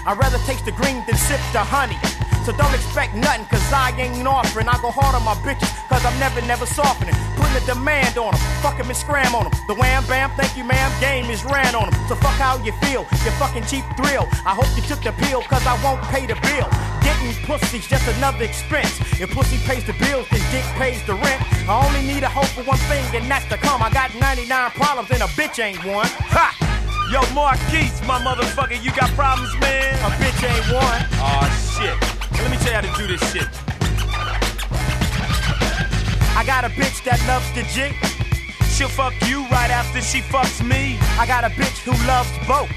I'd 0.07 0.19
rather 0.19 0.39
taste 0.43 0.65
the 0.65 0.73
green 0.73 1.05
than 1.07 1.17
sip 1.17 1.41
the 1.53 1.63
honey. 1.63 1.99
So 2.45 2.53
don't 2.57 2.75
expect 2.75 3.15
nothing, 3.15 3.45
cause 3.47 3.73
I 3.73 3.93
ain't 3.99 4.27
offering. 4.27 4.69
I 4.69 4.77
go 4.81 4.91
hard 4.91 5.15
on 5.15 5.25
my 5.25 5.35
bitches, 5.45 5.69
cause 5.89 6.05
I'm 6.05 6.19
never, 6.19 6.41
never 6.43 6.67
softening. 6.67 7.15
Putting 7.37 7.57
a 7.63 7.65
demand 7.67 8.17
on 8.17 8.33
them, 8.33 8.41
fucking 8.63 8.87
me 8.89 8.95
scram 8.95 9.35
on 9.35 9.45
them. 9.45 9.55
The 9.69 9.75
wham 9.75 10.05
bam, 10.07 10.31
thank 10.37 10.57
you 10.57 10.65
ma'am, 10.65 10.91
game 11.01 11.31
is 11.31 11.45
ran 11.45 11.75
on 11.75 11.91
them. 11.91 11.97
So 12.09 12.15
fuck 12.17 12.37
how 12.41 12.57
you 12.65 12.73
feel, 12.85 13.07
you 13.25 13.31
fucking 13.37 13.65
cheap 13.67 13.85
thrill. 13.97 14.29
I 14.47 14.57
hope 14.57 14.69
you 14.77 14.83
took 14.83 15.03
the 15.03 15.13
pill, 15.13 15.43
cause 15.43 15.67
I 15.67 15.77
won't 15.85 16.03
pay 16.09 16.27
the 16.27 16.37
bill. 16.41 16.69
Getting 17.05 17.33
pussy's 17.45 17.87
just 17.87 18.07
another 18.17 18.45
expense. 18.45 19.01
If 19.21 19.31
pussy 19.31 19.59
pays 19.69 19.85
the 19.85 19.95
bills, 19.95 20.27
then 20.31 20.41
dick 20.51 20.65
pays 20.81 21.05
the 21.05 21.15
rent. 21.15 21.41
I 21.69 21.75
only 21.85 22.03
need 22.07 22.23
a 22.23 22.29
hope 22.29 22.49
for 22.57 22.63
one 22.65 22.79
thing, 22.89 23.05
and 23.15 23.31
that's 23.31 23.47
to 23.53 23.57
come. 23.57 23.83
I 23.83 23.91
got 23.91 24.15
99 24.15 24.71
problems, 24.73 25.11
and 25.11 25.23
a 25.23 25.31
bitch 25.37 25.63
ain't 25.63 25.85
one. 25.85 26.09
Ha! 26.33 26.69
Yo, 27.11 27.23
Marquise, 27.33 28.03
my 28.05 28.21
motherfucker, 28.21 28.77
you 28.85 28.93
got 28.93 29.09
problems, 29.17 29.49
man? 29.61 29.95
A 30.05 30.13
bitch 30.21 30.45
ain't 30.45 30.61
one. 30.69 31.01
Aw, 31.25 31.49
shit. 31.73 31.97
Let 32.37 32.51
me 32.51 32.59
tell 32.59 32.69
you 32.69 32.75
how 32.77 32.85
to 32.85 32.93
do 33.01 33.07
this 33.09 33.33
shit. 33.33 33.49
I 36.37 36.45
got 36.45 36.65
a 36.65 36.69
bitch 36.69 37.03
that 37.05 37.17
loves 37.27 37.49
the 37.57 37.65
jig. 37.73 37.97
She'll 38.77 38.93
fuck 38.93 39.15
you 39.27 39.41
right 39.49 39.71
after 39.71 40.03
she 40.03 40.21
fucks 40.21 40.61
me. 40.61 40.99
I 41.19 41.25
got 41.27 41.45
a 41.45 41.49
bitch 41.49 41.81
who 41.81 41.97
loves 42.07 42.29
boats. 42.47 42.77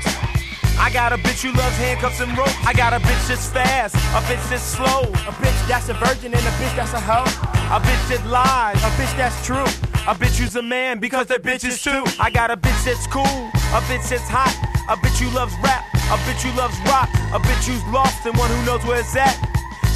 I 0.79 0.89
got 0.93 1.11
a 1.11 1.17
bitch 1.17 1.43
who 1.43 1.51
loves 1.51 1.75
handcuffs 1.75 2.21
and 2.21 2.31
rope. 2.37 2.55
I 2.65 2.71
got 2.71 2.93
a 2.93 2.99
bitch 3.03 3.27
that's 3.27 3.49
fast, 3.49 3.95
a 3.95 4.21
bitch 4.31 4.49
that's 4.49 4.63
slow, 4.63 5.11
a 5.27 5.33
bitch 5.43 5.67
that's 5.67 5.89
a 5.89 5.93
virgin 5.95 6.33
and 6.33 6.41
a 6.41 6.51
bitch 6.55 6.75
that's 6.77 6.93
a 6.93 7.01
hoe. 7.01 7.27
A 7.67 7.81
bitch 7.83 8.07
that 8.07 8.25
lies, 8.25 8.77
a 8.79 8.89
bitch 8.95 9.11
that's 9.17 9.45
true. 9.45 9.90
A 10.07 10.15
bitch 10.15 10.39
who's 10.39 10.55
a 10.55 10.63
man 10.63 10.97
because 10.97 11.27
that 11.27 11.43
bitch 11.43 11.63
is 11.63 11.79
too. 11.79 12.03
I 12.19 12.31
got 12.31 12.49
a 12.49 12.57
bitch 12.57 12.85
that's 12.85 13.05
cool, 13.05 13.21
a 13.21 13.81
bitch 13.85 14.09
that's 14.09 14.27
hot, 14.27 14.49
a 14.89 14.97
bitch 14.97 15.19
who 15.21 15.29
loves 15.29 15.53
rap, 15.61 15.85
a 15.93 16.17
bitch 16.25 16.41
who 16.41 16.57
loves 16.57 16.75
rock, 16.89 17.07
a 17.31 17.39
bitch 17.39 17.67
who's 17.69 17.85
lost 17.93 18.25
and 18.25 18.35
one 18.35 18.49
who 18.49 18.65
knows 18.65 18.83
where 18.83 18.99
it's 18.99 19.15
at. 19.15 19.37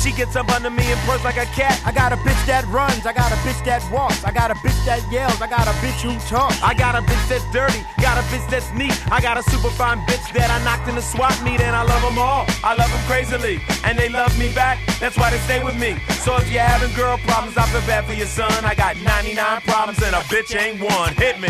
She 0.06 0.11
gets 0.11 0.36
up 0.36 0.48
under 0.53 0.69
me 0.69 0.86
and 0.86 0.99
purrs 1.02 1.23
like 1.23 1.38
a 1.38 1.49
cat. 1.57 1.82
I 1.84 1.91
got 1.91 2.14
a 2.14 2.15
bitch 2.18 2.38
that 2.45 2.64
runs, 2.68 3.07
I 3.07 3.11
got 3.11 3.32
a 3.32 3.36
bitch 3.41 3.57
that 3.65 3.82
walks, 3.91 4.23
I 4.23 4.32
got 4.32 4.52
a 4.52 4.53
bitch 4.61 4.77
that 4.86 5.02
yells, 5.11 5.41
I 5.41 5.48
got 5.48 5.65
a 5.65 5.73
bitch 5.82 5.98
who 6.06 6.14
talks. 6.30 6.61
I 6.61 6.76
got 6.76 6.94
a 6.94 7.02
bitch 7.02 7.27
that's 7.27 7.44
dirty, 7.52 7.82
got 7.99 8.19
a 8.19 8.22
bitch 8.30 8.48
that's 8.48 8.72
neat. 8.73 8.94
I 9.11 9.19
got 9.19 9.40
a 9.40 9.44
super 9.49 9.72
fine 9.72 9.98
bitch 10.06 10.32
that 10.34 10.52
I 10.53 10.64
knocked 10.64 10.88
in 10.88 10.94
the 10.94 11.02
swap 11.02 11.34
meet 11.41 11.60
and 11.60 11.76
I 11.76 11.82
love 11.82 12.03
them 12.03 12.19
all. 12.19 12.45
I 12.64 12.76
love 12.77 12.91
them 12.94 13.02
crazily 13.10 13.60
and 13.84 13.98
they 13.98 14.07
love 14.07 14.38
me 14.38 14.53
back. 14.53 14.77
That's 14.99 15.18
why 15.18 15.32
they 15.32 15.40
stay 15.40 15.64
with 15.64 15.76
me. 15.76 15.98
So 16.22 16.38
if 16.38 16.52
you're 16.53 16.61
having 16.61 16.95
girl 16.95 17.18
problems, 17.26 17.57
I 17.57 17.65
feel 17.73 17.82
bad 17.90 18.06
for 18.06 18.14
your 18.14 18.27
son. 18.27 18.53
I 18.64 18.76
got 18.76 19.02
99 19.02 19.61
problems 19.61 19.98
and 20.03 20.14
a 20.14 20.22
bitch 20.30 20.53
ain't 20.53 20.86
one. 20.86 21.15
Hit 21.18 21.41
me. 21.41 21.49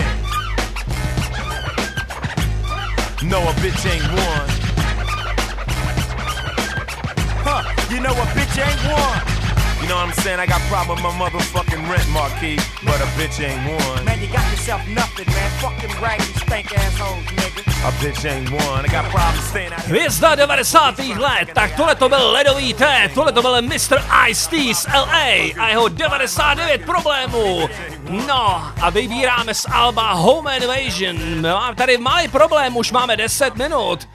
No, 3.28 3.44
a 3.44 3.52
bitch 3.60 3.84
ain't 3.84 4.08
one. 4.16 4.65
Huh, 7.48 7.62
you 7.94 8.00
know 8.02 8.10
a 8.10 8.26
bitch 8.34 8.58
ain't 8.58 8.82
one. 8.90 9.22
You 9.82 9.88
know 9.90 10.02
what 10.02 10.10
I'm 10.10 10.14
saying? 10.26 10.40
I 10.40 10.48
got 10.48 10.62
problem 10.62 10.98
with 10.98 11.14
my 11.14 11.30
motherfucking 11.30 11.88
rent, 11.88 12.10
Marquis, 12.10 12.58
but 12.82 12.98
a 12.98 13.06
bitch 13.14 13.38
ain't 13.38 13.62
one. 13.70 14.04
Man, 14.04 14.20
you 14.20 14.26
got 14.34 14.50
yourself 14.50 14.82
nothing, 14.90 15.28
man. 15.30 15.50
Fucking 15.62 15.94
raggedy 16.02 16.34
stank 16.42 16.74
assholes, 16.74 17.24
nigga. 17.38 17.62
A 17.86 17.92
bitch 18.02 18.26
ain't 18.26 18.50
one. 18.50 18.84
I 18.84 18.88
got 18.88 19.06
problems 19.12 19.46
staying 19.46 19.74
out 19.74 19.82
here. 19.82 19.94
Hvězda 19.94 20.36
90. 20.36 21.00
let, 21.20 21.50
tak 21.54 21.76
tohle 21.76 21.96
to 21.96 22.10
byl 22.10 22.32
ledový 22.32 22.74
T, 22.74 23.10
tohle 23.14 23.32
to 23.32 23.42
byl 23.42 23.62
Mr. 23.62 24.02
Ice-T 24.30 24.74
z 24.74 24.88
LA 24.88 25.54
a 25.60 25.68
jeho 25.70 25.88
99 25.88 26.86
problémů. 26.86 27.70
No 28.10 28.64
a 28.82 28.90
vybíráme 28.90 29.54
z 29.54 29.66
Alba 29.72 30.14
Home 30.14 30.48
Invasion. 30.62 31.42
Mám 31.42 31.76
tady 31.76 31.98
malý 31.98 32.28
problém, 32.28 32.78
už 32.78 32.92
máme 32.92 33.18
10 33.18 33.56
minut. 33.56 34.08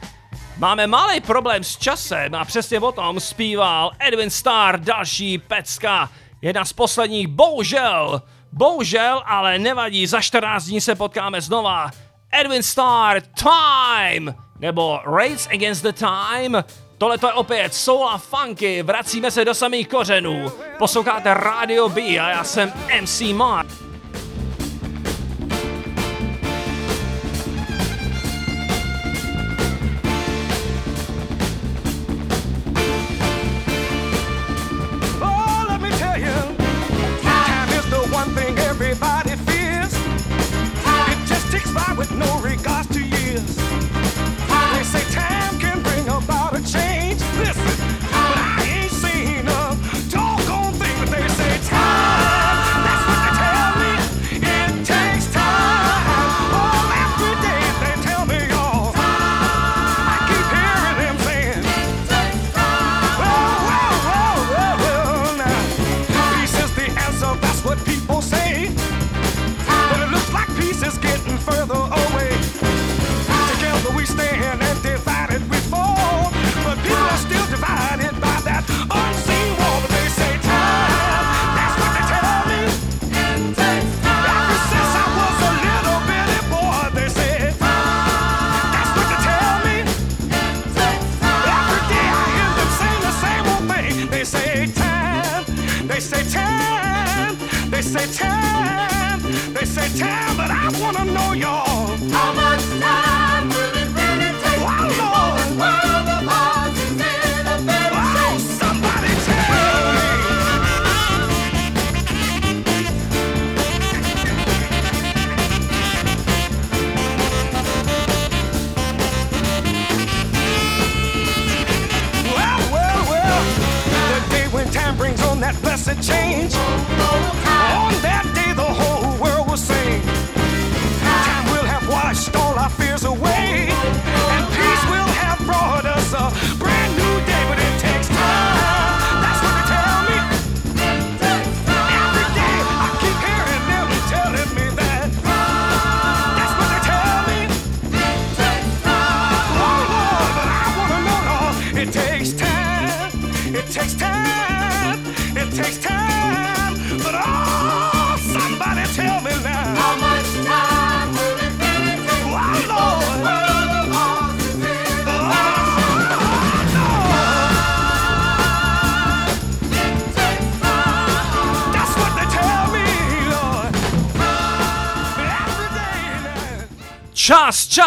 Máme 0.60 0.86
malý 0.86 1.20
problém 1.20 1.64
s 1.64 1.76
časem 1.76 2.34
a 2.34 2.44
přesně 2.44 2.80
o 2.80 2.92
tom 2.92 3.20
zpíval 3.20 3.92
Edwin 3.98 4.30
Starr, 4.30 4.80
další 4.80 5.38
pecka. 5.38 6.10
Jedna 6.42 6.64
z 6.64 6.72
posledních, 6.72 7.26
bohužel, 7.26 8.22
bohužel, 8.52 9.22
ale 9.26 9.58
nevadí, 9.58 10.06
za 10.06 10.20
14 10.20 10.64
dní 10.64 10.80
se 10.80 10.94
potkáme 10.94 11.40
znova. 11.40 11.90
Edwin 12.32 12.62
Starr, 12.62 13.20
Time, 13.20 14.34
nebo 14.58 15.00
Race 15.04 15.50
Against 15.50 15.82
the 15.82 15.92
Time. 15.92 16.64
Tohle 16.98 17.18
to 17.18 17.26
je 17.26 17.32
opět 17.32 17.74
Soul 17.74 18.08
a 18.08 18.18
Funky, 18.18 18.82
vracíme 18.82 19.30
se 19.30 19.44
do 19.44 19.54
samých 19.54 19.88
kořenů. 19.88 20.52
Posloucháte 20.78 21.34
Radio 21.34 21.88
B 21.88 22.00
a 22.00 22.30
já 22.30 22.44
jsem 22.44 22.72
MC 23.02 23.20
Mark. 23.20 23.89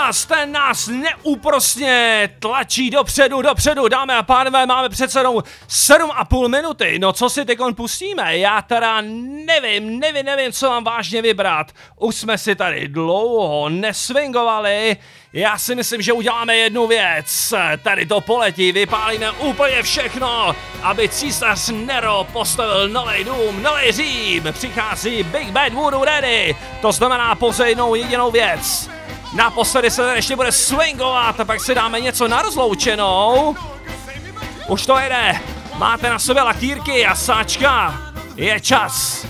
Čas, 0.08 0.26
ten 0.26 0.52
nás 0.52 0.88
neúprosně 0.88 2.30
tlačí 2.40 2.90
dopředu, 2.90 3.42
dopředu, 3.42 3.88
dámy 3.88 4.14
a 4.14 4.24
pánové, 4.24 4.66
máme 4.66 4.90
před 4.90 5.12
sebou 5.12 5.40
7,5 5.70 6.48
minuty, 6.48 7.00
no 7.00 7.14
co 7.14 7.30
si 7.30 7.46
teď 7.46 7.60
pustíme, 7.76 8.38
já 8.38 8.62
teda 8.62 9.02
nevím, 9.46 10.00
nevím, 10.00 10.26
nevím, 10.26 10.52
co 10.52 10.70
mám 10.70 10.84
vážně 10.84 11.22
vybrat, 11.22 11.72
už 12.00 12.16
jsme 12.16 12.38
si 12.38 12.56
tady 12.56 12.88
dlouho 12.88 13.70
neswingovali, 13.70 14.98
já 15.34 15.58
si 15.58 15.76
myslím, 15.76 16.02
že 16.02 16.14
uděláme 16.14 16.56
jednu 16.56 16.88
věc, 16.88 17.54
tady 17.84 18.06
to 18.06 18.22
poletí, 18.22 18.72
vypálíme 18.72 19.32
úplně 19.32 19.84
všechno, 19.84 20.56
aby 20.82 21.10
císař 21.10 21.70
Nero 21.70 22.28
postavil 22.34 22.90
nový 22.90 23.24
dům, 23.24 23.64
nový 23.64 23.92
Řím, 23.92 24.44
přichází 24.52 25.24
Big 25.24 25.52
Bad 25.52 25.74
Voodoo 25.74 26.06
Ready, 26.06 26.56
to 26.82 26.92
znamená 26.92 27.36
pouze 27.36 27.70
jednou 27.70 27.96
jedinou 27.96 28.32
věc, 28.32 28.93
Naposledy 29.34 29.92
se 29.92 30.02
tady 30.02 30.18
ještě 30.18 30.36
bude 30.36 30.52
swingovat 30.52 31.40
a 31.40 31.46
pak 31.46 31.62
si 31.62 31.76
dáme 31.76 32.00
něco 32.02 32.28
na 32.28 32.42
rozloučenou. 32.42 33.56
Už 34.68 34.86
to 34.86 35.00
jede. 35.00 35.40
Máte 35.78 36.10
na 36.10 36.20
sobě 36.20 36.44
lakýrky 36.44 37.06
a 37.06 37.16
sáčka. 37.16 38.02
Je 38.36 38.60
čas. 38.60 39.26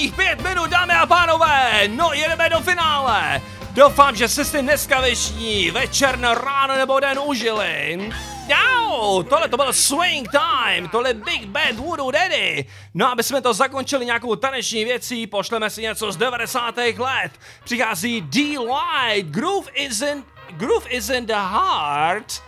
Posledních 0.00 0.14
pět 0.14 0.48
minut, 0.48 0.70
dámy 0.70 0.94
a 0.94 1.06
pánové, 1.06 1.88
no 1.88 2.12
jedeme 2.12 2.48
do 2.48 2.60
finále. 2.60 3.42
Doufám, 3.72 4.16
že 4.16 4.28
jste 4.28 4.44
si 4.44 4.62
dneska 4.62 5.00
dnešní 5.00 5.70
večer, 5.70 6.18
ráno 6.20 6.76
nebo 6.76 7.00
den 7.00 7.18
užili. 7.24 8.12
Jau, 8.48 9.22
tohle 9.22 9.48
to 9.48 9.56
byl 9.56 9.72
Swing 9.72 10.28
Time, 10.30 10.88
tohle 10.88 11.14
Big 11.14 11.46
Bad 11.46 11.74
Voodoo 11.74 12.10
Daddy. 12.10 12.64
No 12.94 13.12
aby 13.12 13.22
jsme 13.22 13.40
to 13.40 13.54
zakončili 13.54 14.06
nějakou 14.06 14.36
taneční 14.36 14.84
věcí, 14.84 15.26
pošleme 15.26 15.70
si 15.70 15.82
něco 15.82 16.12
z 16.12 16.16
90. 16.16 16.76
let. 16.76 17.32
Přichází 17.64 18.20
D-Light, 18.20 19.30
Groove 19.30 19.70
is 19.74 20.00
in, 20.00 20.24
Groove 20.50 20.88
is 20.90 21.10
in 21.10 21.26
the 21.26 21.32
Heart. 21.32 22.42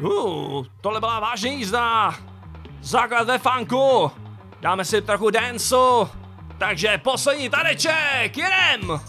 Uh, 0.00 0.66
tohle 0.80 1.00
byla 1.00 1.20
vážně 1.20 1.50
jízda. 1.50 2.14
Základ 2.80 3.26
ve 3.26 3.38
funku. 3.38 4.10
Dáme 4.60 4.84
si 4.84 5.02
trochu 5.02 5.30
danceu. 5.30 6.08
Takže 6.58 6.98
poslední 6.98 7.50
taneček, 7.50 8.36
jedem! 8.36 9.00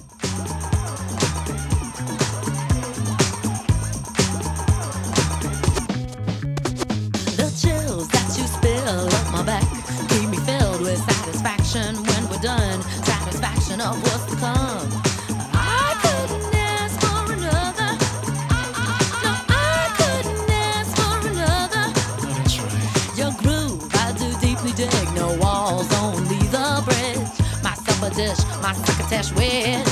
Done. 12.41 12.81
Satisfaction 13.03 13.81
of 13.81 14.01
what's 14.01 14.25
to 14.27 14.37
come. 14.37 15.08
Dish, 28.19 28.43
my 28.61 28.73
succotash 28.73 29.31
wish. 29.31 29.88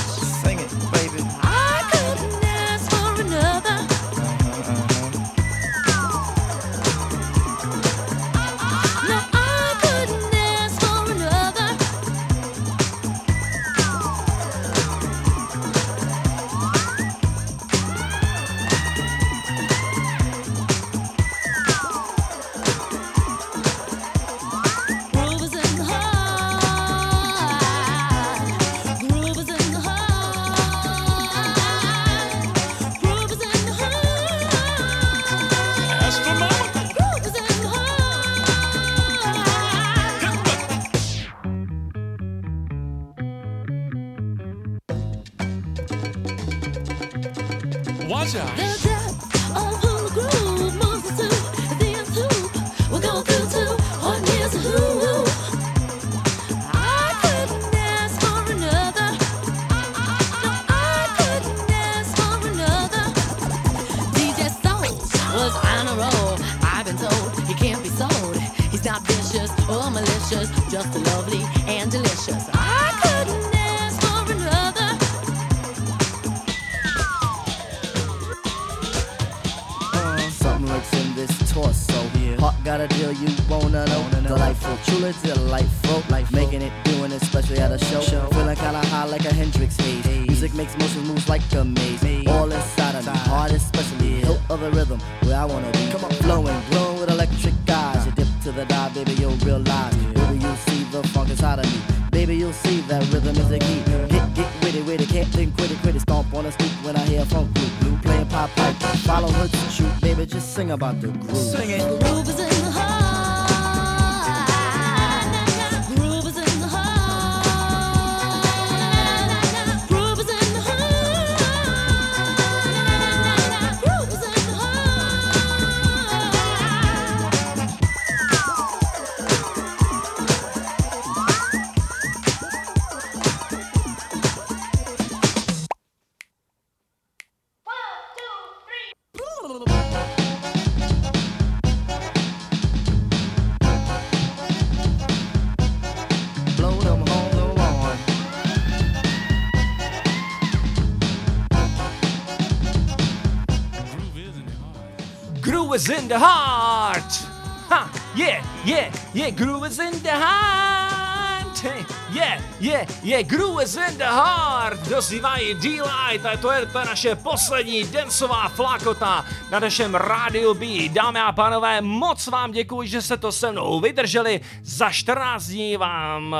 Yeah, 163.18 163.28
groove 163.28 163.62
is 163.62 163.76
in 163.76 163.98
the 163.98 164.04
heart. 164.04 164.88
Dozývají 164.88 165.54
D-Light 165.54 166.26
a 166.26 166.36
to 166.36 166.52
je, 166.52 166.60
je 166.60 166.84
naše 166.86 167.16
poslední 167.16 167.84
densová 167.84 168.48
flakota 168.48 169.24
na 169.50 169.58
našem 169.58 169.94
rádiu 169.94 170.54
B. 170.54 170.88
Dámy 170.88 171.20
a 171.20 171.32
pánové, 171.32 171.80
moc 171.80 172.26
vám 172.26 172.52
děkuji, 172.52 172.88
že 172.88 173.02
jste 173.02 173.16
to 173.16 173.32
se 173.32 173.52
mnou 173.52 173.80
vydrželi. 173.80 174.40
Za 174.62 174.90
14 174.90 175.46
dní 175.46 175.76
vám 175.76 176.36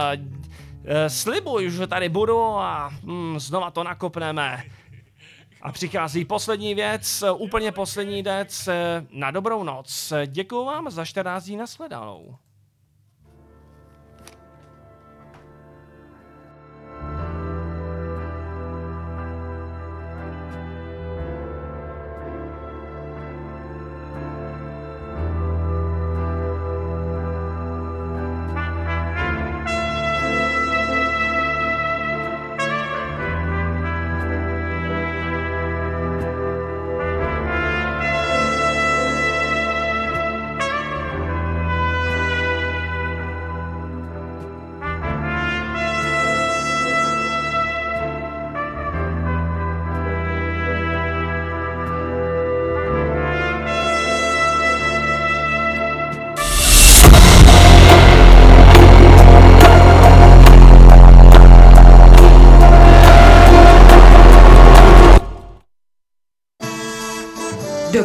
eh, 0.84 1.10
slibuju, 1.10 1.70
že 1.70 1.86
tady 1.86 2.08
budu 2.08 2.40
a 2.42 2.90
hm, 3.04 3.38
znova 3.38 3.70
to 3.70 3.84
nakopneme. 3.84 4.64
A 5.62 5.72
přichází 5.72 6.24
poslední 6.24 6.74
věc, 6.74 7.24
úplně 7.36 7.72
poslední 7.72 8.22
věc 8.22 8.68
eh, 8.68 9.06
na 9.10 9.30
dobrou 9.30 9.62
noc. 9.64 10.12
Děkuji 10.26 10.64
vám 10.64 10.90
za 10.90 11.04
14 11.04 11.44
dní 11.44 11.56
nashledanou. 11.56 12.38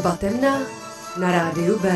Doba 0.04 0.20
temna 0.20 0.60
na 1.16 1.32
rádiu 1.32 1.80
B. 1.80 1.88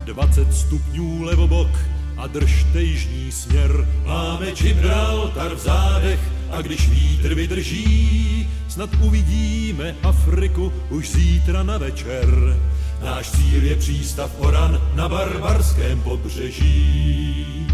Dvacet 0.00 0.54
stupňů 0.54 1.22
levobok 1.22 1.68
a 2.16 2.26
držte 2.26 2.82
jižní 2.82 3.32
směr. 3.32 3.88
Máme 4.06 4.52
Gibraltar 4.52 5.54
v 5.54 5.58
zádech 5.58 6.20
a 6.50 6.62
když 6.62 6.88
vítr 6.88 7.34
vydrží, 7.34 8.48
snad 8.68 8.90
uvidíme 9.00 9.94
Afriku 10.02 10.72
už 10.90 11.10
zítra 11.10 11.62
na 11.62 11.78
večer. 11.78 12.56
Náš 13.02 13.30
cíl 13.30 13.64
je 13.64 13.76
přístav 13.76 14.30
Oran 14.38 14.80
na 14.94 15.08
barbarském 15.08 16.00
pobřeží. 16.00 17.66